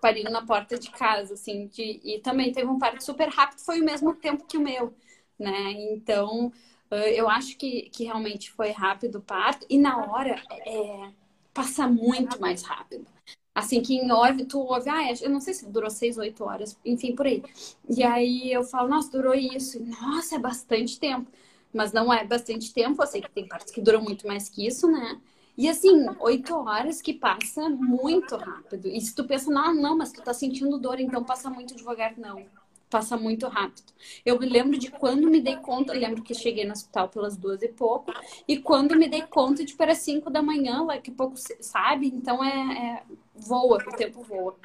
parindo 0.00 0.30
na 0.30 0.44
porta 0.44 0.78
de 0.78 0.90
casa, 0.90 1.34
assim, 1.34 1.70
e 1.78 2.20
também 2.20 2.52
teve 2.52 2.68
um 2.68 2.78
parto 2.78 3.02
super 3.04 3.28
rápido, 3.28 3.60
foi 3.60 3.80
o 3.80 3.84
mesmo 3.84 4.14
tempo 4.14 4.46
que 4.46 4.56
o 4.56 4.60
meu, 4.60 4.94
né? 5.38 5.72
Então, 5.72 6.52
uh, 6.90 6.94
eu 6.94 7.28
acho 7.28 7.56
que, 7.56 7.90
que 7.90 8.04
realmente 8.04 8.50
foi 8.50 8.70
rápido 8.70 9.18
o 9.18 9.22
parto, 9.22 9.66
e 9.68 9.78
na 9.78 9.98
hora, 10.06 10.42
é, 10.50 11.10
passa 11.52 11.88
muito 11.88 12.40
mais 12.40 12.62
rápido. 12.62 13.06
Assim, 13.54 13.80
que 13.80 13.94
em 13.94 14.12
ouve, 14.12 14.44
tu 14.44 14.58
ouve, 14.60 14.90
ah, 14.90 15.10
eu 15.18 15.30
não 15.30 15.40
sei 15.40 15.54
se 15.54 15.66
durou 15.66 15.88
seis, 15.88 16.18
oito 16.18 16.44
horas, 16.44 16.78
enfim, 16.84 17.16
por 17.16 17.26
aí. 17.26 17.42
E 17.88 18.02
aí 18.02 18.52
eu 18.52 18.62
falo, 18.62 18.86
nossa, 18.86 19.10
durou 19.10 19.34
isso. 19.34 19.82
Nossa, 19.82 20.36
é 20.36 20.38
bastante 20.38 21.00
tempo. 21.00 21.30
Mas 21.72 21.90
não 21.90 22.12
é 22.12 22.22
bastante 22.22 22.70
tempo, 22.74 23.02
eu 23.02 23.06
sei 23.06 23.22
que 23.22 23.30
tem 23.30 23.48
partes 23.48 23.72
que 23.72 23.80
duram 23.80 24.02
muito 24.02 24.26
mais 24.26 24.50
que 24.50 24.66
isso, 24.66 24.86
né? 24.86 25.18
E 25.56 25.68
assim, 25.68 26.06
oito 26.20 26.54
horas 26.54 27.00
que 27.00 27.14
passa 27.14 27.68
muito 27.68 28.36
rápido. 28.36 28.88
E 28.88 29.00
se 29.00 29.14
tu 29.14 29.24
pensa, 29.24 29.50
não, 29.50 29.74
não, 29.74 29.96
mas 29.96 30.12
tu 30.12 30.22
tá 30.22 30.34
sentindo 30.34 30.78
dor, 30.78 31.00
então 31.00 31.24
passa 31.24 31.48
muito 31.48 31.74
devagar. 31.74 32.14
Não, 32.18 32.44
passa 32.90 33.16
muito 33.16 33.46
rápido. 33.48 33.92
Eu 34.24 34.38
me 34.38 34.46
lembro 34.46 34.78
de 34.78 34.90
quando 34.90 35.28
me 35.28 35.40
dei 35.40 35.56
conta, 35.56 35.92
lembro 35.92 36.22
que 36.22 36.34
cheguei 36.34 36.64
no 36.64 36.72
hospital 36.72 37.08
pelas 37.08 37.36
duas 37.36 37.62
e 37.62 37.68
pouco, 37.68 38.12
e 38.46 38.58
quando 38.58 38.96
me 38.96 39.08
dei 39.08 39.22
conta, 39.22 39.64
tipo, 39.64 39.82
era 39.82 39.94
cinco 39.94 40.30
da 40.30 40.42
manhã, 40.42 40.82
lá 40.82 40.98
que 40.98 41.10
pouco, 41.10 41.36
sabe? 41.60 42.08
Então 42.08 42.42
é, 42.44 42.78
é 42.78 43.02
voa, 43.34 43.78
o 43.78 43.96
tempo 43.96 44.22
voa. 44.22 44.56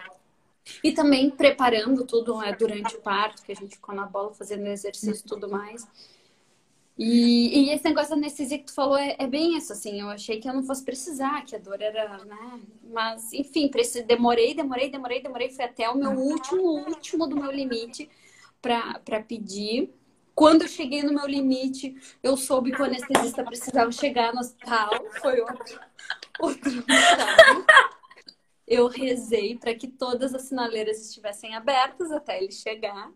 E 0.84 0.92
também 0.92 1.30
preparando 1.30 2.06
tudo 2.06 2.42
é, 2.42 2.56
durante 2.56 2.96
o 2.96 3.02
parto, 3.02 3.44
que 3.44 3.52
a 3.52 3.56
gente 3.56 3.76
ficou 3.76 3.96
na 3.96 4.06
bola 4.06 4.34
fazendo 4.34 4.68
exercício 4.68 5.26
e 5.26 5.28
tudo 5.28 5.50
mais. 5.50 5.88
E, 6.98 7.70
e, 7.70 7.70
esse 7.72 7.84
negócio 7.86 8.12
da 8.12 8.16
anestesia 8.18 8.60
que 8.60 8.66
tu 8.66 8.74
falou 8.74 8.98
é, 8.98 9.16
é, 9.18 9.26
bem 9.26 9.58
isso, 9.58 9.74
assim. 9.74 10.02
Eu 10.02 10.10
achei 10.10 10.40
que 10.40 10.48
eu 10.48 10.54
não 10.54 10.64
fosse 10.64 10.84
precisar, 10.84 11.44
que 11.46 11.56
a 11.56 11.60
dor 11.60 11.82
era, 11.82 12.24
né? 12.26 12.60
Mas, 12.84 13.34
enfim, 13.34 13.70
precis... 13.70 14.06
demorei, 14.06 14.54
demorei, 14.54 14.90
demorei, 14.90 15.22
demorei. 15.22 15.50
Foi 15.50 15.66
até 15.66 15.90
o 15.90 15.98
meu 15.98 16.12
último, 16.12 16.62
último 16.62 17.28
do 17.28 17.36
meu 17.36 17.52
limite 17.52 18.10
para 18.62 19.22
pedir. 19.28 19.92
Quando 20.36 20.64
eu 20.64 20.68
cheguei 20.68 21.04
no 21.04 21.14
meu 21.14 21.28
limite, 21.28 21.96
eu 22.22 22.38
soube 22.38 22.72
que 22.72 22.82
o 22.82 22.86
anestesista 22.86 23.44
precisava 23.44 23.92
chegar 23.92 24.34
no 24.34 24.40
hospital. 24.40 24.90
Foi 25.22 25.40
outro, 25.42 25.80
outro 26.40 26.72
Eu 28.68 28.88
rezei 28.88 29.58
para 29.58 29.76
que 29.76 29.88
todas 29.88 30.34
as 30.34 30.44
sinaleiras 30.44 31.02
estivessem 31.02 31.54
abertas 31.56 32.12
até 32.12 32.42
ele 32.42 32.52
chegar. 32.52 33.12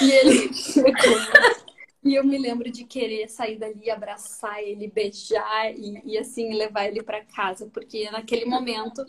E 0.00 0.10
ele 0.10 0.52
chegou. 0.54 1.65
E 2.06 2.14
eu 2.14 2.22
me 2.22 2.38
lembro 2.38 2.70
de 2.70 2.84
querer 2.84 3.28
sair 3.28 3.58
dali, 3.58 3.90
abraçar 3.90 4.62
ele, 4.62 4.86
beijar 4.86 5.72
e, 5.76 6.00
e 6.04 6.16
assim 6.16 6.54
levar 6.54 6.86
ele 6.86 7.02
para 7.02 7.24
casa, 7.24 7.66
porque 7.66 8.08
naquele 8.12 8.44
momento 8.44 9.04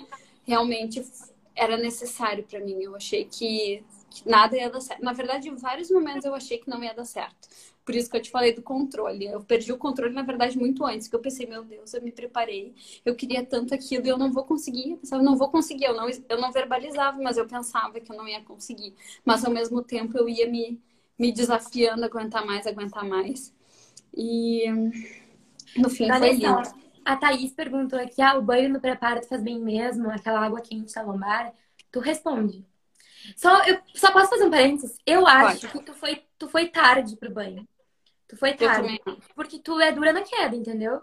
realmente 0.47 1.05
era 1.55 1.77
necessário 1.77 2.43
para 2.43 2.59
mim. 2.59 2.81
Eu 2.81 2.95
achei 2.95 3.25
que, 3.25 3.83
que, 4.09 4.27
nada 4.27 4.57
ia 4.57 4.67
dar 4.67 4.81
certo. 4.81 5.03
Na 5.03 5.13
verdade, 5.13 5.47
em 5.47 5.55
vários 5.55 5.91
momentos 5.91 6.25
eu 6.25 6.33
achei 6.33 6.57
que 6.57 6.67
não 6.67 6.83
ia 6.83 6.91
dar 6.91 7.05
certo. 7.05 7.47
Por 7.85 7.93
isso 7.93 8.09
que 8.09 8.17
eu 8.17 8.21
te 8.21 8.31
falei 8.31 8.51
do 8.51 8.63
controle. 8.63 9.25
Eu 9.27 9.43
perdi 9.43 9.71
o 9.71 9.77
controle, 9.77 10.13
na 10.13 10.23
verdade, 10.23 10.57
muito 10.57 10.83
antes, 10.83 11.07
que 11.07 11.15
eu 11.15 11.19
pensei, 11.19 11.45
meu 11.45 11.63
Deus, 11.63 11.93
eu 11.93 12.01
me 12.01 12.11
preparei, 12.11 12.73
eu 13.05 13.15
queria 13.15 13.45
tanto 13.45 13.75
aquilo 13.75 14.07
e 14.07 14.09
eu 14.09 14.17
não 14.17 14.31
vou 14.31 14.43
conseguir. 14.43 14.93
Eu 14.93 14.97
pensava, 14.97 15.21
não 15.21 15.37
vou 15.37 15.49
conseguir. 15.49 15.85
Eu 15.85 15.95
não, 15.95 16.09
eu 16.09 16.41
não 16.41 16.51
verbalizava, 16.51 17.21
mas 17.21 17.37
eu 17.37 17.45
pensava 17.45 17.99
que 17.99 18.11
eu 18.11 18.17
não 18.17 18.27
ia 18.27 18.41
conseguir. 18.41 18.95
Mas 19.23 19.45
ao 19.45 19.51
mesmo 19.51 19.83
tempo 19.83 20.17
eu 20.17 20.27
ia 20.27 20.49
me 20.49 20.81
me 21.17 21.31
desafiando 21.31 22.03
a 22.03 22.07
aguentar 22.07 22.45
mais, 22.45 22.67
aguentar 22.67 23.05
mais. 23.05 23.53
E 24.15 24.65
no 25.75 25.89
fim 25.89 26.11
foi 26.11 26.33
lindo. 26.33 26.87
A 27.05 27.15
Thaís 27.15 27.53
perguntou 27.53 27.97
aqui, 27.97 28.21
ah, 28.21 28.37
o 28.37 28.41
banho 28.41 28.69
no 28.69 28.81
preparo 28.81 29.23
faz 29.23 29.41
bem 29.41 29.59
mesmo? 29.59 30.09
Aquela 30.09 30.41
água 30.41 30.59
quente 30.59 30.93
da 30.93 31.01
lombar? 31.01 31.53
Tu 31.89 31.99
responde. 31.99 32.65
Só, 33.35 33.63
eu 33.65 33.79
só 33.95 34.11
posso 34.11 34.29
fazer 34.29 34.45
um 34.45 34.51
parênteses? 34.51 34.97
Eu 35.05 35.25
acho 35.25 35.67
Pode. 35.67 35.79
que 35.79 35.85
tu 35.85 35.93
foi, 35.93 36.23
tu 36.37 36.49
foi 36.49 36.67
tarde 36.67 37.15
pro 37.15 37.31
banho. 37.31 37.67
Tu 38.27 38.35
foi 38.35 38.53
tarde. 38.53 39.01
Porque 39.33 39.59
tu 39.59 39.79
é 39.79 39.91
dura 39.91 40.11
na 40.11 40.21
queda, 40.21 40.55
entendeu? 40.55 41.01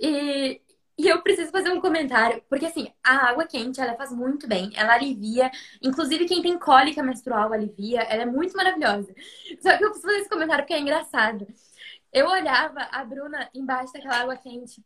E, 0.00 0.60
e 1.02 1.08
eu 1.08 1.20
preciso 1.20 1.50
fazer 1.50 1.70
um 1.70 1.80
comentário, 1.80 2.40
porque 2.48 2.64
assim, 2.64 2.88
a 3.02 3.28
água 3.30 3.44
quente, 3.44 3.80
ela 3.80 3.96
faz 3.96 4.12
muito 4.12 4.46
bem, 4.46 4.70
ela 4.76 4.94
alivia, 4.94 5.50
inclusive 5.82 6.26
quem 6.26 6.40
tem 6.40 6.56
cólica 6.56 7.02
menstrual 7.02 7.52
alivia, 7.52 8.02
ela 8.02 8.22
é 8.22 8.26
muito 8.26 8.56
maravilhosa. 8.56 9.12
Só 9.60 9.76
que 9.76 9.84
eu 9.84 9.90
preciso 9.90 10.06
fazer 10.06 10.18
esse 10.20 10.28
comentário 10.28 10.62
porque 10.62 10.74
é 10.74 10.78
engraçado. 10.78 11.44
Eu 12.12 12.28
olhava 12.28 12.82
a 12.92 13.04
Bruna 13.04 13.50
embaixo 13.52 13.92
daquela 13.92 14.20
água 14.20 14.36
quente 14.36 14.80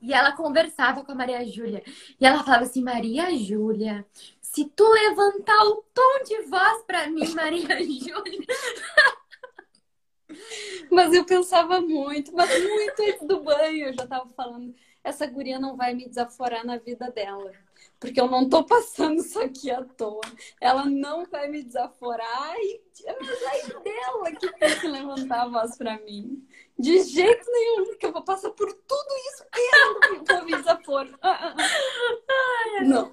e 0.00 0.14
ela 0.14 0.32
conversava 0.32 1.04
com 1.04 1.12
a 1.12 1.14
Maria 1.14 1.44
Júlia. 1.44 1.82
E 2.18 2.24
ela 2.24 2.42
falava 2.42 2.64
assim: 2.64 2.82
Maria 2.82 3.36
Júlia, 3.36 4.06
se 4.40 4.64
tu 4.64 4.88
levantar 4.88 5.62
o 5.64 5.84
tom 5.92 6.22
de 6.24 6.40
voz 6.44 6.84
pra 6.86 7.06
mim, 7.06 7.28
Maria 7.34 7.76
Júlia. 7.84 8.46
Mas 10.90 11.12
eu 11.12 11.26
pensava 11.26 11.82
muito, 11.82 12.32
mas 12.32 12.48
muito 12.62 13.02
antes 13.02 13.26
do 13.26 13.42
banho, 13.42 13.88
eu 13.88 13.92
já 13.92 14.06
tava 14.06 14.26
falando 14.30 14.74
essa 15.02 15.26
guria 15.26 15.58
não 15.58 15.76
vai 15.76 15.94
me 15.94 16.08
desaforar 16.08 16.64
na 16.64 16.76
vida 16.76 17.10
dela. 17.10 17.52
Porque 18.00 18.20
eu 18.20 18.28
não 18.28 18.48
tô 18.48 18.64
passando 18.64 19.20
isso 19.20 19.40
aqui 19.40 19.70
à 19.70 19.82
toa. 19.82 20.20
Ela 20.60 20.84
não 20.84 21.26
vai 21.26 21.48
me 21.48 21.62
desaforar. 21.62 22.54
E 22.58 22.80
mas 23.20 23.42
aí 23.42 23.82
dela 23.82 24.32
que 24.32 24.52
tem 24.58 24.80
que 24.80 24.88
levantar 24.88 25.42
a 25.42 25.48
voz 25.48 25.76
pra 25.76 25.98
mim. 26.00 26.46
De 26.78 27.02
jeito 27.02 27.50
nenhum, 27.50 27.86
porque 27.86 28.06
eu 28.06 28.12
vou 28.12 28.22
passar 28.22 28.50
por 28.50 28.72
tudo 28.72 29.14
isso 29.28 29.44
que 29.50 30.44
me 30.44 30.56
desaforo. 30.56 31.18
Ah, 31.20 31.54
ah, 31.54 31.56
ah. 31.58 32.84
Não. 32.84 33.12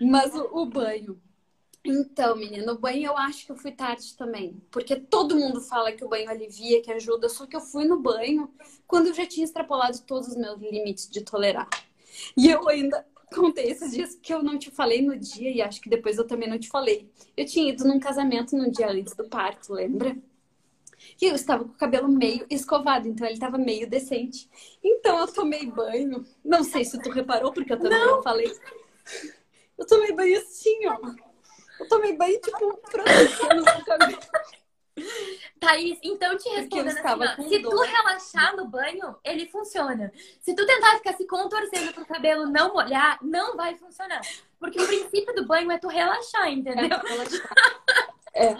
Mas 0.00 0.34
o, 0.34 0.44
o 0.52 0.66
banho. 0.66 1.20
Então, 1.84 2.34
menina, 2.34 2.72
o 2.72 2.78
banho 2.78 3.06
eu 3.08 3.16
acho 3.18 3.44
que 3.44 3.52
eu 3.52 3.56
fui 3.56 3.70
tarde 3.70 4.16
também. 4.16 4.60
Porque 4.70 4.96
todo 4.96 5.36
mundo 5.36 5.60
fala 5.60 5.92
que 5.92 6.04
o 6.04 6.08
banho 6.08 6.30
alivia, 6.30 6.80
que 6.80 6.90
ajuda. 6.90 7.28
Só 7.28 7.46
que 7.46 7.54
eu 7.54 7.60
fui 7.60 7.84
no 7.84 8.00
banho 8.00 8.50
quando 8.86 9.08
eu 9.08 9.14
já 9.14 9.26
tinha 9.26 9.44
extrapolado 9.44 10.00
todos 10.06 10.28
os 10.28 10.36
meus 10.36 10.58
limites 10.60 11.08
de 11.10 11.22
tolerar. 11.22 11.68
E 12.36 12.48
eu 12.48 12.66
ainda 12.68 13.04
contei 13.34 13.70
esses 13.70 13.92
dias 13.92 14.14
que 14.14 14.32
eu 14.32 14.42
não 14.42 14.58
te 14.58 14.70
falei 14.70 15.02
no 15.02 15.18
dia 15.18 15.50
e 15.50 15.60
acho 15.60 15.80
que 15.80 15.90
depois 15.90 16.16
eu 16.16 16.26
também 16.26 16.48
não 16.48 16.58
te 16.58 16.68
falei. 16.68 17.10
Eu 17.36 17.44
tinha 17.44 17.70
ido 17.70 17.84
num 17.84 18.00
casamento 18.00 18.56
no 18.56 18.70
dia 18.70 18.90
antes 18.90 19.14
do 19.14 19.28
parto, 19.28 19.74
lembra? 19.74 20.16
E 21.20 21.26
eu 21.26 21.34
estava 21.34 21.64
com 21.64 21.70
o 21.70 21.76
cabelo 21.76 22.08
meio 22.08 22.46
escovado, 22.48 23.06
então 23.06 23.26
ele 23.26 23.34
estava 23.34 23.58
meio 23.58 23.88
decente. 23.88 24.48
Então 24.82 25.18
eu 25.18 25.26
tomei 25.26 25.66
banho. 25.66 26.24
Não 26.42 26.64
sei 26.64 26.84
se 26.84 26.98
tu 27.02 27.10
reparou, 27.10 27.52
porque 27.52 27.72
eu 27.72 27.78
também 27.78 27.98
não, 27.98 28.16
não 28.16 28.22
falei. 28.22 28.50
Eu 29.76 29.86
tomei 29.86 30.12
banho 30.12 30.38
assim, 30.38 30.86
ó. 30.86 30.98
Eu 31.84 31.88
tomei 31.88 32.16
banho, 32.16 32.40
tipo, 32.40 32.76
protegendo 32.90 33.62
o 33.62 33.84
cabelo. 33.84 34.18
Thaís, 35.60 35.98
então 36.02 36.36
te 36.36 36.48
respondendo 36.48 36.98
assim, 37.22 37.48
se 37.48 37.58
dor. 37.58 37.70
tu 37.70 37.82
relaxar 37.82 38.56
no 38.56 38.68
banho, 38.68 39.16
ele 39.24 39.46
funciona. 39.48 40.12
Se 40.40 40.54
tu 40.54 40.64
tentar 40.64 40.96
ficar 40.96 41.14
se 41.14 41.26
contorcendo 41.26 41.92
pro 41.92 42.06
cabelo 42.06 42.46
não 42.46 42.72
molhar, 42.72 43.18
não 43.22 43.56
vai 43.56 43.76
funcionar. 43.76 44.20
Porque 44.58 44.80
o 44.80 44.86
princípio 44.86 45.34
do 45.34 45.46
banho 45.46 45.70
é 45.70 45.78
tu 45.78 45.88
relaxar, 45.88 46.48
entendeu? 46.48 46.96
É, 46.96 47.08
relaxar. 47.08 47.50
é, 48.32 48.56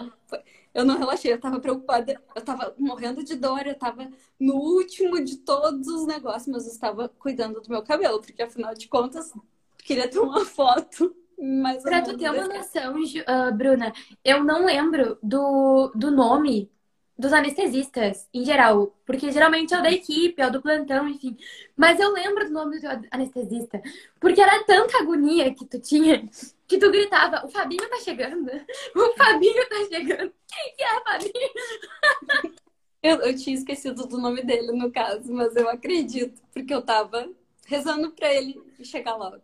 eu 0.73 0.85
não 0.85 0.97
relaxei, 0.97 1.31
eu 1.31 1.39
tava 1.39 1.59
preocupada, 1.59 2.21
eu 2.35 2.41
tava 2.43 2.75
morrendo 2.77 3.23
de 3.23 3.35
dor, 3.35 3.65
eu 3.65 3.75
tava 3.75 4.09
no 4.39 4.55
último 4.55 5.23
de 5.23 5.37
todos 5.37 5.87
os 5.87 6.05
negócios, 6.05 6.47
mas 6.47 6.67
eu 6.67 6.73
estava 6.73 7.09
cuidando 7.09 7.61
do 7.61 7.69
meu 7.69 7.81
cabelo, 7.81 8.21
porque 8.21 8.43
afinal 8.43 8.73
de 8.73 8.87
contas, 8.87 9.33
queria 9.77 10.09
ter 10.09 10.19
uma 10.19 10.45
foto 10.45 11.15
mas 11.37 11.83
pra 11.83 12.01
tu 12.01 12.17
ter 12.17 12.29
uma 12.29 12.47
noção, 12.47 12.95
uh, 12.95 13.53
Bruna, 13.53 13.93
eu 14.23 14.43
não 14.43 14.65
lembro 14.65 15.17
do, 15.21 15.91
do 15.95 16.11
nome 16.11 16.71
dos 17.17 17.31
anestesistas 17.31 18.27
em 18.33 18.43
geral, 18.43 18.93
porque 19.05 19.31
geralmente 19.31 19.73
é 19.73 19.79
o 19.79 19.83
da 19.83 19.91
equipe, 19.91 20.41
é 20.41 20.47
o 20.47 20.51
do 20.51 20.61
plantão, 20.61 21.07
enfim. 21.07 21.37
Mas 21.75 21.99
eu 21.99 22.11
lembro 22.11 22.45
do 22.45 22.51
nome 22.51 22.79
do 22.79 22.87
anestesista, 23.09 23.81
porque 24.19 24.41
era 24.41 24.63
tanta 24.65 24.97
agonia 24.97 25.53
que 25.53 25.65
tu 25.65 25.79
tinha 25.79 26.27
que 26.67 26.77
tu 26.77 26.91
gritava: 26.91 27.45
O 27.45 27.49
Fabinho 27.49 27.87
tá 27.89 27.99
chegando, 27.99 28.49
o 28.95 29.13
Fabinho 29.15 29.69
tá 29.69 29.85
chegando. 29.89 30.33
Quem 30.47 30.75
que 30.75 30.83
é, 30.83 31.01
Fabinho? 31.01 32.55
Eu, 33.05 33.17
eu 33.17 33.35
tinha 33.35 33.55
esquecido 33.55 34.07
do 34.07 34.17
nome 34.17 34.41
dele, 34.43 34.71
no 34.71 34.91
caso, 34.91 35.31
mas 35.31 35.55
eu 35.55 35.69
acredito, 35.69 36.41
porque 36.51 36.73
eu 36.73 36.81
tava 36.81 37.29
rezando 37.67 38.09
pra 38.11 38.33
ele 38.33 38.59
chegar 38.81 39.15
logo. 39.15 39.43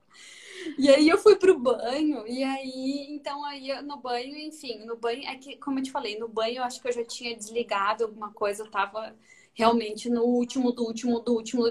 E 0.78 0.90
aí 0.90 1.10
eu 1.10 1.18
fui 1.18 1.36
pro 1.36 1.58
banho, 1.58 2.26
e 2.28 2.44
aí, 2.44 3.08
então 3.10 3.44
aí 3.46 3.82
no 3.82 3.98
banho, 3.98 4.38
enfim, 4.38 4.86
no 4.86 4.96
banho, 4.96 5.24
é 5.28 5.36
que, 5.36 5.58
como 5.58 5.80
eu 5.80 5.84
te 5.84 5.92
falei, 5.92 6.18
no 6.18 6.28
banho 6.28 6.58
eu 6.58 6.64
acho 6.64 6.82
que 6.82 6.88
eu 6.88 6.94
já 6.94 7.04
tinha 7.04 7.36
desligado 7.36 8.04
alguma 8.04 8.32
coisa, 8.32 8.64
eu 8.64 8.70
tava 8.70 9.16
realmente 9.54 10.10
no 10.10 10.24
último, 10.24 10.72
do 10.72 10.84
último, 10.84 11.20
do 11.20 11.34
último, 11.34 11.64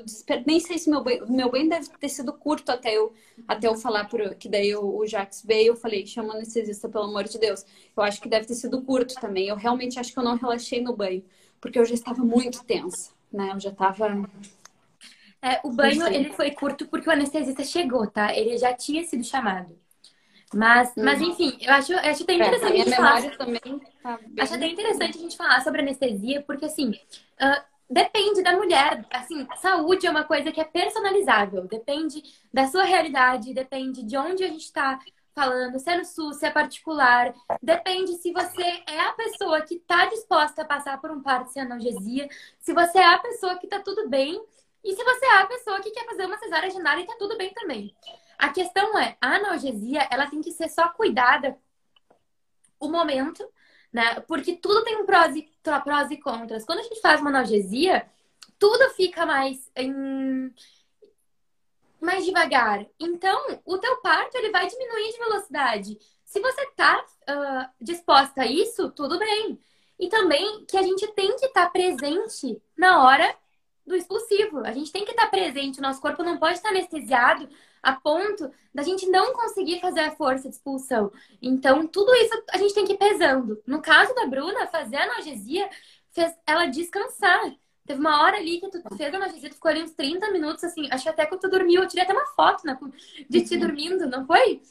nem 0.47 0.61
sei 0.61 0.79
se 0.79 0.91
meu 0.91 1.03
banho, 1.03 1.31
meu 1.31 1.51
banho 1.51 1.69
deve 1.69 1.89
ter 1.89 2.09
sido 2.09 2.33
curto 2.33 2.71
até 2.71 2.97
eu, 2.97 3.12
até 3.49 3.69
eu 3.69 3.75
falar 3.75 4.09
por, 4.09 4.35
que 4.35 4.49
daí 4.49 4.75
o, 4.75 4.99
o 4.99 5.07
Jax 5.07 5.43
veio, 5.45 5.69
eu 5.69 5.77
falei, 5.77 6.07
chama 6.07 6.35
anestesista, 6.35 6.89
pelo 6.89 7.05
amor 7.05 7.25
de 7.25 7.39
Deus. 7.39 7.64
Eu 7.97 8.03
acho 8.03 8.21
que 8.21 8.29
deve 8.29 8.47
ter 8.47 8.55
sido 8.55 8.83
curto 8.83 9.14
também, 9.14 9.49
eu 9.49 9.57
realmente 9.57 9.99
acho 9.99 10.12
que 10.12 10.19
eu 10.19 10.25
não 10.25 10.37
relaxei 10.37 10.81
no 10.81 10.95
banho, 10.95 11.25
porque 11.61 11.79
eu 11.79 11.85
já 11.85 11.95
estava 11.95 12.23
muito 12.23 12.64
tensa, 12.64 13.12
né, 13.33 13.53
eu 13.55 13.61
já 13.61 13.71
estava 13.71 14.29
é, 15.43 15.61
o 15.64 15.70
banho 15.70 16.07
ele 16.07 16.32
foi 16.32 16.51
curto 16.51 16.86
porque 16.86 17.09
o 17.09 17.12
anestesista 17.12 17.64
chegou, 17.64 18.07
tá? 18.07 18.34
Ele 18.34 18.59
já 18.59 18.74
tinha 18.74 19.05
sido 19.05 19.24
chamado. 19.24 19.78
Mas, 20.53 20.91
hum. 20.91 21.05
mas 21.05 21.20
enfim, 21.20 21.57
eu 21.61 21.72
acho, 21.72 21.93
eu 21.93 21.99
acho 21.99 22.22
até 22.22 22.32
é, 22.32 22.36
interessante 22.36 22.72
é, 22.72 22.80
a 22.80 22.84
gente 22.84 22.97
falar. 22.97 23.36
Também 23.36 23.80
tá 24.03 24.18
acho 24.41 24.55
até 24.55 24.66
interessante 24.66 25.18
a 25.18 25.20
gente 25.20 25.36
falar 25.36 25.61
sobre 25.62 25.80
anestesia, 25.80 26.43
porque 26.43 26.66
assim, 26.66 26.91
uh, 26.91 27.62
depende 27.88 28.43
da 28.43 28.53
mulher. 28.53 29.07
Assim, 29.11 29.47
saúde 29.57 30.07
é 30.07 30.11
uma 30.11 30.24
coisa 30.24 30.53
que 30.53 30.61
é 30.61 30.64
personalizável, 30.64 31.66
depende 31.66 32.22
da 32.53 32.66
sua 32.66 32.84
realidade, 32.84 33.55
depende 33.55 34.03
de 34.03 34.16
onde 34.16 34.45
a 34.45 34.49
gente 34.49 34.64
está 34.64 34.99
falando, 35.32 35.78
se 35.78 35.88
é 35.88 35.97
no 35.97 36.05
SUS, 36.05 36.36
se 36.36 36.47
é 36.47 36.51
particular. 36.51 37.32
Depende 37.62 38.14
se 38.14 38.32
você 38.32 38.82
é 38.86 39.01
a 39.01 39.12
pessoa 39.12 39.62
que 39.62 39.76
está 39.76 40.07
disposta 40.07 40.62
a 40.62 40.66
passar 40.66 41.01
por 41.01 41.11
um 41.11 41.22
parto 41.22 41.51
sem 41.51 41.62
analgesia, 41.62 42.28
se 42.59 42.74
você 42.74 42.99
é 42.99 43.14
a 43.14 43.18
pessoa 43.18 43.57
que 43.57 43.66
está 43.66 43.80
tudo 43.80 44.09
bem 44.09 44.43
e 44.83 44.95
se 44.95 45.05
você 45.05 45.26
é 45.26 45.39
a 45.39 45.47
pessoa 45.47 45.81
que 45.81 45.91
quer 45.91 46.07
fazer 46.07 46.26
uma 46.26 46.39
cesárea 46.39 46.68
e 46.68 47.01
está 47.01 47.16
tudo 47.18 47.37
bem 47.37 47.53
também. 47.53 47.95
A 48.39 48.49
questão 48.49 48.99
é, 48.99 49.16
a 49.20 49.37
analgesia, 49.37 50.09
ela 50.11 50.28
tem 50.28 50.41
que 50.41 50.53
ser 50.53 50.68
só 50.68 50.89
cuidada 50.89 51.59
o 52.78 52.89
momento, 52.89 53.47
né? 53.93 54.20
Porque 54.20 54.57
tudo 54.57 54.83
tem 54.83 54.97
um 54.97 55.05
prós 55.05 55.37
e, 55.37 55.51
prós 55.85 56.11
e 56.11 56.16
contras. 56.16 56.64
Quando 56.64 56.78
a 56.78 56.83
gente 56.83 57.01
faz 57.01 57.20
uma 57.20 57.28
analgesia, 57.28 58.09
tudo 58.59 58.89
fica 58.91 59.26
mais 59.26 59.70
em 59.76 60.53
mais 62.01 62.24
devagar. 62.24 62.87
Então, 62.99 63.61
o 63.62 63.76
teu 63.76 63.97
parto 63.99 64.35
ele 64.35 64.51
vai 64.51 64.66
diminuir 64.66 65.12
de 65.12 65.18
velocidade. 65.18 65.99
Se 66.24 66.41
você 66.41 66.66
tá 66.70 67.05
uh, 67.28 67.68
disposta 67.78 68.41
a 68.41 68.47
isso, 68.47 68.91
tudo 68.93 69.18
bem. 69.18 69.61
E 69.99 70.09
também 70.09 70.64
que 70.64 70.78
a 70.78 70.83
gente 70.83 71.07
tem 71.09 71.37
que 71.37 71.45
estar 71.45 71.66
tá 71.66 71.70
presente 71.70 72.62
na 72.74 73.05
hora 73.05 73.37
do 73.91 73.97
expulsivo. 73.97 74.59
A 74.61 74.72
gente 74.72 74.91
tem 74.91 75.05
que 75.05 75.11
estar 75.11 75.26
presente. 75.26 75.78
O 75.78 75.82
nosso 75.82 76.01
corpo 76.01 76.22
não 76.22 76.38
pode 76.38 76.55
estar 76.55 76.70
anestesiado 76.70 77.49
a 77.82 77.93
ponto 77.93 78.51
da 78.74 78.82
gente 78.82 79.07
não 79.09 79.32
conseguir 79.32 79.80
fazer 79.80 80.01
a 80.01 80.11
força 80.12 80.49
de 80.49 80.55
expulsão. 80.55 81.11
Então, 81.41 81.86
tudo 81.86 82.14
isso 82.14 82.43
a 82.51 82.59
gente 82.59 82.74
tem 82.74 82.86
que 82.86 82.93
ir 82.93 82.99
pesando. 82.99 83.62
No 83.66 83.82
caso 83.82 84.14
da 84.14 84.26
Bruna, 84.26 84.66
fazer 84.66 84.97
a 84.97 85.05
analgesia 85.05 85.68
fez 86.12 86.34
ela 86.47 86.66
descansar. 86.66 87.55
Teve 87.86 88.01
uma 88.01 88.22
hora 88.22 88.36
ali 88.36 88.61
que 88.61 88.70
tu 88.70 88.80
fez 88.97 89.12
a 89.12 89.16
analgesia, 89.16 89.49
tu 89.49 89.55
ficou 89.55 89.70
ali 89.70 89.82
uns 89.82 89.93
30 89.93 90.30
minutos, 90.30 90.62
assim, 90.62 90.88
acho 90.91 91.03
que 91.03 91.09
até 91.09 91.26
que 91.26 91.36
tu 91.38 91.49
dormiu. 91.49 91.82
Eu 91.82 91.88
tirei 91.88 92.05
até 92.05 92.12
uma 92.12 92.26
foto 92.26 92.66
né, 92.66 92.78
de 93.28 93.43
ti 93.43 93.55
uhum. 93.55 93.61
dormindo, 93.61 94.07
não 94.07 94.26
foi? 94.26 94.62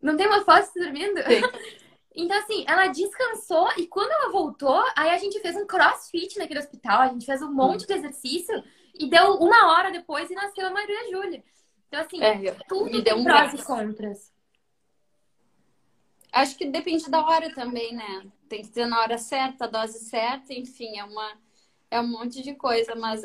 Não 0.00 0.16
tem 0.16 0.26
uma 0.26 0.44
foto 0.44 0.72
de 0.72 0.80
dormindo? 0.80 1.20
Sim. 1.22 1.42
Então, 2.18 2.36
assim, 2.36 2.64
ela 2.66 2.88
descansou 2.88 3.70
e 3.76 3.86
quando 3.86 4.10
ela 4.10 4.32
voltou, 4.32 4.82
aí 4.96 5.10
a 5.10 5.18
gente 5.18 5.38
fez 5.38 5.54
um 5.54 5.64
crossfit 5.64 6.36
naquele 6.36 6.58
hospital, 6.58 7.02
a 7.02 7.08
gente 7.08 7.24
fez 7.24 7.40
um 7.40 7.52
monte 7.52 7.86
de 7.86 7.92
exercício 7.92 8.60
e 8.92 9.08
deu 9.08 9.34
uma 9.34 9.72
hora 9.72 9.92
depois 9.92 10.28
e 10.28 10.34
nasceu 10.34 10.66
a 10.66 10.70
Maria 10.70 11.10
Júlia. 11.12 11.44
Então, 11.86 12.00
assim, 12.00 12.20
é, 12.20 12.50
tudo 12.68 13.00
deu 13.02 13.16
um 13.16 13.24
prós 13.24 13.54
e 13.54 13.64
contras. 13.64 14.32
Acho 16.32 16.58
que 16.58 16.66
depende 16.66 17.08
da 17.08 17.24
hora 17.24 17.54
também, 17.54 17.94
né? 17.94 18.26
Tem 18.48 18.62
que 18.62 18.68
ter 18.68 18.84
na 18.84 19.00
hora 19.00 19.16
certa, 19.16 19.64
a 19.64 19.68
dose 19.68 20.00
certa, 20.00 20.52
enfim, 20.52 20.98
é 20.98 21.04
uma 21.04 21.38
é 21.90 22.00
um 22.00 22.06
monte 22.06 22.42
de 22.42 22.54
coisa, 22.54 22.94
mas 22.94 23.22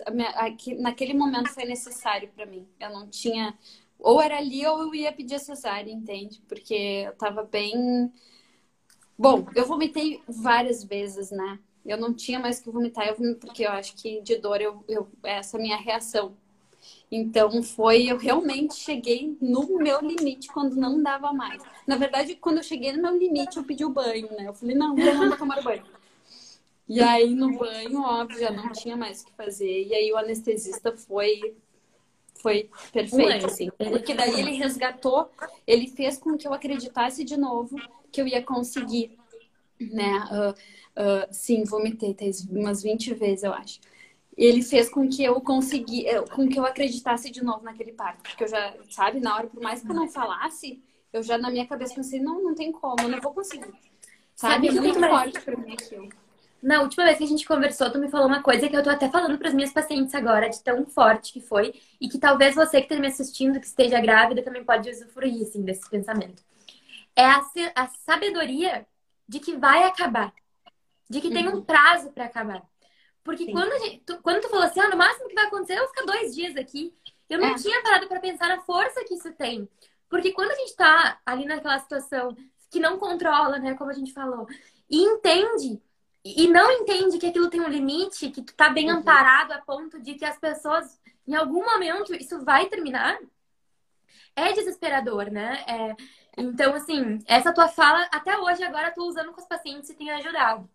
naquele 0.80 1.14
momento 1.14 1.50
foi 1.50 1.66
necessário 1.66 2.30
para 2.34 2.46
mim. 2.46 2.66
Eu 2.80 2.92
não 2.92 3.10
tinha. 3.10 3.58
Ou 4.00 4.22
era 4.22 4.38
ali 4.38 4.66
ou 4.66 4.84
eu 4.84 4.96
ia 4.96 5.12
pedir 5.12 5.36
a 5.36 5.40
cesárea, 5.40 5.92
entende? 5.92 6.42
Porque 6.48 7.04
eu 7.08 7.14
tava 7.16 7.44
bem. 7.44 8.12
Bom, 9.18 9.46
eu 9.56 9.66
vomitei 9.66 10.22
várias 10.28 10.84
vezes, 10.84 11.32
né? 11.32 11.60
Eu 11.86 11.98
não 11.98 12.14
tinha 12.14 12.40
mais 12.40 12.60
que 12.60 12.70
vomitar, 12.70 13.08
eu 13.08 13.16
vomitei, 13.16 13.40
porque 13.40 13.64
eu 13.64 13.72
acho 13.72 13.96
que 13.96 14.22
de 14.22 14.38
dor 14.38 14.62
eu, 14.62 14.84
eu, 14.88 15.08
essa 15.24 15.58
é 15.58 15.60
a 15.60 15.64
minha 15.64 15.78
reação. 15.78 16.36
Então 17.12 17.62
foi, 17.62 18.06
eu 18.06 18.18
realmente 18.18 18.76
cheguei 18.76 19.38
no 19.40 19.78
meu 19.78 20.00
limite 20.02 20.48
quando 20.48 20.76
não 20.76 21.02
dava 21.02 21.32
mais. 21.32 21.62
Na 21.86 21.96
verdade, 21.96 22.36
quando 22.36 22.58
eu 22.58 22.64
cheguei 22.64 22.92
no 22.92 23.02
meu 23.02 23.18
limite, 23.18 23.58
eu 23.58 23.64
pedi 23.64 23.86
o 23.86 23.90
banho, 23.90 24.30
né? 24.32 24.48
Eu 24.48 24.54
falei, 24.54 24.76
não, 24.76 24.98
eu 24.98 25.16
não 25.16 25.30
vou 25.30 25.38
tomar 25.38 25.62
banho. 25.62 25.84
E 26.88 27.02
aí 27.02 27.34
no 27.34 27.58
banho, 27.58 28.02
óbvio, 28.02 28.40
já 28.40 28.52
não 28.52 28.72
tinha 28.72 28.98
mais 28.98 29.22
o 29.22 29.26
que 29.26 29.34
fazer. 29.34 29.88
E 29.88 29.94
aí 29.94 30.12
o 30.12 30.18
anestesista 30.18 30.96
foi 30.96 31.56
foi 32.44 32.70
perfeito, 32.92 33.46
assim. 33.46 33.72
Porque 33.72 34.14
daí 34.14 34.38
ele 34.38 34.52
resgatou, 34.52 35.32
ele 35.66 35.88
fez 35.88 36.18
com 36.18 36.38
que 36.38 36.46
eu 36.46 36.54
acreditasse 36.54 37.24
de 37.24 37.38
novo 37.38 37.80
que 38.12 38.20
eu 38.20 38.28
ia 38.28 38.44
conseguir, 38.44 39.18
né? 39.80 40.28
Uh, 40.30 40.52
uh, 40.52 41.28
sim, 41.32 41.64
vomitei 41.64 42.14
umas 42.52 42.84
20 42.84 43.14
vezes, 43.14 43.44
eu 43.44 43.54
acho. 43.54 43.80
Ele 44.36 44.62
fez 44.62 44.90
com 44.90 45.08
que 45.08 45.24
eu 45.24 45.40
consegui, 45.40 46.06
com 46.36 46.50
que 46.50 46.60
eu 46.60 46.66
acreditasse 46.66 47.32
de 47.32 47.42
novo 47.44 47.64
naquele 47.64 47.94
parto. 47.94 48.24
Porque 48.24 48.44
eu 48.44 48.48
já, 48.48 48.76
sabe, 48.90 49.22
na 49.22 49.36
hora, 49.36 49.48
por 49.48 49.62
mais 49.62 49.82
que 49.82 49.90
eu 49.90 49.96
não 49.96 50.10
falasse, 50.10 50.84
eu 51.14 51.24
já 51.24 51.38
na 51.38 51.50
minha 51.50 51.66
cabeça 51.66 51.96
pensei, 51.96 52.20
não, 52.20 52.44
não 52.44 52.54
tem 52.54 52.72
como, 52.72 53.00
eu 53.02 53.10
não 53.10 53.22
vou 53.22 53.34
conseguir. 53.34 53.72
Sabe? 54.36 54.68
sabe 54.68 54.68
é 54.68 54.72
muito 54.72 55.00
forte 55.00 55.40
pra 55.40 55.56
mim 55.56 55.74
aquilo. 55.74 56.10
Na 56.64 56.82
última 56.82 57.04
vez 57.04 57.18
que 57.18 57.26
a 57.26 57.28
gente 57.28 57.46
conversou, 57.46 57.92
tu 57.92 58.00
me 58.00 58.10
falou 58.10 58.26
uma 58.26 58.42
coisa 58.42 58.70
que 58.70 58.76
eu 58.76 58.82
tô 58.82 58.90
até 58.90 59.10
falando 59.10 59.38
para 59.38 59.50
as 59.50 59.54
minhas 59.54 59.74
pacientes 59.74 60.16
agora, 60.16 60.50
de 60.50 60.64
tão 60.64 60.86
forte 60.86 61.34
que 61.34 61.42
foi, 61.42 61.74
e 62.00 62.08
que 62.08 62.18
talvez 62.18 62.56
você 62.56 62.78
que 62.78 62.84
esteja 62.84 63.02
me 63.02 63.08
assistindo, 63.08 63.60
que 63.60 63.68
esteja 63.68 64.00
grávida, 64.00 64.42
também 64.42 64.64
pode 64.64 64.90
usufruir, 64.90 65.42
assim, 65.42 65.62
desse 65.62 65.90
pensamento. 65.90 66.42
É 67.14 67.26
a, 67.26 67.42
a 67.76 67.88
sabedoria 68.06 68.88
de 69.28 69.42
que 69.42 69.58
vai 69.58 69.84
acabar. 69.84 70.34
De 71.10 71.20
que 71.20 71.28
uhum. 71.28 71.34
tem 71.34 71.48
um 71.50 71.56
uhum. 71.56 71.64
prazo 71.64 72.12
para 72.12 72.26
acabar. 72.26 72.64
Porque 73.26 73.52
quando, 73.52 73.78
gente, 73.84 74.02
tu, 74.06 74.22
quando 74.22 74.40
tu 74.42 74.50
falou 74.50 74.64
assim, 74.64 74.80
ah, 74.80 74.90
no 74.90 74.98
máximo 74.98 75.28
que 75.28 75.36
vai 75.36 75.48
acontecer, 75.48 75.74
eu 75.74 75.80
vou 75.80 75.90
ficar 75.90 76.06
dois 76.06 76.34
dias 76.34 76.56
aqui. 76.56 76.94
Eu 77.30 77.40
não 77.40 77.50
é. 77.50 77.56
tinha 77.56 77.84
parado 77.84 78.08
para 78.08 78.22
pensar 78.22 78.48
na 78.48 78.62
força 78.62 79.04
que 79.04 79.16
isso 79.16 79.34
tem. 79.34 79.68
Porque 80.08 80.32
quando 80.32 80.52
a 80.52 80.56
gente 80.56 80.78
tá 80.78 81.20
ali 81.26 81.46
naquela 81.46 81.80
situação 81.80 82.38
que 82.72 82.80
não 82.80 82.98
controla, 82.98 83.60
né, 83.60 83.76
como 83.76 83.92
a 83.92 83.94
gente 83.94 84.14
falou, 84.14 84.48
e 84.90 85.02
entende 85.02 85.82
e 86.24 86.48
não 86.48 86.72
entende 86.72 87.18
que 87.18 87.28
aquilo 87.28 87.50
tem 87.50 87.60
um 87.62 87.68
limite, 87.68 88.30
que 88.30 88.42
tu 88.42 88.54
tá 88.54 88.70
bem 88.70 88.90
uhum. 88.90 89.00
amparado 89.00 89.52
a 89.52 89.58
ponto 89.60 90.00
de 90.02 90.16
que 90.16 90.24
as 90.24 90.38
pessoas, 90.38 91.00
em 91.28 91.36
algum 91.36 91.66
momento, 91.66 92.16
isso 92.16 92.44
vai 92.46 92.68
terminar, 92.68 93.20
é 94.36 94.54
desesperador, 94.54 95.30
né? 95.30 95.64
É, 95.68 95.96
então, 96.38 96.74
assim, 96.74 97.20
essa 97.28 97.54
tua 97.54 97.68
fala, 97.68 98.08
até 98.12 98.38
hoje, 98.38 98.64
agora, 98.64 98.88
eu 98.88 98.94
tô 98.94 99.08
usando 99.08 99.32
com 99.34 99.42
os 99.42 99.48
pacientes 99.48 99.90
e 99.90 99.96
tem 99.96 100.12
ajudado. 100.12 100.68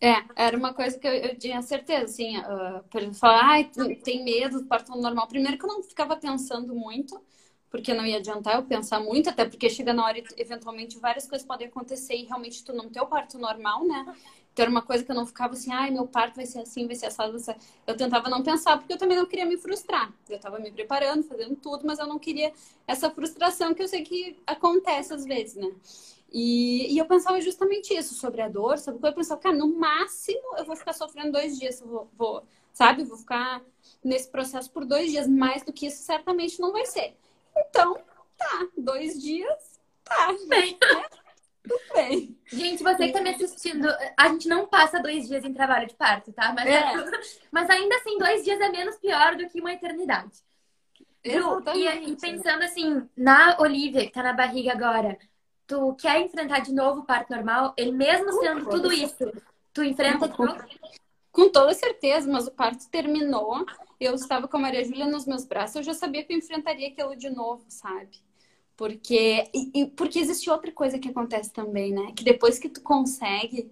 É, 0.00 0.22
era 0.36 0.56
uma 0.56 0.74
coisa 0.74 0.98
que 0.98 1.06
eu, 1.06 1.12
eu 1.12 1.38
tinha 1.38 1.62
certeza, 1.62 2.04
assim, 2.04 2.38
uh, 2.38 2.84
por 2.90 3.00
exemplo, 3.00 3.18
falar, 3.18 3.44
ai, 3.44 3.70
tem 4.04 4.22
medo 4.22 4.60
do 4.60 4.66
parto 4.66 4.94
normal. 4.94 5.26
Primeiro 5.26 5.58
que 5.58 5.64
eu 5.64 5.68
não 5.68 5.82
ficava 5.82 6.16
pensando 6.16 6.74
muito, 6.74 7.18
porque 7.70 7.94
não 7.94 8.04
ia 8.04 8.18
adiantar 8.18 8.56
eu 8.56 8.62
pensar 8.62 9.00
muito, 9.00 9.30
até 9.30 9.46
porque 9.46 9.70
chega 9.70 9.92
na 9.92 10.04
hora, 10.04 10.22
eventualmente, 10.36 10.98
várias 10.98 11.26
coisas 11.26 11.46
podem 11.46 11.66
acontecer 11.66 12.14
e 12.14 12.24
realmente 12.24 12.62
tu 12.62 12.72
não 12.72 12.90
ter 12.90 13.00
o 13.00 13.06
parto 13.06 13.38
normal, 13.38 13.86
né? 13.86 14.14
Então 14.56 14.62
era 14.62 14.70
uma 14.70 14.80
coisa 14.80 15.04
que 15.04 15.10
eu 15.10 15.14
não 15.14 15.26
ficava 15.26 15.52
assim, 15.52 15.70
ai, 15.70 15.90
meu 15.90 16.06
parto 16.06 16.36
vai 16.36 16.46
ser 16.46 16.60
assim, 16.60 16.86
vai 16.86 16.96
ser 16.96 17.04
assado, 17.04 17.32
vai 17.32 17.40
ser... 17.40 17.58
Eu 17.86 17.94
tentava 17.94 18.30
não 18.30 18.42
pensar, 18.42 18.78
porque 18.78 18.90
eu 18.90 18.96
também 18.96 19.14
não 19.14 19.26
queria 19.26 19.44
me 19.44 19.58
frustrar. 19.58 20.10
Eu 20.26 20.36
estava 20.36 20.58
me 20.58 20.72
preparando, 20.72 21.24
fazendo 21.24 21.54
tudo, 21.56 21.86
mas 21.86 21.98
eu 21.98 22.06
não 22.06 22.18
queria 22.18 22.50
essa 22.86 23.10
frustração 23.10 23.74
que 23.74 23.82
eu 23.82 23.86
sei 23.86 24.02
que 24.02 24.40
acontece 24.46 25.12
às 25.12 25.26
vezes, 25.26 25.56
né? 25.56 25.70
E, 26.32 26.90
e 26.90 26.96
eu 26.96 27.04
pensava 27.04 27.38
justamente 27.38 27.92
isso, 27.92 28.14
sobre 28.14 28.40
a 28.40 28.48
dor, 28.48 28.78
sobre 28.78 28.96
o 28.96 29.02
que 29.02 29.06
eu 29.06 29.12
pensava, 29.12 29.42
cara, 29.42 29.54
no 29.54 29.78
máximo 29.78 30.56
eu 30.56 30.64
vou 30.64 30.74
ficar 30.74 30.94
sofrendo 30.94 31.32
dois 31.32 31.58
dias, 31.58 31.78
eu 31.82 31.86
vou, 31.86 32.08
vou 32.16 32.42
sabe? 32.72 33.02
Eu 33.02 33.06
vou 33.08 33.18
ficar 33.18 33.62
nesse 34.02 34.30
processo 34.30 34.70
por 34.70 34.86
dois 34.86 35.10
dias, 35.10 35.28
mais 35.28 35.64
do 35.64 35.72
que 35.72 35.86
isso 35.86 36.02
certamente 36.02 36.58
não 36.58 36.72
vai 36.72 36.86
ser. 36.86 37.14
Então, 37.54 37.98
tá, 38.38 38.68
dois 38.74 39.20
dias, 39.20 39.78
tá. 40.02 40.32
Né? 40.32 40.78
Tudo 41.68 41.94
bem. 41.94 42.38
Gente, 42.46 42.82
você 42.82 43.06
que 43.06 43.12
tá 43.12 43.20
me 43.20 43.30
assistindo, 43.30 43.88
a 44.16 44.28
gente 44.28 44.48
não 44.48 44.66
passa 44.66 45.00
dois 45.00 45.26
dias 45.26 45.44
em 45.44 45.52
trabalho 45.52 45.86
de 45.86 45.94
parto, 45.94 46.32
tá? 46.32 46.52
Mas, 46.52 46.66
é. 46.66 46.92
mas 47.50 47.68
ainda 47.68 47.96
assim, 47.96 48.18
dois 48.18 48.44
dias 48.44 48.60
é 48.60 48.68
menos 48.68 48.96
pior 48.96 49.36
do 49.36 49.48
que 49.48 49.60
uma 49.60 49.72
eternidade. 49.72 50.44
Ju, 51.24 51.62
e, 51.74 51.88
e, 52.10 52.16
pensando 52.16 52.62
assim, 52.62 53.08
na 53.16 53.56
Olivia, 53.58 54.06
que 54.06 54.12
tá 54.12 54.22
na 54.22 54.32
barriga 54.32 54.72
agora, 54.72 55.18
tu 55.66 55.94
quer 55.96 56.20
enfrentar 56.20 56.60
de 56.60 56.72
novo 56.72 57.00
o 57.00 57.04
parto 57.04 57.34
normal? 57.34 57.74
Ele 57.76 57.90
mesmo 57.90 58.32
sendo 58.34 58.62
uh, 58.62 58.70
tudo 58.70 58.92
isso, 58.92 59.32
tu 59.72 59.82
enfrenta 59.82 60.28
com, 60.28 60.46
com 61.32 61.50
toda 61.50 61.74
certeza, 61.74 62.30
mas 62.30 62.46
o 62.46 62.52
parto 62.52 62.88
terminou. 62.88 63.66
Eu 63.98 64.14
estava 64.14 64.46
com 64.46 64.56
a 64.56 64.60
Maria 64.60 64.84
Júlia 64.84 65.06
nos 65.06 65.26
meus 65.26 65.44
braços, 65.44 65.76
eu 65.76 65.82
já 65.82 65.94
sabia 65.94 66.22
que 66.22 66.32
eu 66.32 66.38
enfrentaria 66.38 66.88
aquilo 66.88 67.16
de 67.16 67.28
novo, 67.28 67.64
sabe? 67.68 68.24
Porque, 68.76 69.50
e, 69.54 69.82
e, 69.82 69.86
porque 69.86 70.18
existe 70.18 70.50
outra 70.50 70.70
coisa 70.70 70.98
que 70.98 71.08
acontece 71.08 71.52
também, 71.52 71.92
né? 71.92 72.12
Que 72.14 72.22
depois 72.22 72.58
que 72.58 72.68
tu 72.68 72.82
consegue, 72.82 73.70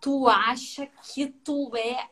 tu 0.00 0.28
acha 0.28 0.86
que 1.12 1.26
tu 1.26 1.74
é. 1.76 2.08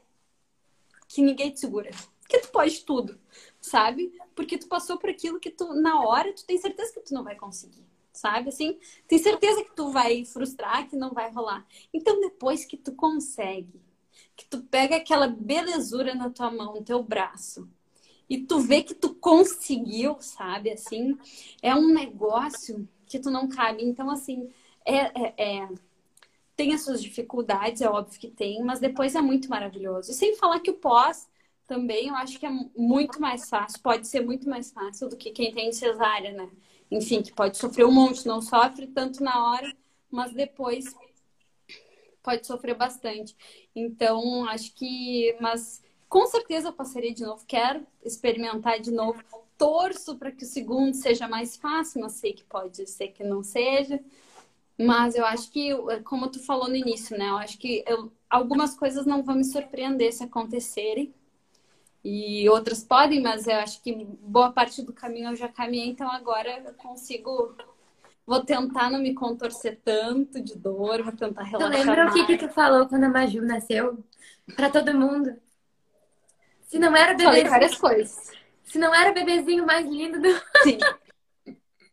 que 1.09 1.23
ninguém 1.23 1.53
te 1.53 1.61
segura. 1.61 1.91
Que 2.29 2.39
tu 2.41 2.51
pode 2.51 2.85
tudo, 2.85 3.21
sabe? 3.61 4.13
Porque 4.35 4.59
tu 4.59 4.67
passou 4.67 4.99
por 4.99 5.11
aquilo 5.11 5.39
que 5.39 5.51
tu, 5.51 5.75
na 5.75 6.03
hora, 6.03 6.33
tu 6.33 6.45
tem 6.45 6.59
certeza 6.59 6.93
que 6.95 7.01
tu 7.01 7.15
não 7.15 7.23
vai 7.23 7.37
conseguir, 7.37 7.87
sabe? 8.13 8.49
Assim, 8.49 8.79
tem 9.07 9.19
certeza 9.19 9.63
que 9.63 9.75
tu 9.77 9.91
vai 9.91 10.25
frustrar, 10.25 10.89
que 10.89 10.97
não 10.97 11.13
vai 11.13 11.31
rolar. 11.31 11.65
Então, 11.93 12.21
depois 12.21 12.65
que 12.65 12.77
tu 12.77 12.93
consegue, 12.95 13.81
que 14.37 14.47
tu 14.47 14.63
pega 14.65 14.97
aquela 14.97 15.29
belezura 15.29 16.15
na 16.15 16.31
tua 16.31 16.51
mão, 16.51 16.75
no 16.75 16.83
teu 16.83 17.03
braço, 17.03 17.69
e 18.35 18.47
tu 18.47 18.59
vê 18.59 18.83
que 18.83 18.95
tu 18.95 19.15
conseguiu, 19.15 20.17
sabe? 20.21 20.73
Assim, 20.73 21.17
é 21.63 21.75
um 21.75 21.87
negócio 21.87 22.89
que 23.07 23.19
tu 23.21 23.31
não 23.31 23.49
cabe. 23.49 23.85
Então, 23.85 24.11
assim, 24.11 24.51
é, 24.85 24.97
é, 24.97 25.63
é... 25.63 25.69
tem 26.57 26.75
as 26.75 26.83
suas 26.83 27.01
dificuldades, 27.03 27.81
é 27.81 27.89
óbvio 27.89 28.19
que 28.19 28.29
tem, 28.29 28.63
mas 28.63 28.81
depois 28.81 29.15
é 29.15 29.21
muito 29.23 29.49
maravilhoso. 29.49 30.11
E 30.11 30.15
sem 30.15 30.37
falar 30.37 30.61
que 30.61 30.71
o 30.71 30.75
pós 30.75 31.29
também 31.67 32.09
eu 32.09 32.15
acho 32.17 32.39
que 32.39 32.47
é 32.47 32.51
muito 32.77 33.21
mais 33.21 33.49
fácil, 33.49 33.81
pode 33.81 34.07
ser 34.09 34.21
muito 34.21 34.49
mais 34.49 34.71
fácil 34.73 35.09
do 35.09 35.17
que 35.17 35.31
quem 35.31 35.53
tem 35.53 35.73
cesárea, 35.73 36.33
né? 36.33 36.51
Enfim, 36.91 37.23
que 37.23 37.33
pode 37.33 37.57
sofrer 37.57 37.87
um 37.87 37.93
monte, 37.93 38.27
não 38.27 38.41
sofre 38.43 38.87
tanto 38.89 39.23
na 39.23 39.51
hora, 39.51 39.75
mas 40.11 40.33
depois 40.33 40.85
pode 42.23 42.47
sofrer 42.47 42.75
bastante. 42.75 43.37
Então, 43.77 44.45
acho 44.49 44.75
que. 44.75 45.37
Mas 45.41 45.83
com 46.15 46.29
certeza 46.29 46.69
eu 46.69 46.73
passaria 46.73 47.13
de 47.13 47.25
novo. 47.25 47.45
Quero 47.45 47.85
experimentar 48.05 48.79
de 48.79 48.93
novo. 48.93 49.21
Torço 49.59 50.17
para 50.17 50.31
que 50.31 50.45
o 50.45 50.47
segundo 50.47 50.95
seja 50.95 51.27
mais 51.27 51.57
fácil, 51.57 52.01
mas 52.03 52.13
sei 52.13 52.33
que 52.33 52.45
pode 52.45 52.87
ser 52.87 53.09
que 53.09 53.25
não 53.25 53.43
seja. 53.43 53.99
Mas 54.79 55.17
eu 55.17 55.27
acho 55.27 55.51
que, 55.51 55.71
como 56.05 56.31
tu 56.31 56.39
falou 56.39 56.69
no 56.69 56.77
início, 56.77 57.19
né? 57.19 57.29
Eu 57.31 57.37
acho 57.39 57.59
que 57.59 57.83
eu, 57.85 58.13
algumas 58.31 58.77
coisas 58.77 59.05
não 59.05 59.25
vão 59.25 59.35
me 59.35 59.45
surpreender 59.45 60.13
se 60.13 60.23
acontecerem. 60.23 61.13
E 62.05 62.49
outras 62.49 62.85
podem, 62.85 63.21
mas 63.21 63.49
eu 63.49 63.57
acho 63.57 63.83
que 63.83 64.07
boa 64.21 64.53
parte 64.53 64.83
do 64.83 64.93
caminho 64.93 65.31
eu 65.31 65.37
já 65.37 65.49
caminhei, 65.49 65.89
então 65.89 66.09
agora 66.09 66.63
eu 66.65 66.75
consigo. 66.75 67.57
Vou 68.25 68.45
tentar 68.45 68.89
não 68.89 69.01
me 69.01 69.15
contorcer 69.15 69.81
tanto 69.85 70.41
de 70.41 70.57
dor, 70.57 71.03
vou 71.03 71.13
tentar 71.13 71.43
relaxar. 71.43 71.73
Tu 71.73 71.77
lembra 71.77 72.05
mais. 72.05 72.15
o 72.15 72.15
que, 72.15 72.39
que 72.39 72.47
tu 72.47 72.55
falou 72.55 72.87
quando 72.87 73.03
a 73.03 73.09
Maju 73.09 73.43
nasceu? 73.43 73.99
Pra 74.55 74.71
todo 74.71 74.95
mundo. 74.95 75.43
Se 76.75 76.79
não 76.81 76.97
era. 76.97 77.17
Falei 77.17 77.45
várias 77.45 77.77
coisas. 77.77 78.33
Se 78.65 78.79
não 78.79 78.93
era 78.93 79.13
bebezinho 79.13 79.65
mais 79.65 79.87
lindo 79.87 80.21
do. 80.21 80.29
Sim. 80.65 80.79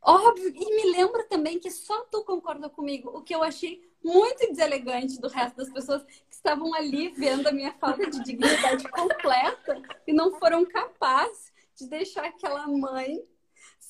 Óbvio, 0.01 0.51
e 0.55 0.75
me 0.75 0.97
lembra 0.97 1.23
também 1.25 1.59
que 1.59 1.69
só 1.69 2.03
tu 2.05 2.23
concorda 2.23 2.67
comigo, 2.67 3.15
o 3.15 3.21
que 3.21 3.36
eu 3.36 3.43
achei 3.43 3.79
muito 4.03 4.47
deselegante 4.47 5.21
do 5.21 5.27
resto 5.27 5.57
das 5.57 5.69
pessoas 5.69 6.01
que 6.03 6.23
estavam 6.32 6.73
ali 6.73 7.09
vendo 7.09 7.47
a 7.47 7.51
minha 7.51 7.71
falta 7.73 8.09
de 8.09 8.23
dignidade 8.23 8.84
completa 8.89 9.79
e 10.07 10.11
não 10.11 10.39
foram 10.39 10.65
capazes 10.65 11.53
de 11.75 11.88
deixar 11.88 12.25
aquela 12.25 12.67
mãe 12.67 13.21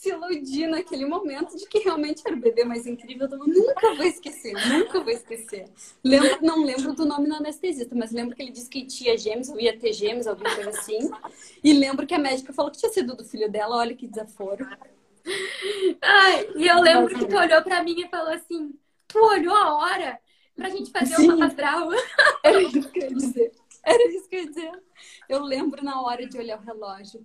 se 0.01 0.09
iludir 0.09 0.65
naquele 0.65 1.05
momento 1.05 1.55
de 1.55 1.67
que 1.67 1.77
realmente 1.77 2.23
era 2.25 2.35
o 2.35 2.39
bebê 2.39 2.63
mais 2.63 2.87
incrível 2.87 3.27
do 3.27 3.37
mundo. 3.37 3.53
Nunca 3.53 3.93
vou 3.93 4.03
esquecer, 4.03 4.53
nunca 4.67 4.99
vou 4.99 5.13
esquecer. 5.13 5.69
Lembro, 6.03 6.39
não 6.41 6.65
lembro 6.65 6.95
do 6.95 7.05
nome 7.05 7.29
do 7.29 7.35
anestesista, 7.35 7.93
mas 7.93 8.11
lembro 8.11 8.35
que 8.35 8.41
ele 8.41 8.51
disse 8.51 8.67
que 8.67 8.83
tinha 8.83 9.15
gêmeos, 9.15 9.49
ou 9.49 9.59
ia 9.59 9.77
ter 9.77 9.93
gêmeos, 9.93 10.25
alguma 10.25 10.55
coisa 10.55 10.71
assim. 10.71 11.11
E 11.63 11.71
lembro 11.73 12.07
que 12.07 12.15
a 12.15 12.17
médica 12.17 12.51
falou 12.51 12.71
que 12.71 12.79
tinha 12.79 12.91
sido 12.91 13.15
do 13.15 13.23
filho 13.23 13.47
dela, 13.47 13.75
olha 13.75 13.95
que 13.95 14.07
desaforo. 14.07 14.67
Ai, 16.01 16.49
e 16.55 16.67
eu 16.67 16.81
lembro 16.81 17.15
que 17.15 17.27
tu 17.27 17.37
olhou 17.37 17.61
pra 17.61 17.83
mim 17.83 18.01
e 18.01 18.09
falou 18.09 18.33
assim: 18.33 18.73
tu 19.07 19.19
olhou 19.19 19.53
a 19.53 19.75
hora 19.75 20.19
pra 20.55 20.69
gente 20.69 20.89
fazer 20.89 21.15
Sim. 21.15 21.29
uma 21.29 21.45
astral. 21.45 21.89
Era 22.43 22.59
isso 22.59 22.89
que 22.89 23.01
eu 23.01 23.03
ia 23.03 23.15
dizer. 23.15 23.51
Era 23.83 24.11
isso 24.11 24.27
que 24.27 24.35
eu 24.35 24.39
ia 24.39 24.47
dizer. 24.47 24.71
Eu 25.29 25.43
lembro 25.43 25.85
na 25.85 26.01
hora 26.01 26.25
de 26.25 26.39
olhar 26.39 26.57
o 26.57 26.63
relógio. 26.63 27.23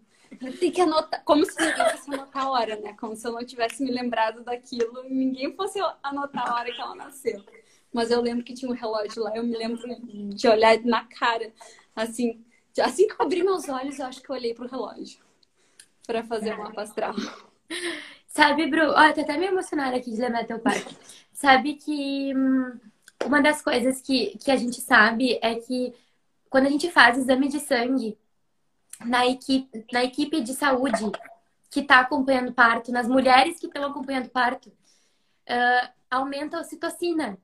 Tem 0.60 0.70
que 0.70 0.80
anotar, 0.80 1.22
como 1.24 1.44
se 1.44 1.58
ninguém 1.58 1.90
fosse 1.90 2.14
anotar 2.14 2.42
a 2.44 2.50
hora, 2.50 2.76
né? 2.76 2.94
Como 2.98 3.16
se 3.16 3.26
eu 3.26 3.32
não 3.32 3.44
tivesse 3.44 3.82
me 3.82 3.90
lembrado 3.90 4.42
daquilo 4.42 5.04
e 5.06 5.14
ninguém 5.14 5.54
fosse 5.54 5.78
anotar 6.02 6.50
a 6.50 6.54
hora 6.54 6.72
que 6.72 6.80
ela 6.80 6.94
nasceu. 6.94 7.42
Mas 7.92 8.10
eu 8.10 8.20
lembro 8.20 8.44
que 8.44 8.54
tinha 8.54 8.70
um 8.70 8.74
relógio 8.74 9.22
lá, 9.22 9.36
eu 9.36 9.42
me 9.42 9.56
lembro 9.56 9.82
de 10.34 10.48
olhar 10.48 10.78
na 10.84 11.04
cara, 11.04 11.52
assim, 11.94 12.44
assim 12.78 13.06
que 13.06 13.14
eu 13.14 13.24
abri 13.24 13.42
meus 13.42 13.68
olhos, 13.68 13.98
eu 13.98 14.06
acho 14.06 14.22
que 14.22 14.30
eu 14.30 14.36
olhei 14.36 14.52
pro 14.52 14.68
relógio 14.68 15.20
para 16.06 16.22
fazer 16.22 16.54
uma 16.54 16.72
astral. 16.80 17.14
Sabe, 18.28 18.66
Bru, 18.66 18.90
olha, 18.90 19.14
tô 19.14 19.22
até 19.22 19.38
me 19.38 19.46
emocionada 19.46 19.96
aqui 19.96 20.10
de 20.10 20.20
lembrar 20.20 20.44
teu 20.44 20.58
pai. 20.58 20.84
Sabe 21.32 21.74
que 21.74 22.34
hum, 22.36 22.78
uma 23.24 23.40
das 23.40 23.62
coisas 23.62 24.00
que, 24.00 24.36
que 24.38 24.50
a 24.50 24.56
gente 24.56 24.80
sabe 24.80 25.38
é 25.42 25.54
que 25.54 25.94
quando 26.50 26.66
a 26.66 26.70
gente 26.70 26.90
faz 26.90 27.18
exame 27.18 27.48
de 27.48 27.60
sangue 27.60 28.16
na 29.04 29.26
equipe, 29.26 29.84
na 29.92 30.04
equipe 30.04 30.40
de 30.40 30.54
saúde 30.54 31.10
que 31.70 31.80
está 31.80 32.00
acompanhando 32.00 32.52
parto, 32.52 32.92
nas 32.92 33.08
mulheres 33.08 33.58
que 33.58 33.66
estão 33.66 33.84
acompanhando 33.84 34.28
parto, 34.30 34.68
uh, 34.68 35.88
aumenta 36.10 36.56
a 36.56 36.60
ocitocina. 36.60 37.38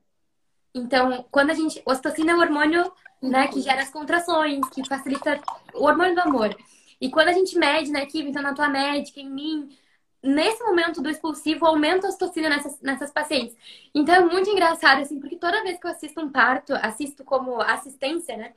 Então, 0.73 1.25
quando 1.29 1.51
a 1.51 1.53
gente. 1.53 1.81
Ocitocina 1.85 2.31
é 2.31 2.35
o 2.35 2.39
hormônio 2.39 2.91
né, 3.21 3.47
que 3.47 3.61
gera 3.61 3.81
as 3.81 3.89
contrações, 3.89 4.67
que 4.69 4.87
facilita 4.87 5.39
o 5.73 5.85
hormônio 5.85 6.15
do 6.15 6.21
amor. 6.21 6.55
E 6.99 7.09
quando 7.09 7.29
a 7.29 7.33
gente 7.33 7.57
mede 7.57 7.91
na 7.91 8.03
equipe, 8.03 8.29
então 8.29 8.41
na 8.41 8.53
tua 8.53 8.69
médica, 8.69 9.19
em 9.19 9.29
mim, 9.29 9.77
nesse 10.21 10.63
momento 10.63 11.01
do 11.01 11.09
expulsivo, 11.09 11.65
aumenta 11.65 12.07
a 12.07 12.09
ocitocina 12.09 12.49
nessas, 12.49 12.79
nessas 12.81 13.11
pacientes. 13.11 13.55
Então 13.93 14.15
é 14.15 14.19
muito 14.21 14.49
engraçado, 14.49 15.01
assim, 15.01 15.19
porque 15.19 15.35
toda 15.35 15.63
vez 15.63 15.79
que 15.79 15.85
eu 15.85 15.91
assisto 15.91 16.21
um 16.21 16.29
parto, 16.29 16.73
assisto 16.75 17.23
como 17.23 17.61
assistência, 17.61 18.35
né? 18.35 18.53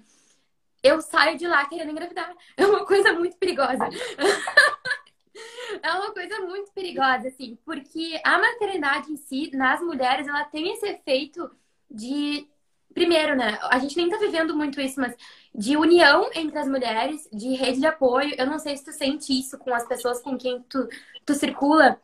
Eu 0.82 1.00
saio 1.00 1.36
de 1.36 1.46
lá 1.46 1.66
querendo 1.66 1.90
engravidar. 1.90 2.34
É 2.56 2.66
uma 2.66 2.84
coisa 2.86 3.12
muito 3.12 3.36
perigosa. 3.36 3.88
é 5.82 5.92
uma 5.92 6.12
coisa 6.12 6.40
muito 6.40 6.72
perigosa, 6.72 7.28
assim, 7.28 7.58
porque 7.64 8.20
a 8.24 8.38
maternidade 8.38 9.12
em 9.12 9.16
si, 9.16 9.50
nas 9.54 9.80
mulheres, 9.80 10.26
ela 10.26 10.44
tem 10.44 10.72
esse 10.72 10.86
efeito 10.86 11.50
de. 11.90 12.48
Primeiro, 12.94 13.36
né? 13.36 13.58
A 13.64 13.78
gente 13.78 13.94
nem 13.94 14.08
tá 14.08 14.16
vivendo 14.16 14.56
muito 14.56 14.80
isso, 14.80 14.98
mas 14.98 15.14
de 15.54 15.76
união 15.76 16.30
entre 16.34 16.58
as 16.58 16.66
mulheres, 16.66 17.28
de 17.30 17.54
rede 17.54 17.80
de 17.80 17.86
apoio. 17.86 18.34
Eu 18.38 18.46
não 18.46 18.58
sei 18.58 18.74
se 18.76 18.84
tu 18.84 18.92
sente 18.92 19.38
isso 19.38 19.58
com 19.58 19.74
as 19.74 19.86
pessoas 19.86 20.22
com 20.22 20.38
quem 20.38 20.62
tu 20.62 20.88
tu 21.26 21.34
circula, 21.34 22.00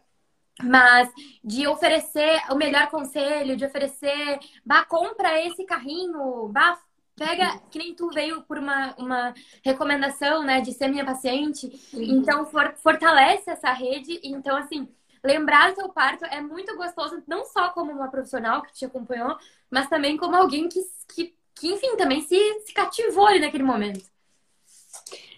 mas 0.62 1.08
de 1.42 1.66
oferecer 1.66 2.40
o 2.50 2.56
melhor 2.56 2.88
conselho, 2.90 3.56
de 3.56 3.64
oferecer, 3.64 4.38
bah, 4.64 4.84
compra 4.84 5.40
esse 5.46 5.64
carrinho, 5.64 6.48
bah, 6.48 6.78
pega, 7.16 7.58
que 7.70 7.78
nem 7.78 7.94
tu 7.94 8.08
veio 8.10 8.42
por 8.42 8.58
uma, 8.58 8.94
uma 8.96 9.34
recomendação, 9.64 10.42
né, 10.42 10.60
de 10.60 10.72
ser 10.72 10.88
minha 10.88 11.04
paciente, 11.04 11.70
então 11.92 12.46
for, 12.46 12.74
fortalece 12.76 13.50
essa 13.50 13.72
rede, 13.72 14.20
então 14.24 14.56
assim, 14.56 14.88
lembrar 15.22 15.70
do 15.70 15.76
teu 15.76 15.88
parto 15.90 16.24
é 16.24 16.40
muito 16.40 16.76
gostoso, 16.76 17.22
não 17.26 17.44
só 17.44 17.70
como 17.70 17.92
uma 17.92 18.08
profissional 18.08 18.62
que 18.62 18.72
te 18.72 18.84
acompanhou, 18.84 19.36
mas 19.70 19.88
também 19.88 20.16
como 20.16 20.36
alguém 20.36 20.68
que, 20.68 20.80
que, 21.14 21.34
que 21.54 21.68
enfim, 21.68 21.96
também 21.96 22.22
se, 22.22 22.36
se 22.60 22.72
cativou 22.72 23.26
ali 23.26 23.40
naquele 23.40 23.64
momento. 23.64 24.12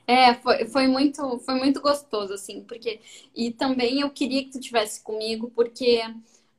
É, 0.07 0.35
foi, 0.35 0.67
foi, 0.67 0.87
muito, 0.87 1.39
foi 1.41 1.55
muito 1.55 1.81
gostoso, 1.81 2.35
assim, 2.35 2.63
porque. 2.63 3.01
E 3.35 3.51
também 3.51 4.01
eu 4.01 4.11
queria 4.11 4.45
que 4.45 4.51
tu 4.51 4.61
tivesse 4.61 5.03
comigo, 5.03 5.51
porque 5.55 6.03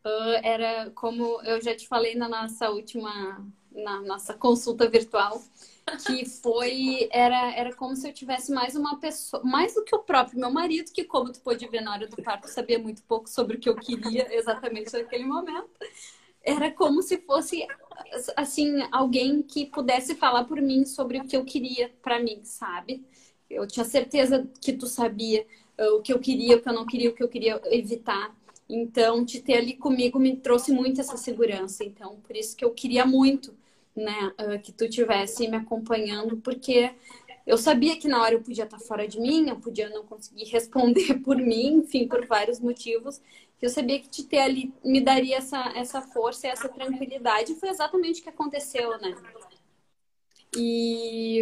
uh, 0.05 0.39
era 0.43 0.89
como 0.91 1.41
eu 1.43 1.61
já 1.61 1.75
te 1.75 1.87
falei 1.87 2.15
na 2.15 2.27
nossa 2.27 2.69
última, 2.71 3.45
na 3.75 4.01
nossa 4.01 4.33
consulta 4.33 4.89
virtual, 4.89 5.41
que 6.05 6.25
foi. 6.25 7.07
Era, 7.11 7.51
era 7.55 7.75
como 7.75 7.95
se 7.95 8.07
eu 8.07 8.13
tivesse 8.13 8.51
mais 8.51 8.75
uma 8.75 8.97
pessoa, 8.99 9.43
mais 9.43 9.75
do 9.75 9.83
que 9.83 9.95
o 9.95 9.99
próprio 9.99 10.39
meu 10.39 10.49
marido, 10.49 10.91
que, 10.91 11.03
como 11.03 11.31
tu 11.31 11.39
pôde 11.41 11.67
ver 11.67 11.81
na 11.81 11.93
hora 11.93 12.07
do 12.07 12.21
parto, 12.23 12.47
sabia 12.47 12.79
muito 12.79 13.03
pouco 13.03 13.29
sobre 13.29 13.57
o 13.57 13.59
que 13.59 13.69
eu 13.69 13.75
queria 13.75 14.33
exatamente 14.33 14.93
naquele 14.93 15.25
momento. 15.25 15.69
Era 16.41 16.71
como 16.71 17.01
se 17.01 17.17
fosse 17.17 17.67
assim 18.35 18.81
alguém 18.91 19.41
que 19.41 19.65
pudesse 19.65 20.15
falar 20.15 20.45
por 20.45 20.61
mim 20.61 20.85
sobre 20.85 21.19
o 21.19 21.25
que 21.25 21.35
eu 21.35 21.43
queria 21.43 21.91
para 22.01 22.19
mim, 22.19 22.41
sabe? 22.43 23.03
Eu 23.49 23.67
tinha 23.67 23.85
certeza 23.85 24.47
que 24.61 24.73
tu 24.73 24.85
sabia 24.85 25.45
uh, 25.79 25.95
o 25.95 26.01
que 26.01 26.13
eu 26.13 26.19
queria, 26.19 26.57
o 26.57 26.61
que 26.61 26.69
eu 26.69 26.73
não 26.73 26.85
queria, 26.85 27.09
o 27.09 27.13
que 27.13 27.23
eu 27.23 27.27
queria 27.27 27.61
evitar. 27.65 28.35
Então, 28.67 29.23
te 29.23 29.41
ter 29.41 29.57
ali 29.57 29.75
comigo 29.75 30.19
me 30.19 30.35
trouxe 30.35 30.71
muito 30.71 30.99
essa 30.99 31.17
segurança. 31.17 31.83
Então, 31.83 32.19
por 32.21 32.35
isso 32.35 32.55
que 32.55 32.65
eu 32.65 32.71
queria 32.71 33.05
muito, 33.05 33.55
né, 33.95 34.33
uh, 34.39 34.59
que 34.61 34.71
tu 34.71 34.89
tivesse 34.89 35.47
me 35.47 35.57
acompanhando, 35.57 36.37
porque 36.37 36.93
eu 37.45 37.57
sabia 37.57 37.97
que 37.97 38.07
na 38.07 38.21
hora 38.21 38.33
eu 38.35 38.41
podia 38.41 38.63
estar 38.63 38.79
fora 38.79 39.07
de 39.07 39.19
mim, 39.19 39.49
eu 39.49 39.59
podia 39.59 39.89
não 39.89 40.03
conseguir 40.03 40.45
responder 40.51 41.19
por 41.19 41.37
mim, 41.37 41.77
enfim, 41.77 42.07
por 42.07 42.25
vários 42.25 42.59
motivos. 42.59 43.21
Que 43.57 43.65
eu 43.65 43.69
sabia 43.69 43.99
que 43.99 44.09
te 44.09 44.23
ter 44.23 44.39
ali 44.39 44.73
me 44.83 44.99
daria 44.99 45.37
essa, 45.37 45.71
essa 45.75 46.01
força 46.01 46.47
e 46.47 46.49
essa 46.49 46.67
tranquilidade. 46.67 47.53
E 47.53 47.55
foi 47.55 47.69
exatamente 47.69 48.19
o 48.19 48.23
que 48.23 48.29
aconteceu, 48.29 48.99
né? 48.99 49.15
E 50.57 51.41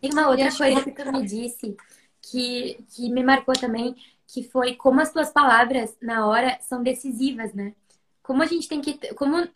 tem 0.00 0.12
uma 0.12 0.28
outra 0.28 0.54
coisa 0.56 0.82
que 0.82 0.92
tu 0.92 1.12
me 1.12 1.26
disse 1.26 1.76
que, 2.22 2.84
que 2.90 3.10
me 3.10 3.22
marcou 3.22 3.54
também, 3.54 3.94
que 4.26 4.42
foi 4.42 4.76
como 4.76 5.00
as 5.00 5.12
tuas 5.12 5.30
palavras 5.30 5.96
na 6.00 6.26
hora 6.26 6.58
são 6.60 6.82
decisivas, 6.82 7.52
né? 7.52 7.74
Como 8.22 8.42
a 8.42 8.46
gente 8.46 8.68
tem 8.68 8.80
que. 8.80 8.94
Como, 9.14 9.46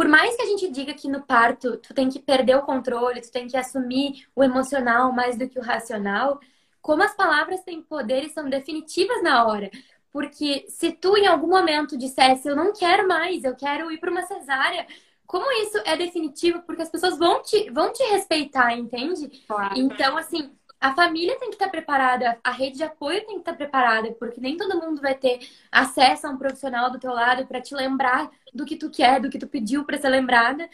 por 0.00 0.08
mais 0.08 0.34
que 0.34 0.40
a 0.40 0.46
gente 0.46 0.70
diga 0.70 0.94
que 0.94 1.10
no 1.10 1.20
parto 1.20 1.76
tu 1.76 1.92
tem 1.92 2.08
que 2.08 2.18
perder 2.18 2.56
o 2.56 2.62
controle, 2.62 3.20
tu 3.20 3.30
tem 3.30 3.46
que 3.46 3.54
assumir 3.54 4.26
o 4.34 4.42
emocional 4.42 5.12
mais 5.12 5.36
do 5.36 5.46
que 5.46 5.58
o 5.58 5.62
racional, 5.62 6.40
como 6.80 7.02
as 7.02 7.14
palavras 7.14 7.62
têm 7.64 7.82
poder 7.82 8.24
e 8.24 8.30
são 8.30 8.48
definitivas 8.48 9.22
na 9.22 9.44
hora. 9.44 9.70
Porque 10.10 10.64
se 10.70 10.90
tu 10.90 11.18
em 11.18 11.26
algum 11.26 11.48
momento 11.48 11.98
dissesse 11.98 12.48
eu 12.48 12.56
não 12.56 12.72
quero 12.72 13.06
mais, 13.06 13.44
eu 13.44 13.54
quero 13.54 13.92
ir 13.92 14.00
para 14.00 14.10
uma 14.10 14.22
cesárea, 14.22 14.86
como 15.26 15.52
isso 15.64 15.76
é 15.84 15.94
definitivo, 15.98 16.62
porque 16.62 16.80
as 16.80 16.88
pessoas 16.88 17.18
vão 17.18 17.42
te, 17.42 17.68
vão 17.70 17.92
te 17.92 18.02
respeitar, 18.04 18.72
entende? 18.72 19.28
Claro. 19.46 19.74
Então, 19.76 20.16
assim, 20.16 20.50
a 20.80 20.94
família 20.94 21.38
tem 21.38 21.50
que 21.50 21.56
estar 21.56 21.68
preparada, 21.68 22.38
a 22.42 22.50
rede 22.50 22.78
de 22.78 22.84
apoio 22.84 23.20
tem 23.26 23.34
que 23.34 23.40
estar 23.40 23.54
preparada, 23.54 24.10
porque 24.14 24.40
nem 24.40 24.56
todo 24.56 24.80
mundo 24.80 25.00
vai 25.00 25.14
ter 25.14 25.46
acesso 25.70 26.26
a 26.26 26.30
um 26.30 26.38
profissional 26.38 26.90
do 26.90 26.98
teu 26.98 27.12
lado 27.12 27.46
para 27.46 27.60
te 27.60 27.74
lembrar 27.74 28.30
do 28.54 28.64
que 28.64 28.76
tu 28.76 28.88
quer, 28.88 29.20
do 29.20 29.28
que 29.28 29.38
tu 29.38 29.46
pediu 29.46 29.84
para 29.84 29.98
ser 29.98 30.08
lembrada, 30.08 30.68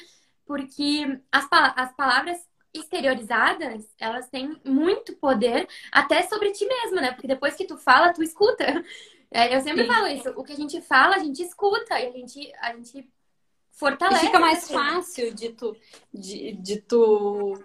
porque 0.46 1.20
as, 1.32 1.48
as 1.50 1.92
palavras 1.96 2.38
exteriorizadas, 2.72 3.84
elas 3.98 4.28
têm 4.28 4.56
muito 4.64 5.16
poder 5.16 5.66
até 5.90 6.22
sobre 6.22 6.52
ti 6.52 6.66
mesmo, 6.66 6.96
né? 6.96 7.10
Porque 7.10 7.26
depois 7.26 7.56
que 7.56 7.64
tu 7.64 7.76
fala, 7.76 8.12
tu 8.12 8.22
escuta. 8.22 8.64
É, 9.28 9.54
eu 9.54 9.60
sempre 9.60 9.82
Sim. 9.82 9.88
falo 9.88 10.06
isso, 10.06 10.30
o 10.36 10.44
que 10.44 10.52
a 10.52 10.56
gente 10.56 10.80
fala, 10.82 11.16
a 11.16 11.18
gente 11.18 11.42
escuta 11.42 11.98
e 11.98 12.06
a 12.06 12.12
gente, 12.12 12.52
a 12.60 12.72
gente 12.74 13.10
fortalece. 13.72 14.24
E 14.24 14.26
fica 14.26 14.38
mais 14.38 14.70
fácil 14.70 15.34
de 15.34 15.48
tu, 15.50 15.76
de, 16.14 16.52
de 16.52 16.80
tu 16.80 17.60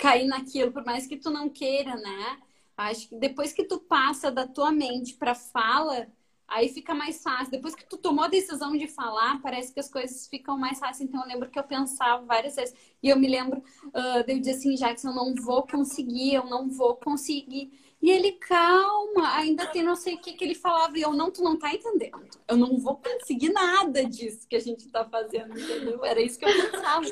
cair 0.00 0.26
naquilo, 0.26 0.72
por 0.72 0.84
mais 0.84 1.06
que 1.06 1.16
tu 1.16 1.30
não 1.30 1.48
queira, 1.48 1.94
né? 1.94 2.38
Acho 2.76 3.08
que 3.10 3.16
depois 3.16 3.52
que 3.52 3.64
tu 3.64 3.78
passa 3.78 4.30
da 4.30 4.46
tua 4.46 4.72
mente 4.72 5.14
para 5.14 5.34
fala, 5.34 6.08
aí 6.48 6.70
fica 6.70 6.94
mais 6.94 7.22
fácil. 7.22 7.50
Depois 7.50 7.74
que 7.74 7.84
tu 7.86 7.98
tomou 7.98 8.24
a 8.24 8.28
decisão 8.28 8.74
de 8.74 8.88
falar, 8.88 9.40
parece 9.42 9.72
que 9.74 9.78
as 9.78 9.90
coisas 9.90 10.26
ficam 10.26 10.56
mais 10.56 10.78
fáceis. 10.78 11.06
Então 11.06 11.20
eu 11.20 11.28
lembro 11.28 11.50
que 11.50 11.58
eu 11.58 11.62
pensava 11.62 12.24
várias 12.24 12.56
vezes. 12.56 12.74
E 13.02 13.10
eu 13.10 13.18
me 13.18 13.28
lembro 13.28 13.62
uh, 13.88 14.24
eu 14.26 14.38
dizer 14.38 14.52
assim, 14.52 14.74
Jackson, 14.74 15.08
eu 15.08 15.14
não 15.14 15.34
vou 15.34 15.66
conseguir, 15.66 16.34
eu 16.34 16.46
não 16.46 16.70
vou 16.70 16.96
conseguir. 16.96 17.70
E 18.00 18.10
ele, 18.10 18.32
calma, 18.32 19.36
ainda 19.36 19.66
tem 19.66 19.82
não 19.82 19.94
sei 19.94 20.14
o 20.14 20.18
que 20.18 20.32
que 20.32 20.42
ele 20.42 20.54
falava. 20.54 20.98
E 20.98 21.02
eu, 21.02 21.12
não, 21.12 21.30
tu 21.30 21.42
não 21.42 21.58
tá 21.58 21.74
entendendo. 21.74 22.26
Eu 22.48 22.56
não 22.56 22.78
vou 22.78 22.96
conseguir 22.96 23.52
nada 23.52 24.06
disso 24.06 24.48
que 24.48 24.56
a 24.56 24.60
gente 24.60 24.88
tá 24.88 25.04
fazendo, 25.04 25.52
entendeu? 25.52 26.02
Era 26.02 26.22
isso 26.22 26.38
que 26.38 26.46
eu 26.46 26.70
pensava 26.70 27.04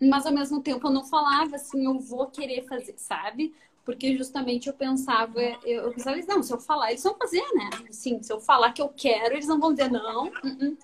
mas 0.00 0.24
ao 0.24 0.32
mesmo 0.32 0.62
tempo 0.62 0.86
eu 0.86 0.92
não 0.92 1.04
falava 1.04 1.56
assim, 1.56 1.84
eu 1.84 1.98
vou 1.98 2.26
querer 2.26 2.62
fazer, 2.66 2.94
sabe? 2.96 3.54
Porque 3.84 4.16
justamente 4.16 4.68
eu 4.68 4.74
pensava, 4.74 5.40
eu, 5.64 5.90
pensava, 5.92 6.16
não, 6.28 6.42
se 6.42 6.52
eu 6.52 6.58
falar, 6.58 6.90
eles 6.90 7.02
vão 7.02 7.16
fazer, 7.16 7.42
né? 7.54 7.70
Sim, 7.90 8.22
se 8.22 8.32
eu 8.32 8.40
falar 8.40 8.72
que 8.72 8.80
eu 8.80 8.88
quero, 8.88 9.34
eles 9.34 9.46
não 9.46 9.58
vão 9.58 9.72
dizer, 9.72 9.90
não, 9.90 10.26
uh 10.26 10.30
-uh, 10.30 10.76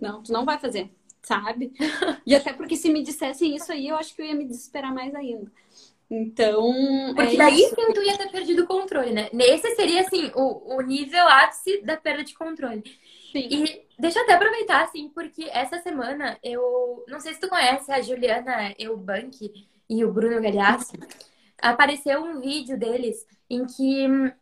não, 0.00 0.22
tu 0.22 0.32
não 0.32 0.44
vai 0.44 0.58
fazer, 0.58 0.90
sabe? 1.22 1.72
E 2.26 2.34
até 2.34 2.52
porque 2.52 2.76
se 2.76 2.90
me 2.90 3.02
dissessem 3.02 3.54
isso 3.56 3.72
aí, 3.72 3.88
eu 3.88 3.96
acho 3.96 4.14
que 4.14 4.22
eu 4.22 4.26
ia 4.26 4.34
me 4.34 4.44
desesperar 4.44 4.92
mais 4.92 5.14
ainda. 5.14 5.50
Então. 6.10 7.14
Porque 7.14 7.34
é 7.34 7.38
daí 7.38 7.62
isso. 7.62 7.74
sim 7.74 7.92
tu 7.94 8.02
ia 8.02 8.18
ter 8.18 8.30
perdido 8.30 8.64
o 8.64 8.66
controle, 8.66 9.12
né? 9.12 9.30
Esse 9.32 9.74
seria, 9.74 10.02
assim, 10.02 10.30
o, 10.34 10.76
o 10.76 10.80
nível 10.82 11.26
ápice 11.26 11.80
da 11.82 11.96
perda 11.96 12.22
de 12.22 12.34
controle. 12.34 12.82
Sim. 13.32 13.48
E 13.50 13.82
deixa 14.02 14.18
eu 14.18 14.24
até 14.24 14.34
aproveitar, 14.34 14.82
assim, 14.82 15.08
porque 15.10 15.44
essa 15.44 15.78
semana 15.78 16.36
eu. 16.42 17.04
Não 17.06 17.20
sei 17.20 17.34
se 17.34 17.40
tu 17.40 17.48
conhece 17.48 17.90
a 17.92 18.02
Juliana 18.02 18.74
Eubank 18.76 19.68
e 19.88 20.04
o 20.04 20.12
Bruno 20.12 20.42
Galhaço. 20.42 20.92
Apareceu 21.56 22.20
um 22.20 22.40
vídeo 22.40 22.76
deles 22.76 23.24
em 23.48 23.64
que 23.64 24.04
eles 24.04 24.34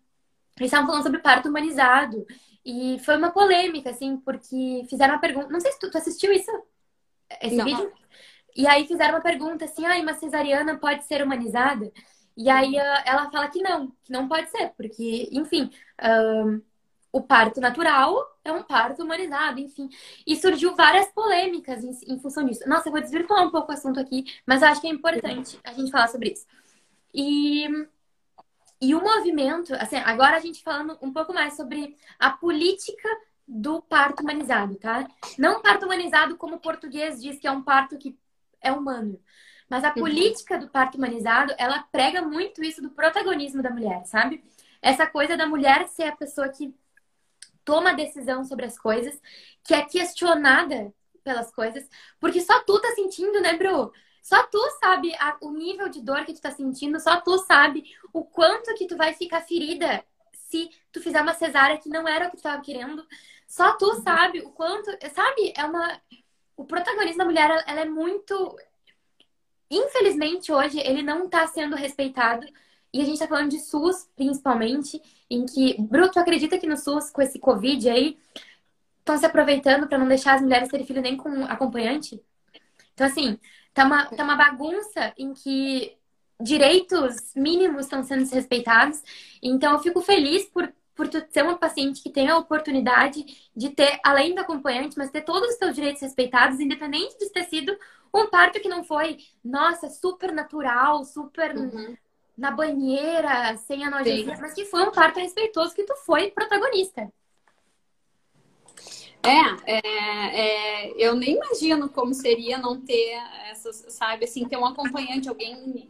estavam 0.62 0.86
falando 0.86 1.02
sobre 1.02 1.20
parto 1.20 1.50
humanizado. 1.50 2.26
E 2.64 2.98
foi 3.04 3.18
uma 3.18 3.30
polêmica, 3.30 3.90
assim, 3.90 4.16
porque 4.16 4.86
fizeram 4.88 5.14
uma 5.14 5.20
pergunta. 5.20 5.50
Não 5.50 5.60
sei 5.60 5.72
se 5.72 5.78
tu, 5.78 5.90
tu 5.90 5.98
assistiu 5.98 6.32
isso? 6.32 6.50
Esse 7.42 7.56
não. 7.56 7.66
vídeo? 7.66 7.92
E 8.56 8.66
aí 8.66 8.86
fizeram 8.86 9.14
uma 9.14 9.20
pergunta 9.20 9.66
assim: 9.66 9.84
ah, 9.84 10.00
uma 10.00 10.14
cesariana 10.14 10.78
pode 10.78 11.04
ser 11.04 11.22
humanizada? 11.22 11.92
E 12.34 12.48
aí 12.48 12.76
ela 12.76 13.30
fala 13.30 13.48
que 13.48 13.60
não, 13.60 13.88
que 14.02 14.10
não 14.10 14.26
pode 14.26 14.48
ser, 14.50 14.70
porque, 14.70 15.28
enfim, 15.30 15.70
o 17.12 17.20
parto 17.20 17.60
natural 17.60 18.16
é 18.44 18.52
um 18.52 18.62
parto 18.62 19.02
humanizado, 19.02 19.60
enfim. 19.60 19.88
E 20.26 20.36
surgiu 20.36 20.74
várias 20.76 21.08
polêmicas 21.08 21.82
em, 21.82 22.14
em, 22.14 22.18
função 22.18 22.44
disso. 22.44 22.68
Nossa, 22.68 22.88
eu 22.88 22.92
vou 22.92 23.00
desvirtuar 23.00 23.46
um 23.46 23.50
pouco 23.50 23.70
o 23.70 23.74
assunto 23.74 23.98
aqui, 23.98 24.24
mas 24.46 24.62
eu 24.62 24.68
acho 24.68 24.80
que 24.80 24.86
é 24.86 24.90
importante 24.90 25.58
a 25.64 25.72
gente 25.72 25.90
falar 25.90 26.08
sobre 26.08 26.30
isso. 26.30 26.46
E, 27.12 27.66
e 28.80 28.94
o 28.94 29.02
movimento, 29.02 29.74
assim, 29.74 29.96
agora 29.96 30.36
a 30.36 30.40
gente 30.40 30.62
falando 30.62 30.96
um 31.02 31.12
pouco 31.12 31.34
mais 31.34 31.56
sobre 31.56 31.96
a 32.18 32.30
política 32.30 33.08
do 33.46 33.82
parto 33.82 34.22
humanizado, 34.22 34.76
tá? 34.76 35.08
Não 35.36 35.60
parto 35.60 35.84
humanizado 35.84 36.36
como 36.36 36.56
o 36.56 36.60
português 36.60 37.20
diz 37.20 37.40
que 37.40 37.48
é 37.48 37.50
um 37.50 37.62
parto 37.62 37.98
que 37.98 38.16
é 38.60 38.70
humano. 38.70 39.20
Mas 39.68 39.84
a 39.84 39.88
uhum. 39.88 39.94
política 39.94 40.56
do 40.58 40.68
parto 40.68 40.96
humanizado, 40.96 41.52
ela 41.58 41.82
prega 41.90 42.22
muito 42.22 42.62
isso 42.62 42.80
do 42.80 42.90
protagonismo 42.90 43.62
da 43.62 43.70
mulher, 43.70 44.04
sabe? 44.06 44.44
Essa 44.80 45.06
coisa 45.06 45.36
da 45.36 45.46
mulher 45.46 45.88
ser 45.88 46.04
a 46.04 46.16
pessoa 46.16 46.48
que 46.48 46.74
toma 47.64 47.94
decisão 47.94 48.44
sobre 48.44 48.66
as 48.66 48.78
coisas, 48.78 49.20
que 49.64 49.74
é 49.74 49.82
questionada 49.82 50.92
pelas 51.22 51.52
coisas, 51.52 51.88
porque 52.18 52.40
só 52.40 52.62
tu 52.64 52.80
tá 52.80 52.92
sentindo, 52.94 53.40
né, 53.40 53.56
Bru? 53.56 53.92
Só 54.22 54.42
tu 54.44 54.58
sabe 54.80 55.14
a, 55.16 55.36
o 55.40 55.50
nível 55.50 55.88
de 55.88 56.00
dor 56.00 56.24
que 56.24 56.34
tu 56.34 56.40
tá 56.40 56.50
sentindo, 56.50 57.00
só 57.00 57.20
tu 57.20 57.38
sabe 57.38 57.84
o 58.12 58.24
quanto 58.24 58.74
que 58.74 58.86
tu 58.86 58.96
vai 58.96 59.14
ficar 59.14 59.40
ferida 59.42 60.04
se 60.32 60.70
tu 60.92 61.00
fizer 61.00 61.22
uma 61.22 61.34
cesárea 61.34 61.78
que 61.78 61.88
não 61.88 62.06
era 62.06 62.26
o 62.26 62.30
que 62.30 62.36
tu 62.36 62.42
tava 62.42 62.62
querendo. 62.62 63.06
Só 63.46 63.76
tu 63.76 63.86
uhum. 63.86 64.02
sabe 64.02 64.40
o 64.40 64.50
quanto, 64.50 64.90
sabe? 65.14 65.52
É 65.56 65.64
uma 65.64 66.00
o 66.56 66.64
protagonismo 66.64 67.18
da 67.18 67.24
mulher, 67.24 67.64
ela 67.66 67.80
é 67.80 67.84
muito 67.86 68.58
infelizmente 69.70 70.52
hoje 70.52 70.78
ele 70.80 71.02
não 71.02 71.28
tá 71.28 71.46
sendo 71.46 71.74
respeitado 71.74 72.46
e 72.92 73.00
a 73.00 73.04
gente 73.04 73.18
tá 73.18 73.26
falando 73.26 73.50
de 73.50 73.60
SUS, 73.60 74.08
principalmente, 74.16 75.00
em 75.30 75.46
que, 75.46 75.80
Bruto, 75.80 76.18
acredita 76.18 76.58
que 76.58 76.66
no 76.66 76.76
SUS, 76.76 77.10
com 77.10 77.22
esse 77.22 77.38
Covid 77.38 77.88
aí, 77.88 78.18
estão 78.98 79.16
se 79.16 79.24
aproveitando 79.24 79.86
para 79.86 79.96
não 79.96 80.08
deixar 80.08 80.34
as 80.34 80.42
mulheres 80.42 80.68
terem 80.68 80.84
filho 80.84 81.00
nem 81.00 81.16
com 81.16 81.44
acompanhante? 81.44 82.20
Então, 82.92 83.06
assim, 83.06 83.38
tá 83.72 83.84
uma, 83.84 84.06
tá 84.06 84.24
uma 84.24 84.36
bagunça 84.36 85.14
em 85.16 85.32
que 85.32 85.96
direitos 86.40 87.32
mínimos 87.36 87.82
estão 87.82 88.02
sendo 88.02 88.24
desrespeitados. 88.24 89.02
Então, 89.40 89.72
eu 89.72 89.78
fico 89.78 90.00
feliz 90.00 90.46
por, 90.46 90.72
por 90.96 91.06
tu 91.06 91.24
ser 91.30 91.44
uma 91.44 91.56
paciente 91.56 92.02
que 92.02 92.10
tem 92.10 92.28
a 92.28 92.36
oportunidade 92.36 93.24
de 93.54 93.70
ter, 93.70 94.00
além 94.04 94.34
do 94.34 94.40
acompanhante, 94.40 94.98
mas 94.98 95.10
ter 95.10 95.22
todos 95.22 95.50
os 95.50 95.56
seus 95.56 95.74
direitos 95.74 96.02
respeitados, 96.02 96.58
independente 96.58 97.16
de 97.18 97.30
ter 97.30 97.44
sido 97.44 97.76
um 98.12 98.26
parto 98.28 98.60
que 98.60 98.68
não 98.68 98.82
foi, 98.82 99.18
nossa, 99.44 99.88
super 99.88 100.32
natural, 100.32 101.04
super 101.04 101.56
uhum 101.56 101.96
na 102.40 102.50
banheira, 102.50 103.54
sem 103.58 103.84
analgesia, 103.84 104.34
mas 104.40 104.54
que 104.54 104.64
foi 104.64 104.82
um 104.82 104.90
parto 104.90 105.20
respeitoso 105.20 105.74
que 105.74 105.84
tu 105.84 105.94
foi 106.06 106.30
protagonista. 106.30 107.12
É, 109.22 109.76
é, 109.76 109.80
é, 110.40 110.94
eu 110.96 111.14
nem 111.14 111.36
imagino 111.36 111.90
como 111.90 112.14
seria 112.14 112.56
não 112.56 112.80
ter 112.80 113.10
essas, 113.50 113.84
sabe, 113.90 114.24
assim, 114.24 114.48
ter 114.48 114.56
um 114.56 114.64
acompanhante, 114.64 115.28
alguém, 115.28 115.86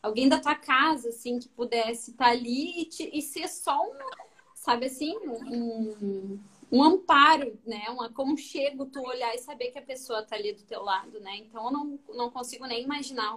alguém 0.00 0.28
da 0.28 0.38
tua 0.38 0.54
casa, 0.54 1.08
assim, 1.08 1.40
que 1.40 1.48
pudesse 1.48 2.12
estar 2.12 2.28
ali 2.28 2.82
e, 2.82 2.84
te, 2.84 3.10
e 3.12 3.20
ser 3.20 3.48
só 3.48 3.82
um, 3.82 3.98
sabe, 4.54 4.86
assim, 4.86 5.18
um, 5.18 6.38
um 6.70 6.84
amparo, 6.84 7.58
né, 7.66 7.90
um 7.90 8.00
aconchego, 8.00 8.86
tu 8.86 9.02
olhar 9.02 9.34
e 9.34 9.38
saber 9.38 9.72
que 9.72 9.80
a 9.80 9.82
pessoa 9.82 10.22
tá 10.22 10.36
ali 10.36 10.52
do 10.52 10.62
teu 10.62 10.84
lado, 10.84 11.18
né, 11.18 11.38
então 11.38 11.64
eu 11.64 11.72
não, 11.72 11.98
não 12.14 12.30
consigo 12.30 12.64
nem 12.66 12.84
imaginar 12.84 13.36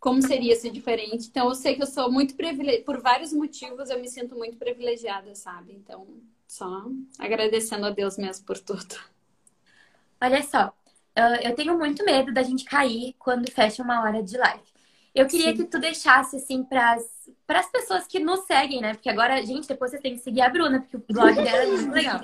como 0.00 0.22
seria 0.22 0.54
ser 0.54 0.70
diferente. 0.70 1.28
Então, 1.28 1.48
eu 1.48 1.54
sei 1.54 1.74
que 1.74 1.82
eu 1.82 1.86
sou 1.86 2.10
muito 2.10 2.34
privilegiada, 2.34 2.84
por 2.84 3.00
vários 3.00 3.32
motivos, 3.32 3.90
eu 3.90 4.00
me 4.00 4.08
sinto 4.08 4.36
muito 4.36 4.56
privilegiada, 4.56 5.34
sabe? 5.34 5.72
Então, 5.72 6.06
só 6.46 6.84
agradecendo 7.18 7.86
a 7.86 7.90
Deus 7.90 8.16
mesmo 8.16 8.46
por 8.46 8.58
tudo. 8.58 8.96
Olha 10.20 10.42
só, 10.42 10.72
eu 11.42 11.54
tenho 11.54 11.76
muito 11.76 12.04
medo 12.04 12.32
da 12.32 12.42
gente 12.42 12.64
cair 12.64 13.14
quando 13.18 13.50
fecha 13.50 13.82
uma 13.82 14.02
hora 14.02 14.22
de 14.22 14.36
live. 14.36 14.62
Eu 15.14 15.26
queria 15.26 15.50
Sim. 15.50 15.56
que 15.56 15.64
tu 15.64 15.80
deixasse, 15.80 16.36
assim, 16.36 16.62
para 16.62 16.96
as 17.48 17.70
pessoas 17.70 18.06
que 18.06 18.20
nos 18.20 18.40
seguem, 18.46 18.80
né? 18.80 18.94
Porque 18.94 19.08
agora, 19.08 19.44
gente, 19.44 19.66
depois 19.66 19.90
você 19.90 19.98
tem 19.98 20.14
que 20.14 20.20
seguir 20.20 20.42
a 20.42 20.48
Bruna, 20.48 20.80
porque 20.80 20.96
o 20.96 21.04
blog 21.08 21.34
dela 21.34 21.64
é 21.64 21.66
muito 21.66 21.90
legal. 21.92 22.20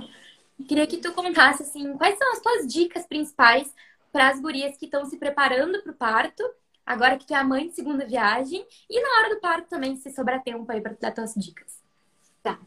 Queria 0.69 0.87
que 0.87 0.99
tu 0.99 1.13
contasse, 1.13 1.63
assim, 1.63 1.97
quais 1.97 2.17
são 2.17 2.33
as 2.33 2.41
tuas 2.41 2.67
dicas 2.67 3.05
principais 3.07 3.75
para 4.13 4.29
as 4.29 4.41
gurias 4.41 4.77
que 4.77 4.85
estão 4.85 5.05
se 5.07 5.17
preparando 5.17 5.83
para 5.83 5.91
o 5.91 5.95
parto 5.95 6.45
agora 6.85 7.17
que 7.17 7.27
tu 7.27 7.35
é 7.35 7.37
a 7.37 7.45
mãe 7.45 7.69
de 7.69 7.75
segunda 7.75 8.07
viagem 8.07 8.67
e 8.89 9.01
na 9.01 9.09
hora 9.19 9.35
do 9.35 9.41
parto 9.41 9.69
também, 9.69 9.97
se 9.97 10.11
sobrar 10.11 10.43
tempo 10.43 10.71
aí 10.71 10.81
para 10.81 10.97
dar 11.01 11.13
tuas 11.13 11.35
dicas. 11.35 11.83
Tá. 12.43 12.59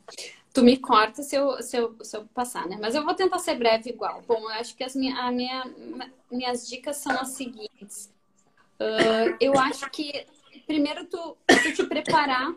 Tu 0.53 0.63
me 0.63 0.78
corta 0.78 1.22
se 1.22 1.36
eu, 1.36 1.61
se, 1.61 1.78
eu, 1.78 1.95
se 2.03 2.18
eu 2.18 2.26
passar, 2.34 2.68
né? 2.68 2.78
Mas 2.82 2.95
eu 2.95 3.03
vou 3.03 3.13
tentar 3.13 3.38
ser 3.38 3.55
breve 3.55 3.91
igual. 3.91 4.24
Bom, 4.28 4.39
eu 4.39 4.49
acho 4.49 4.76
que 4.76 4.84
as 4.84 4.95
minha, 4.95 5.15
a 5.15 5.32
minha, 5.32 5.63
minhas 6.32 6.68
dicas 6.68 6.97
são 6.97 7.11
as 7.20 7.30
seguintes. 7.30 8.11
Uh, 8.80 9.38
eu 9.39 9.57
acho 9.59 9.89
que 9.91 10.26
primeiro 10.65 11.05
tu, 11.05 11.38
tu 11.47 11.74
te 11.74 11.84
preparar 11.86 12.55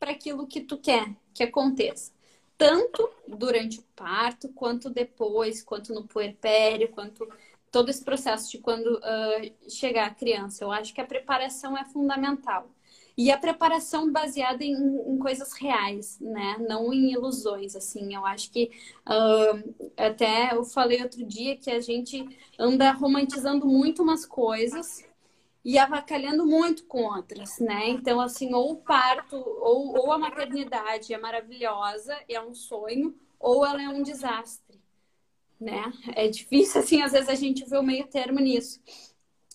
para 0.00 0.12
aquilo 0.12 0.46
que 0.46 0.60
tu 0.60 0.78
quer 0.78 1.14
que 1.34 1.42
aconteça. 1.42 2.12
Tanto 2.56 3.10
durante 3.26 3.80
o 3.80 3.84
parto, 3.94 4.48
quanto 4.50 4.88
depois, 4.88 5.62
quanto 5.62 5.92
no 5.92 6.04
puerpério, 6.06 6.88
quanto 6.88 7.28
todo 7.72 7.88
esse 7.88 8.04
processo 8.04 8.50
de 8.50 8.58
quando 8.58 8.98
uh, 8.98 9.70
chegar 9.70 10.06
a 10.06 10.14
criança. 10.14 10.62
Eu 10.62 10.70
acho 10.70 10.94
que 10.94 11.00
a 11.00 11.06
preparação 11.06 11.76
é 11.76 11.84
fundamental. 11.86 12.70
E 13.16 13.30
a 13.30 13.38
preparação 13.38 14.10
baseada 14.10 14.64
em, 14.64 14.74
em 14.74 15.18
coisas 15.18 15.52
reais, 15.54 16.18
né? 16.20 16.56
Não 16.68 16.92
em 16.92 17.12
ilusões, 17.12 17.74
assim. 17.74 18.14
Eu 18.14 18.24
acho 18.24 18.50
que 18.50 18.70
uh, 19.06 19.74
até 19.96 20.54
eu 20.54 20.64
falei 20.64 21.02
outro 21.02 21.24
dia 21.24 21.56
que 21.56 21.70
a 21.70 21.80
gente 21.80 22.26
anda 22.58 22.92
romantizando 22.92 23.66
muito 23.66 24.02
umas 24.02 24.24
coisas 24.24 25.04
e 25.64 25.78
avacalhando 25.78 26.46
muito 26.46 26.84
com 26.84 27.04
outras, 27.04 27.58
né? 27.58 27.88
Então, 27.88 28.20
assim, 28.20 28.52
ou 28.54 28.72
o 28.72 28.76
parto 28.76 29.36
ou, 29.36 29.96
ou 29.96 30.12
a 30.12 30.18
maternidade 30.18 31.12
é 31.14 31.18
maravilhosa, 31.18 32.16
é 32.28 32.40
um 32.40 32.54
sonho, 32.54 33.14
ou 33.38 33.64
ela 33.64 33.82
é 33.82 33.88
um 33.88 34.02
desastre, 34.02 34.81
né? 35.62 35.92
É 36.14 36.28
difícil, 36.28 36.80
assim, 36.80 37.02
às 37.02 37.12
vezes 37.12 37.28
a 37.28 37.34
gente 37.34 37.64
vê 37.64 37.78
o 37.78 37.82
meio 37.82 38.06
termo 38.06 38.40
nisso. 38.40 38.80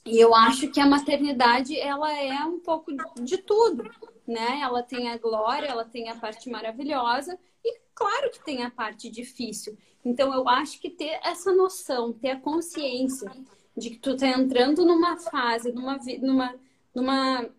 E 0.05 0.17
eu 0.19 0.33
acho 0.33 0.69
que 0.69 0.79
a 0.79 0.85
maternidade, 0.85 1.77
ela 1.77 2.11
é 2.17 2.39
um 2.45 2.59
pouco 2.59 2.91
de 3.21 3.37
tudo, 3.39 3.83
né? 4.25 4.61
Ela 4.61 4.81
tem 4.81 5.09
a 5.09 5.17
glória, 5.17 5.67
ela 5.67 5.83
tem 5.83 6.09
a 6.09 6.15
parte 6.15 6.49
maravilhosa 6.49 7.37
e 7.63 7.77
claro 7.93 8.31
que 8.31 8.43
tem 8.43 8.63
a 8.63 8.71
parte 8.71 9.09
difícil. 9.09 9.77
Então 10.05 10.33
eu 10.33 10.47
acho 10.47 10.79
que 10.79 10.89
ter 10.89 11.19
essa 11.23 11.53
noção, 11.53 12.13
ter 12.13 12.31
a 12.31 12.39
consciência 12.39 13.29
de 13.75 13.89
que 13.89 13.99
tu 13.99 14.15
tá 14.15 14.27
entrando 14.27 14.85
numa 14.85 15.17
fase, 15.17 15.73
numa 15.73 15.99
numa 16.21 16.55
numa 16.95 17.49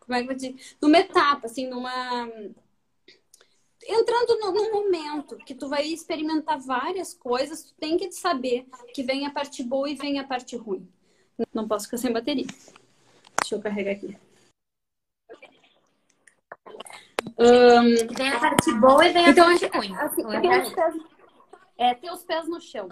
como 0.00 0.14
é 0.14 0.16
que 0.16 0.22
eu 0.22 0.26
vou 0.26 0.34
dizer? 0.34 0.56
Numa 0.80 0.98
etapa, 0.98 1.46
assim, 1.46 1.68
numa 1.68 2.28
entrando 3.86 4.38
no, 4.38 4.52
no, 4.52 4.72
momento 4.72 5.36
que 5.36 5.54
tu 5.54 5.68
vai 5.68 5.86
experimentar 5.86 6.58
várias 6.58 7.14
coisas, 7.14 7.62
tu 7.64 7.74
tem 7.74 7.96
que 7.96 8.10
saber 8.12 8.66
que 8.94 9.02
vem 9.02 9.26
a 9.26 9.30
parte 9.30 9.62
boa 9.62 9.88
e 9.88 9.94
vem 9.94 10.18
a 10.18 10.24
parte 10.24 10.56
ruim. 10.56 10.88
Não 11.52 11.66
posso 11.66 11.86
ficar 11.86 11.98
sem 11.98 12.12
bateria. 12.12 12.46
Deixa 13.40 13.54
eu 13.54 13.60
carregar 13.60 13.92
aqui. 13.92 14.16
Um, 17.38 18.14
vem 18.14 18.28
a 18.28 18.38
parte 18.38 18.72
boa 18.74 19.06
e 19.06 19.12
vem 19.12 19.26
a 19.26 19.30
então, 19.30 19.46
parte 19.46 19.66
ruim. 19.66 19.96
Assim, 19.96 20.22
é, 21.78 21.94
ter 21.94 22.10
os 22.12 22.22
pés 22.24 22.48
no 22.48 22.60
chão. 22.60 22.88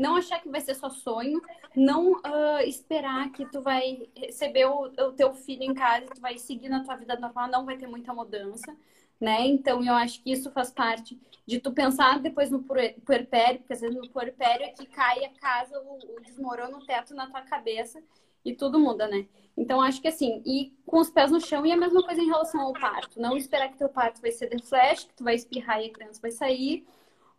Não 0.00 0.16
achar 0.16 0.40
que 0.40 0.48
vai 0.48 0.60
ser 0.60 0.74
só 0.74 0.90
sonho. 0.90 1.40
Não 1.76 2.12
uh, 2.12 2.60
esperar 2.66 3.30
que 3.30 3.44
tu 3.46 3.60
vai 3.60 4.08
receber 4.16 4.64
o, 4.66 4.84
o 4.84 5.12
teu 5.12 5.32
filho 5.34 5.62
em 5.62 5.74
casa 5.74 6.06
tu 6.14 6.20
vai 6.20 6.38
seguir 6.38 6.68
na 6.68 6.82
tua 6.82 6.96
vida 6.96 7.16
normal. 7.16 7.48
Não 7.48 7.64
vai 7.64 7.76
ter 7.76 7.86
muita 7.86 8.12
mudança 8.12 8.74
né? 9.20 9.46
Então 9.46 9.84
eu 9.84 9.92
acho 9.94 10.22
que 10.22 10.32
isso 10.32 10.50
faz 10.50 10.70
parte 10.70 11.20
de 11.46 11.60
tu 11.60 11.72
pensar 11.72 12.18
depois 12.18 12.50
no 12.50 12.62
puerpério, 12.62 13.60
porque 13.60 13.74
às 13.74 13.80
vezes 13.80 13.96
no 13.96 14.08
puerpério 14.08 14.64
é 14.64 14.70
que 14.70 14.86
cai 14.86 15.24
a 15.24 15.30
casa, 15.34 15.78
o, 15.78 16.16
o 16.16 16.20
desmorona 16.22 16.78
teto 16.86 17.14
na 17.14 17.28
tua 17.28 17.42
cabeça 17.42 18.02
e 18.44 18.54
tudo 18.54 18.78
muda, 18.78 19.06
né? 19.06 19.26
Então 19.56 19.82
acho 19.82 20.00
que 20.00 20.08
assim, 20.08 20.42
e 20.46 20.72
com 20.86 20.98
os 20.98 21.10
pés 21.10 21.30
no 21.30 21.40
chão 21.40 21.66
e 21.66 21.72
a 21.72 21.76
mesma 21.76 22.02
coisa 22.02 22.22
em 22.22 22.26
relação 22.26 22.62
ao 22.62 22.72
parto, 22.72 23.20
não 23.20 23.36
esperar 23.36 23.68
que 23.68 23.76
teu 23.76 23.90
parto 23.90 24.22
vai 24.22 24.30
ser 24.32 24.48
de 24.48 24.62
flash, 24.62 25.04
que 25.04 25.14
tu 25.14 25.24
vai 25.24 25.34
espirrar 25.34 25.82
e 25.82 25.88
a 25.88 25.92
criança 25.92 26.20
vai 26.22 26.30
sair, 26.30 26.86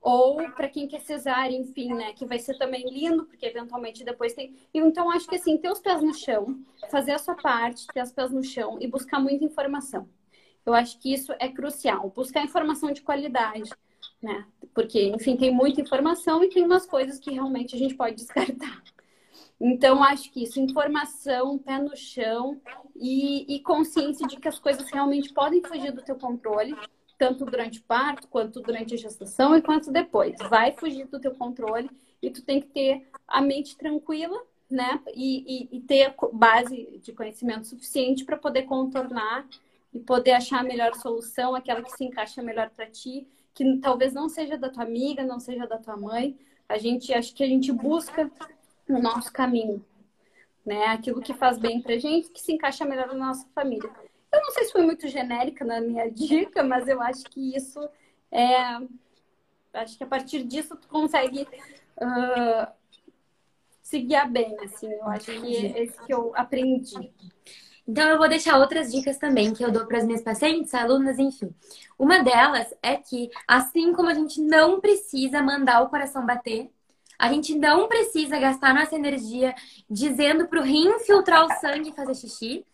ou 0.02 0.52
para 0.54 0.68
quem 0.68 0.88
quer 0.88 1.02
cesárea, 1.02 1.56
enfim, 1.56 1.94
né, 1.94 2.12
que 2.14 2.26
vai 2.26 2.40
ser 2.40 2.58
também 2.58 2.90
lindo, 2.90 3.26
porque 3.26 3.46
eventualmente 3.46 4.04
depois 4.04 4.34
tem. 4.34 4.56
Então 4.74 5.12
acho 5.12 5.28
que 5.28 5.36
assim, 5.36 5.58
ter 5.58 5.72
os 5.72 5.80
pés 5.80 6.02
no 6.02 6.14
chão, 6.14 6.60
fazer 6.90 7.12
a 7.12 7.20
sua 7.20 7.36
parte, 7.36 7.86
ter 7.94 8.02
os 8.02 8.12
pés 8.12 8.32
no 8.32 8.44
chão 8.44 8.78
e 8.82 8.88
buscar 8.88 9.20
muita 9.20 9.46
informação. 9.46 10.10
Eu 10.66 10.74
acho 10.74 11.00
que 11.00 11.14
isso 11.14 11.34
é 11.40 11.48
crucial, 11.50 12.10
buscar 12.16 12.44
informação 12.44 12.92
de 12.92 13.02
qualidade, 13.02 13.70
né? 14.22 14.46
Porque, 14.74 15.08
enfim, 15.08 15.36
tem 15.36 15.52
muita 15.52 15.82
informação 15.82 16.44
e 16.44 16.50
tem 16.50 16.64
umas 16.64 16.86
coisas 16.86 17.20
que 17.20 17.32
realmente 17.32 17.76
a 17.76 17.80
gente 17.80 17.96
pode 17.96 18.16
descartar. 18.16 18.82
Então, 19.60 20.04
acho 20.04 20.32
que 20.32 20.44
isso, 20.44 20.60
informação, 20.60 21.58
pé 21.60 21.78
no 21.78 21.96
chão 21.96 22.60
e, 22.96 23.56
e 23.56 23.60
consciência 23.60 24.28
de 24.28 24.38
que 24.38 24.48
as 24.48 24.60
coisas 24.60 24.90
realmente 24.92 25.32
podem 25.34 25.62
fugir 25.64 25.92
do 25.92 26.04
teu 26.04 26.16
controle, 26.16 26.76
tanto 27.22 27.46
durante 27.46 27.78
o 27.78 27.84
parto, 27.84 28.28
quanto 28.28 28.60
durante 28.62 28.96
a 28.96 28.98
gestação 28.98 29.56
e 29.56 29.62
quanto 29.62 29.92
depois. 29.92 30.36
Vai 30.50 30.72
fugir 30.72 31.06
do 31.06 31.20
teu 31.20 31.36
controle 31.36 31.88
e 32.20 32.32
tu 32.32 32.42
tem 32.42 32.60
que 32.60 32.66
ter 32.70 33.08
a 33.28 33.40
mente 33.40 33.78
tranquila, 33.78 34.42
né? 34.68 35.00
E, 35.14 35.70
e, 35.72 35.78
e 35.78 35.82
ter 35.82 36.16
base 36.34 37.00
de 37.00 37.14
conhecimento 37.14 37.68
suficiente 37.68 38.26
para 38.26 38.38
poder 38.38 38.64
contornar 38.64 39.48
e 39.94 40.00
poder 40.00 40.32
achar 40.32 40.62
a 40.62 40.64
melhor 40.64 40.96
solução, 40.96 41.54
aquela 41.54 41.84
que 41.84 41.92
se 41.92 42.04
encaixa 42.04 42.42
melhor 42.42 42.72
para 42.72 42.88
ti, 42.88 43.28
que 43.54 43.78
talvez 43.78 44.14
não 44.14 44.28
seja 44.28 44.58
da 44.58 44.70
tua 44.70 44.84
amiga, 44.84 45.24
não 45.24 45.40
seja 45.40 45.68
da 45.68 45.78
tua 45.78 45.96
mãe. 45.96 46.36
A 46.68 46.80
gente 46.80 47.14
acho 47.14 47.36
que 47.36 47.44
a 47.44 47.48
gente 47.48 47.72
busca 47.72 48.32
o 48.90 49.00
nosso 49.00 49.32
caminho, 49.32 49.86
né? 50.66 50.88
Aquilo 50.88 51.22
que 51.22 51.36
faz 51.36 51.60
bem 51.60 51.84
pra 51.84 52.00
gente, 52.00 52.32
que 52.32 52.42
se 52.42 52.52
encaixa 52.52 52.84
melhor 52.84 53.10
na 53.10 53.28
nossa 53.28 53.48
família. 53.54 53.92
Eu 54.32 54.42
não 54.42 54.52
sei 54.52 54.66
se 54.66 54.72
foi 54.72 54.84
muito 54.84 55.08
genérica 55.08 55.66
na 55.66 55.82
minha 55.82 56.10
dica, 56.12 56.64
mas 56.64 56.88
eu 56.88 57.02
acho 57.02 57.24
que 57.26 57.56
isso 57.56 57.80
é 58.32 58.80
acho 59.74 59.98
que 59.98 60.04
a 60.04 60.08
partir 60.08 60.44
disso 60.44 60.76
tu 60.76 60.88
consegue 60.88 61.44
uh, 61.44 62.72
se 63.82 64.00
guiar 64.00 64.30
bem, 64.30 64.56
assim. 64.64 64.92
Eu 64.92 65.08
acho 65.08 65.26
que 65.26 65.66
é 65.66 65.84
esse 65.84 66.02
que 66.06 66.14
eu 66.14 66.32
aprendi. 66.36 67.12
Então, 67.88 68.08
eu 68.08 68.18
vou 68.18 68.30
deixar 68.30 68.58
outras 68.58 68.92
dicas 68.92 69.18
também 69.18 69.54
que 69.54 69.64
eu 69.64 69.72
dou 69.72 69.86
para 69.86 69.98
as 69.98 70.06
minhas 70.06 70.22
pacientes, 70.22 70.74
alunas, 70.74 71.20
enfim. 71.20 71.54
Uma 71.98 72.24
delas 72.24 72.74
é 72.82 72.96
que, 72.96 73.30
assim 73.48 73.92
como 73.92 74.10
a 74.10 74.14
gente 74.14 74.40
não 74.40 74.80
precisa 74.80 75.42
mandar 75.42 75.82
o 75.82 75.90
coração 75.90 76.26
bater, 76.26 76.70
a 77.18 77.32
gente 77.32 77.54
não 77.56 77.88
precisa 77.88 78.40
gastar 78.40 78.74
nossa 78.74 78.96
energia 78.96 79.54
dizendo 79.90 80.48
para 80.48 80.60
o 80.60 80.64
rim 80.64 81.00
filtrar 81.00 81.46
o 81.46 81.60
sangue 81.60 81.90
e 81.90 81.94
fazer 81.94 82.16
xixi. 82.16 82.66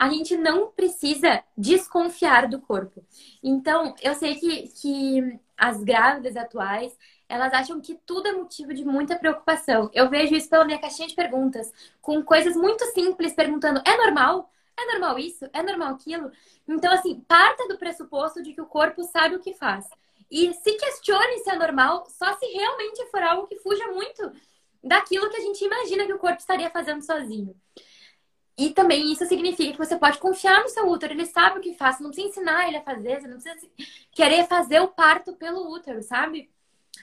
A 0.00 0.08
gente 0.08 0.34
não 0.34 0.68
precisa 0.68 1.44
desconfiar 1.54 2.48
do 2.48 2.58
corpo. 2.58 3.04
Então, 3.42 3.94
eu 4.00 4.14
sei 4.14 4.34
que, 4.36 4.68
que 4.68 5.38
as 5.58 5.84
grávidas 5.84 6.38
atuais, 6.38 6.96
elas 7.28 7.52
acham 7.52 7.78
que 7.82 8.00
tudo 8.06 8.26
é 8.26 8.32
motivo 8.32 8.72
de 8.72 8.82
muita 8.82 9.18
preocupação. 9.18 9.90
Eu 9.92 10.08
vejo 10.08 10.34
isso 10.34 10.48
pela 10.48 10.64
minha 10.64 10.78
caixinha 10.78 11.06
de 11.06 11.14
perguntas, 11.14 11.70
com 12.00 12.24
coisas 12.24 12.56
muito 12.56 12.82
simples, 12.94 13.34
perguntando: 13.34 13.82
é 13.86 13.94
normal? 13.98 14.50
É 14.74 14.86
normal 14.86 15.18
isso? 15.18 15.44
É 15.52 15.62
normal 15.62 15.92
aquilo? 15.92 16.32
Então, 16.66 16.90
assim, 16.94 17.20
parta 17.28 17.68
do 17.68 17.76
pressuposto 17.76 18.42
de 18.42 18.54
que 18.54 18.62
o 18.62 18.66
corpo 18.66 19.04
sabe 19.04 19.36
o 19.36 19.40
que 19.40 19.52
faz. 19.52 19.86
E 20.30 20.54
se 20.54 20.72
questione 20.78 21.40
se 21.40 21.50
é 21.50 21.56
normal, 21.56 22.06
só 22.08 22.32
se 22.38 22.46
realmente 22.46 23.04
for 23.10 23.22
algo 23.22 23.46
que 23.46 23.58
fuja 23.58 23.86
muito 23.88 24.32
daquilo 24.82 25.28
que 25.28 25.36
a 25.36 25.40
gente 25.40 25.62
imagina 25.62 26.06
que 26.06 26.14
o 26.14 26.18
corpo 26.18 26.38
estaria 26.38 26.70
fazendo 26.70 27.02
sozinho. 27.02 27.54
E 28.60 28.68
também 28.74 29.10
isso 29.10 29.24
significa 29.24 29.72
que 29.72 29.78
você 29.78 29.96
pode 29.96 30.18
confiar 30.18 30.62
no 30.62 30.68
seu 30.68 30.86
útero, 30.86 31.14
ele 31.14 31.24
sabe 31.24 31.58
o 31.58 31.62
que 31.62 31.72
faz, 31.72 31.96
você 31.96 32.02
não 32.02 32.10
precisa 32.10 32.28
ensinar 32.28 32.68
ele 32.68 32.76
a 32.76 32.82
fazer, 32.82 33.18
você 33.18 33.26
não 33.26 33.38
precisa 33.38 33.70
querer 34.12 34.46
fazer 34.46 34.80
o 34.80 34.88
parto 34.88 35.34
pelo 35.34 35.72
útero, 35.72 36.02
sabe? 36.02 36.50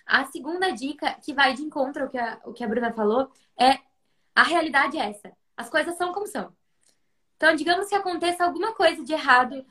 A 0.06 0.26
segunda 0.26 0.70
dica, 0.70 1.16
que 1.16 1.34
vai 1.34 1.56
de 1.56 1.64
encontro 1.64 2.04
ao 2.04 2.10
que 2.10 2.18
a, 2.20 2.40
o 2.46 2.54
que 2.54 2.64
a 2.64 2.68
Bruna 2.68 2.94
falou, 2.94 3.32
é 3.60 3.80
a 4.36 4.44
realidade 4.44 5.00
é 5.00 5.10
essa. 5.10 5.32
As 5.58 5.68
coisas 5.68 5.98
são 5.98 6.14
como 6.14 6.28
são. 6.28 6.54
Então, 7.38 7.56
digamos 7.56 7.90
que 7.90 7.96
aconteça 7.96 8.46
alguma 8.46 8.76
coisa 8.76 9.04
de 9.04 9.14
errado 9.14 9.66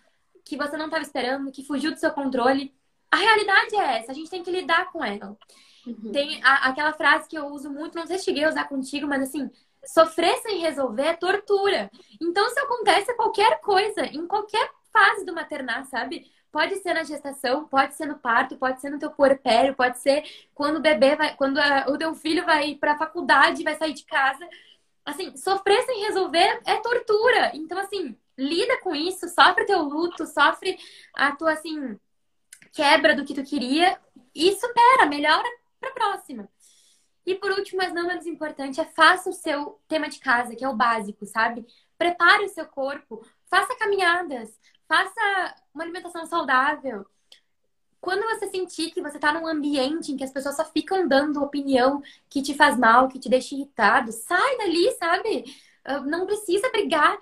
que 0.45 0.57
você 0.57 0.77
não 0.77 0.87
estava 0.87 1.05
esperando, 1.05 1.53
que 1.53 1.65
fugiu 1.65 1.93
do 1.93 2.01
seu 2.01 2.11
controle. 2.11 2.75
A 3.13 3.17
realidade 3.17 3.77
é 3.77 3.99
essa, 3.99 4.11
a 4.11 4.15
gente 4.15 4.29
tem 4.29 4.43
que 4.43 4.51
lidar 4.51 4.91
com 4.91 5.05
ela. 5.05 5.37
Uhum. 5.87 6.11
Tem 6.11 6.43
a, 6.43 6.69
aquela 6.69 6.93
frase 6.93 7.29
que 7.29 7.39
eu 7.39 7.47
uso 7.47 7.71
muito, 7.71 7.95
não 7.95 8.09
sei 8.09 8.19
se 8.19 8.25
cheguei 8.25 8.43
a 8.43 8.49
usar 8.49 8.65
contigo, 8.65 9.07
mas 9.07 9.23
assim, 9.23 9.49
sofrer 9.87 10.37
sem 10.39 10.59
resolver 10.59 11.07
é 11.07 11.15
tortura. 11.15 11.91
Então, 12.21 12.49
se 12.51 12.59
acontece 12.61 13.15
qualquer 13.15 13.61
coisa, 13.61 14.05
em 14.07 14.27
qualquer 14.27 14.71
fase 14.93 15.25
do 15.25 15.35
maternar, 15.35 15.85
sabe? 15.87 16.31
Pode 16.51 16.77
ser 16.77 16.95
na 16.95 17.05
gestação, 17.05 17.67
pode 17.67 17.95
ser 17.95 18.07
no 18.07 18.19
parto, 18.19 18.57
pode 18.57 18.81
ser 18.81 18.91
no 18.91 18.99
teu 18.99 19.11
puerpério, 19.11 19.75
pode 19.75 19.99
ser 19.99 20.25
quando 20.55 20.77
o 20.77 20.83
bebê 20.83 21.15
vai, 21.15 21.37
quando 21.37 21.59
a, 21.59 21.87
o 21.89 21.99
teu 21.99 22.15
filho 22.15 22.45
vai 22.45 22.75
para 22.75 22.93
a 22.93 22.99
faculdade, 22.99 23.63
vai 23.63 23.77
sair 23.77 23.93
de 23.93 24.05
casa. 24.05 24.49
Assim, 25.05 25.37
sofrer 25.37 25.83
sem 25.83 26.05
resolver 26.05 26.61
é 26.65 26.77
tortura. 26.77 27.53
Então, 27.55 27.79
assim, 27.79 28.17
lida 28.37 28.81
com 28.81 28.95
isso, 28.95 29.29
sofre 29.29 29.67
teu 29.67 29.83
luto, 29.83 30.27
sofre 30.27 30.79
a 31.15 31.35
tua, 31.37 31.53
assim, 31.53 31.99
quebra 32.73 33.15
do 33.15 33.25
que 33.25 33.35
tu 33.35 33.45
queria 33.45 33.99
e 34.35 34.53
supera, 34.57 35.07
melhora 35.07 35.49
pra 35.81 35.91
próxima. 35.91 36.49
E 37.27 37.35
por 37.35 37.51
último, 37.51 37.83
mas 37.83 37.93
não 37.93 38.07
menos 38.07 38.27
importante, 38.27 38.81
é 38.81 38.85
faça 38.85 39.29
o 39.29 39.33
seu 39.33 39.81
tema 39.89 40.09
de 40.09 40.21
casa, 40.21 40.55
que 40.55 40.65
é 40.65 40.69
o 40.69 40.77
básico, 40.77 41.27
sabe? 41.27 41.67
Prepare 41.99 42.45
o 42.45 42.49
seu 42.49 42.67
corpo, 42.67 43.27
faça 43.51 43.77
caminhadas, 43.77 44.57
Faça 44.89 45.55
uma 45.75 45.85
alimentação 45.85 46.25
saudável. 46.27 47.05
Quando 48.01 48.23
você 48.23 48.49
sentir 48.49 48.93
que 48.93 49.03
você 49.03 49.17
está 49.17 49.33
num 49.33 49.47
ambiente 49.47 50.13
em 50.13 50.17
que 50.17 50.23
as 50.23 50.31
pessoas 50.31 50.55
só 50.57 50.65
ficam 50.65 51.09
dando 51.09 51.43
opinião 51.43 52.03
que 52.29 52.41
te 52.41 52.55
faz 52.55 52.79
mal, 52.79 53.09
que 53.09 53.19
te 53.19 53.29
deixa 53.29 53.55
irritado, 53.55 54.13
sai 54.13 54.59
dali, 54.59 54.93
sabe? 54.93 55.45
Ah, 55.85 56.01
não 56.01 56.25
precisa 56.25 56.71
brigar. 56.71 57.19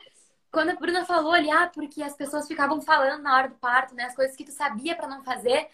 Quando 0.50 0.70
a 0.70 0.74
Bruna 0.76 1.04
falou 1.06 1.32
ali, 1.32 1.50
ah, 1.50 1.70
porque 1.72 2.02
as 2.02 2.14
pessoas 2.14 2.46
ficavam 2.46 2.80
falando 2.82 3.22
na 3.22 3.34
hora 3.34 3.48
do 3.48 3.56
parto, 3.56 3.94
né? 3.94 4.04
As 4.04 4.14
coisas 4.14 4.36
que 4.36 4.44
tu 4.44 4.52
sabia 4.52 4.94
para 4.94 5.08
não 5.08 5.22
fazer. 5.24 5.68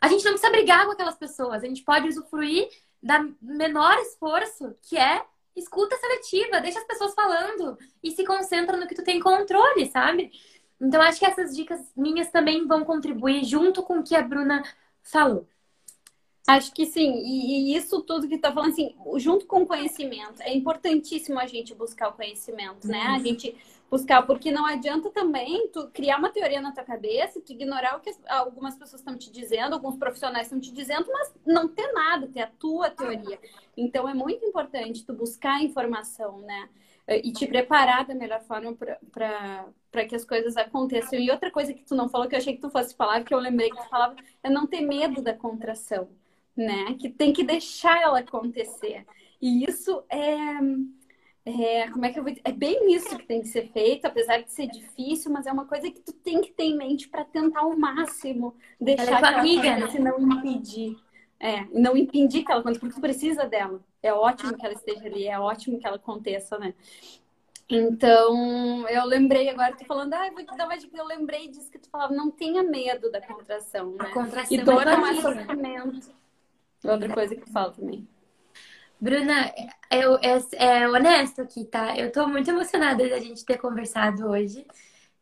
A 0.00 0.08
gente 0.08 0.24
não 0.24 0.32
precisa 0.32 0.52
brigar 0.52 0.86
com 0.86 0.92
aquelas 0.92 1.16
pessoas. 1.16 1.62
A 1.62 1.66
gente 1.66 1.82
pode 1.82 2.08
usufruir 2.08 2.68
da 3.04 3.22
menor 3.40 3.98
esforço, 3.98 4.74
que 4.80 4.96
é 4.96 5.22
escuta 5.54 5.96
seletiva, 5.96 6.60
deixa 6.60 6.78
as 6.78 6.86
pessoas 6.86 7.14
falando 7.14 7.78
e 8.02 8.10
se 8.10 8.24
concentra 8.24 8.76
no 8.78 8.88
que 8.88 8.94
tu 8.94 9.04
tem 9.04 9.20
controle, 9.20 9.86
sabe? 9.90 10.32
Então, 10.80 11.00
acho 11.02 11.18
que 11.18 11.26
essas 11.26 11.54
dicas 11.54 11.80
minhas 11.94 12.30
também 12.30 12.66
vão 12.66 12.82
contribuir 12.82 13.44
junto 13.44 13.82
com 13.82 13.98
o 13.98 14.02
que 14.02 14.16
a 14.16 14.22
Bruna 14.22 14.64
falou. 15.02 15.46
Acho 16.46 16.72
que 16.72 16.86
sim, 16.86 17.12
e, 17.24 17.72
e, 17.72 17.76
isso 17.76 18.02
tudo 18.02 18.28
que 18.28 18.36
tu 18.36 18.42
tá 18.42 18.52
falando, 18.52 18.72
assim, 18.72 18.94
junto 19.16 19.46
com 19.46 19.62
o 19.62 19.66
conhecimento, 19.66 20.42
é 20.42 20.54
importantíssimo 20.54 21.38
a 21.38 21.46
gente 21.46 21.74
buscar 21.74 22.08
o 22.08 22.12
conhecimento, 22.12 22.86
né? 22.86 23.00
A 23.00 23.18
gente 23.18 23.56
buscar, 23.90 24.22
porque 24.22 24.50
não 24.50 24.66
adianta 24.66 25.10
também 25.10 25.68
tu 25.68 25.88
criar 25.90 26.18
uma 26.18 26.30
teoria 26.30 26.60
na 26.60 26.72
tua 26.72 26.84
cabeça, 26.84 27.40
tu 27.40 27.52
ignorar 27.52 27.96
o 27.96 28.00
que 28.00 28.10
algumas 28.28 28.76
pessoas 28.76 29.00
estão 29.00 29.16
te 29.16 29.30
dizendo, 29.30 29.74
alguns 29.74 29.96
profissionais 29.96 30.46
estão 30.46 30.58
te 30.58 30.72
dizendo, 30.72 31.06
mas 31.12 31.34
não 31.46 31.68
ter 31.68 31.92
nada, 31.92 32.26
ter 32.26 32.42
a 32.42 32.46
tua 32.46 32.90
teoria. 32.90 33.38
Então 33.76 34.08
é 34.08 34.14
muito 34.14 34.44
importante 34.44 35.04
tu 35.04 35.12
buscar 35.12 35.62
informação, 35.62 36.38
né? 36.40 36.68
E 37.08 37.32
te 37.32 37.46
preparar 37.46 38.06
da 38.06 38.14
melhor 38.14 38.40
forma 38.42 38.74
para 39.12 40.04
que 40.06 40.16
as 40.16 40.24
coisas 40.24 40.56
aconteçam. 40.56 41.18
E 41.18 41.30
outra 41.30 41.50
coisa 41.50 41.74
que 41.74 41.84
tu 41.84 41.94
não 41.94 42.08
falou, 42.08 42.26
que 42.26 42.34
eu 42.34 42.38
achei 42.38 42.54
que 42.54 42.62
tu 42.62 42.70
fosse 42.70 42.96
falar, 42.96 43.22
que 43.22 43.34
eu 43.34 43.38
lembrei 43.38 43.70
que 43.70 43.76
tu 43.76 43.88
falava, 43.90 44.16
é 44.42 44.48
não 44.48 44.66
ter 44.66 44.80
medo 44.80 45.20
da 45.20 45.34
contração 45.34 46.08
né? 46.56 46.94
Que 46.98 47.08
tem 47.08 47.32
que 47.32 47.44
deixar 47.44 48.00
ela 48.00 48.20
acontecer. 48.20 49.04
E 49.40 49.64
isso 49.64 50.04
é, 50.08 50.60
é 51.46 51.90
como 51.90 52.06
é 52.06 52.12
que 52.12 52.18
eu 52.18 52.24
vou? 52.24 52.34
É 52.42 52.52
bem 52.52 52.94
isso 52.94 53.16
que 53.18 53.26
tem 53.26 53.42
que 53.42 53.48
ser 53.48 53.68
feito, 53.70 54.06
apesar 54.06 54.42
de 54.42 54.50
ser 54.50 54.66
difícil, 54.66 55.30
mas 55.30 55.46
é 55.46 55.52
uma 55.52 55.66
coisa 55.66 55.90
que 55.90 56.00
tu 56.00 56.12
tem 56.12 56.40
que 56.40 56.52
ter 56.52 56.64
em 56.64 56.76
mente 56.76 57.08
para 57.08 57.24
tentar 57.24 57.60
ao 57.60 57.76
máximo 57.76 58.54
deixar 58.80 59.18
ela 59.18 59.30
é 59.30 59.40
amiga, 59.40 59.76
né? 59.76 59.98
não 59.98 60.18
impedir. 60.20 60.96
É, 61.38 61.66
não 61.72 61.94
impedir 61.96 62.44
que 62.44 62.50
ela 62.50 62.60
aconteça, 62.60 62.80
porque 62.80 62.94
tu 62.94 63.00
precisa 63.00 63.44
dela. 63.44 63.80
É 64.02 64.12
ótimo 64.12 64.56
que 64.56 64.64
ela 64.64 64.74
esteja 64.74 65.04
ali, 65.04 65.26
é 65.26 65.38
ótimo 65.38 65.78
que 65.78 65.86
ela 65.86 65.96
aconteça, 65.96 66.58
né? 66.58 66.72
Então, 67.68 68.88
eu 68.88 69.04
lembrei 69.04 69.48
agora, 69.48 69.76
tô 69.76 69.84
falando, 69.84 70.14
ah, 70.14 70.30
vou 70.30 70.44
te 70.44 70.56
dar 70.56 70.66
uma 70.66 70.76
dica. 70.76 70.96
Eu 70.96 71.06
lembrei 71.06 71.48
disso 71.48 71.70
que 71.70 71.78
tu 71.78 71.90
falava, 71.90 72.14
não 72.14 72.30
tenha 72.30 72.62
medo 72.62 73.10
da 73.10 73.20
contração, 73.20 73.92
né? 73.92 73.96
A 74.00 74.12
contração 74.12 74.56
e 74.56 74.62
dor 74.62 74.86
é 74.86 74.96
um 74.96 75.20
sofrimento. 75.20 76.14
Outra 76.84 77.12
coisa 77.12 77.34
que 77.34 77.50
falo 77.50 77.72
também. 77.72 78.06
Bruna, 79.04 79.52
eu, 79.90 80.16
é, 80.16 80.38
é, 80.52 80.88
honesto 80.88 81.42
aqui, 81.42 81.66
tá? 81.66 81.94
Eu 81.94 82.10
tô 82.10 82.26
muito 82.26 82.48
emocionada 82.48 83.06
da 83.06 83.18
gente 83.20 83.44
ter 83.44 83.58
conversado 83.58 84.30
hoje. 84.30 84.66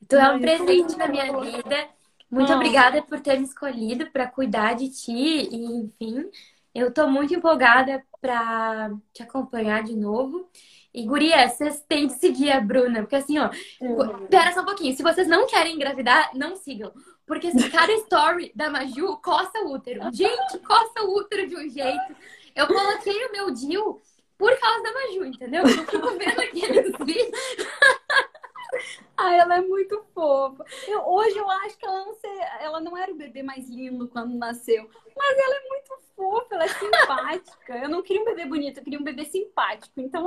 Tu 0.08 0.14
é 0.14 0.32
um 0.32 0.40
presente 0.40 0.96
na 0.96 1.08
minha 1.08 1.24
vida. 1.40 1.88
Muito 2.30 2.52
obrigada 2.52 3.02
por 3.02 3.18
ter 3.18 3.40
me 3.40 3.44
escolhido 3.44 4.08
para 4.12 4.28
cuidar 4.28 4.74
de 4.74 4.88
ti 4.88 5.12
e, 5.50 5.64
enfim, 5.64 6.30
eu 6.72 6.92
tô 6.94 7.08
muito 7.08 7.34
empolgada 7.34 8.04
para 8.20 8.92
te 9.12 9.24
acompanhar 9.24 9.82
de 9.82 9.96
novo. 9.96 10.48
E, 10.94 11.04
guria, 11.04 11.48
vocês 11.48 11.84
têm 11.88 12.06
de 12.06 12.12
seguir 12.12 12.52
a 12.52 12.60
Bruna, 12.60 13.00
porque 13.00 13.16
assim, 13.16 13.36
ó, 13.40 13.50
uhum. 13.80 14.28
pera 14.28 14.52
só 14.52 14.60
um 14.60 14.64
pouquinho. 14.64 14.96
Se 14.96 15.02
vocês 15.02 15.26
não 15.26 15.48
querem 15.48 15.74
engravidar, 15.74 16.30
não 16.34 16.54
sigam. 16.54 16.92
Porque 17.26 17.48
assim, 17.48 17.68
cada 17.68 17.92
story 17.94 18.52
da 18.54 18.70
Maju 18.70 19.16
coça 19.16 19.58
o 19.64 19.72
útero. 19.74 20.02
Gente, 20.12 20.58
coça 20.60 21.02
o 21.02 21.18
útero 21.18 21.48
de 21.48 21.56
um 21.56 21.68
jeito. 21.68 22.14
Eu 22.54 22.66
coloquei 22.66 23.26
o 23.26 23.32
meu 23.32 23.50
Dil 23.50 24.00
por 24.38 24.58
causa 24.58 24.82
da 24.82 24.92
Maju, 24.92 25.24
entendeu? 25.24 25.62
Eu 25.62 25.86
fico 25.86 26.10
vendo 26.18 26.40
aqueles 26.40 26.92
vídeos. 27.04 27.40
Ai, 29.16 29.38
ela 29.38 29.56
é 29.56 29.60
muito 29.60 30.02
fofa. 30.14 30.64
Eu, 30.88 31.06
hoje 31.06 31.36
eu 31.36 31.48
acho 31.48 31.78
que 31.78 31.86
ela 31.86 32.04
não, 32.04 32.16
ela 32.60 32.80
não 32.80 32.96
era 32.96 33.12
o 33.12 33.16
bebê 33.16 33.42
mais 33.42 33.68
lindo 33.68 34.08
quando 34.08 34.34
nasceu, 34.34 34.90
mas 35.16 35.38
ela 35.38 35.54
é 35.54 35.68
muito 35.68 35.98
fofa, 36.16 36.54
ela 36.54 36.64
é 36.64 36.68
simpática. 36.68 37.76
Eu 37.78 37.88
não 37.88 38.02
queria 38.02 38.22
um 38.22 38.24
bebê 38.24 38.46
bonito, 38.46 38.78
eu 38.78 38.84
queria 38.84 38.98
um 38.98 39.04
bebê 39.04 39.24
simpático. 39.24 40.00
Então, 40.00 40.26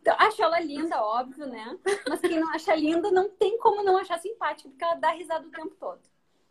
então, 0.00 0.16
acho 0.18 0.42
ela 0.42 0.58
linda, 0.58 1.00
óbvio, 1.00 1.46
né? 1.46 1.78
Mas 2.08 2.20
quem 2.20 2.40
não 2.40 2.50
acha 2.50 2.74
linda 2.74 3.10
não 3.12 3.30
tem 3.30 3.56
como 3.58 3.84
não 3.84 3.96
achar 3.96 4.18
simpática, 4.18 4.68
porque 4.68 4.84
ela 4.84 4.94
dá 4.96 5.10
risada 5.10 5.46
o 5.46 5.50
tempo 5.50 5.76
todo. 5.78 6.00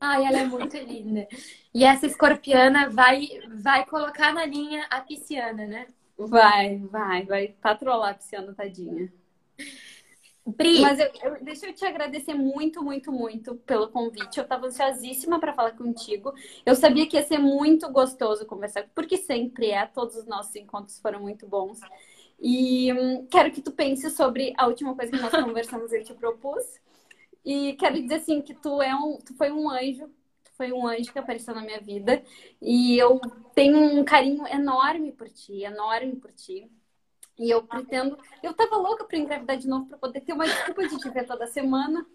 Ai, 0.04 0.26
ela 0.26 0.40
é 0.40 0.46
muito 0.46 0.76
linda. 0.78 1.28
E 1.72 1.84
essa 1.84 2.08
escorpiana 2.08 2.90
vai, 2.90 3.28
vai 3.62 3.86
colocar 3.86 4.34
na 4.34 4.44
linha 4.48 4.88
a 4.90 5.00
pisciana, 5.00 5.68
né? 5.68 5.88
Vai, 6.18 6.80
vai, 6.80 7.24
vai 7.24 7.48
patrolar 7.62 8.10
a 8.10 8.14
pisciana, 8.16 8.52
tadinha. 8.52 9.14
Pri. 10.58 10.82
Mas 10.82 11.00
eu, 11.00 11.08
eu, 11.24 11.44
deixa 11.44 11.68
eu 11.68 11.74
te 11.74 11.86
agradecer 11.86 12.34
muito, 12.34 12.84
muito, 12.84 13.12
muito 13.12 13.56
pelo 13.58 13.90
convite. 13.90 14.40
Eu 14.40 14.44
estava 14.44 14.66
ansiosíssima 14.66 15.40
para 15.40 15.54
falar 15.54 15.74
contigo. 15.74 16.34
Eu 16.66 16.76
sabia 16.76 17.08
que 17.08 17.16
ia 17.16 17.24
ser 17.24 17.38
muito 17.38 17.88
gostoso 17.92 18.44
conversar, 18.48 18.90
porque 18.96 19.18
sempre 19.18 19.70
é. 19.70 19.86
Todos 19.86 20.16
os 20.16 20.26
nossos 20.26 20.56
encontros 20.56 21.00
foram 21.00 21.20
muito 21.20 21.46
bons. 21.46 21.80
E 22.40 22.92
hum, 22.92 23.28
quero 23.30 23.52
que 23.52 23.62
tu 23.62 23.72
pense 23.72 24.10
sobre 24.10 24.52
a 24.58 24.66
última 24.66 24.96
coisa 24.96 25.12
que 25.12 25.22
nós 25.22 25.30
conversamos, 25.46 25.94
eu 25.94 26.04
te 26.04 26.14
propus. 26.16 26.64
E 27.44 27.74
quero 27.74 28.02
dizer 28.02 28.16
assim 28.16 28.42
que 28.42 28.54
tu 28.54 28.82
é 28.82 28.94
um, 28.96 29.18
tu 29.18 29.36
foi 29.36 29.52
um 29.52 29.70
anjo, 29.70 30.08
tu 30.44 30.52
foi 30.56 30.72
um 30.72 30.88
anjo 30.88 31.12
que 31.12 31.20
apareceu 31.20 31.56
na 31.56 31.62
minha 31.62 31.80
vida 31.82 32.24
e 32.62 32.98
eu 32.98 33.20
tenho 33.56 33.78
um 33.78 34.04
carinho 34.04 34.46
enorme 34.48 35.12
por 35.12 35.30
ti, 35.30 35.64
enorme 35.64 36.16
por 36.16 36.32
ti. 36.32 36.70
E 37.40 37.50
eu 37.50 37.64
pretendo, 37.64 38.18
eu 38.44 38.54
tava 38.54 38.76
louca 38.76 39.04
para 39.04 39.18
engravidar 39.18 39.58
de 39.58 39.68
novo 39.68 39.88
para 39.88 39.98
poder 39.98 40.22
ter 40.22 40.34
uma 40.34 40.46
desculpa 40.46 40.88
de 40.88 40.98
te 40.98 41.10
ver 41.10 41.26
toda 41.26 41.48
semana. 41.48 42.06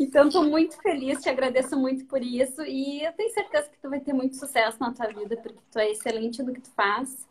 Então, 0.00 0.26
estou 0.26 0.44
muito 0.44 0.80
feliz, 0.80 1.20
te 1.20 1.28
agradeço 1.28 1.76
muito 1.76 2.04
por 2.06 2.22
isso 2.22 2.62
e 2.64 3.04
eu 3.04 3.12
tenho 3.12 3.32
certeza 3.32 3.68
que 3.68 3.78
tu 3.78 3.90
vai 3.90 4.00
ter 4.00 4.12
muito 4.12 4.36
sucesso 4.36 4.78
na 4.80 4.92
tua 4.92 5.06
vida, 5.08 5.36
porque 5.36 5.58
tu 5.70 5.78
é 5.78 5.90
excelente 5.90 6.42
no 6.42 6.52
que 6.52 6.60
tu 6.60 6.70
faz. 6.70 7.26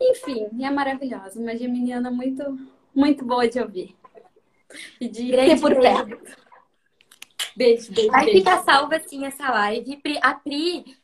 Enfim, 0.00 0.48
é 0.62 0.70
maravilhosa, 0.70 1.40
uma 1.40 1.56
geminiana 1.56 2.10
muito, 2.10 2.58
muito 2.94 3.24
boa 3.24 3.48
de 3.48 3.60
ouvir. 3.60 3.96
E 5.00 5.08
de 5.08 5.30
Grande 5.30 5.54
ter 5.54 5.60
por 5.60 5.74
perto. 5.80 6.18
Beijo, 7.56 7.92
beijo. 7.92 8.10
Vai 8.10 8.24
beijo. 8.24 8.38
ficar 8.38 8.62
salva 8.62 8.96
assim 8.96 9.24
essa 9.24 9.50
live. 9.50 10.00
A 10.22 10.34
Pri. 10.34 10.96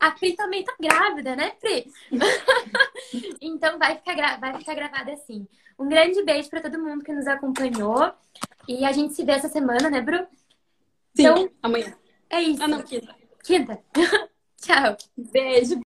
A 0.00 0.10
Pri 0.10 0.34
também 0.34 0.64
tá 0.64 0.74
grávida, 0.80 1.36
né, 1.36 1.50
Pri? 1.60 1.90
então 3.40 3.78
vai 3.78 3.96
ficar, 3.96 4.14
gra... 4.14 4.36
vai 4.36 4.58
ficar 4.58 4.74
gravada 4.74 5.12
assim. 5.12 5.46
Um 5.78 5.88
grande 5.88 6.22
beijo 6.22 6.48
para 6.50 6.60
todo 6.60 6.82
mundo 6.82 7.04
que 7.04 7.12
nos 7.12 7.26
acompanhou. 7.26 8.12
E 8.68 8.84
a 8.84 8.92
gente 8.92 9.14
se 9.14 9.24
vê 9.24 9.32
essa 9.32 9.48
semana, 9.48 9.90
né, 9.90 10.00
Bru? 10.00 10.26
Sim, 11.14 11.22
então, 11.22 11.50
amanhã. 11.62 11.96
É 12.30 12.40
isso. 12.40 12.62
Ah, 12.62 12.68
não, 12.68 12.82
quinta. 12.82 13.14
Quinta. 13.42 13.84
Tchau. 14.60 14.96
Beijo, 15.16 15.74
beijo. 15.74 15.83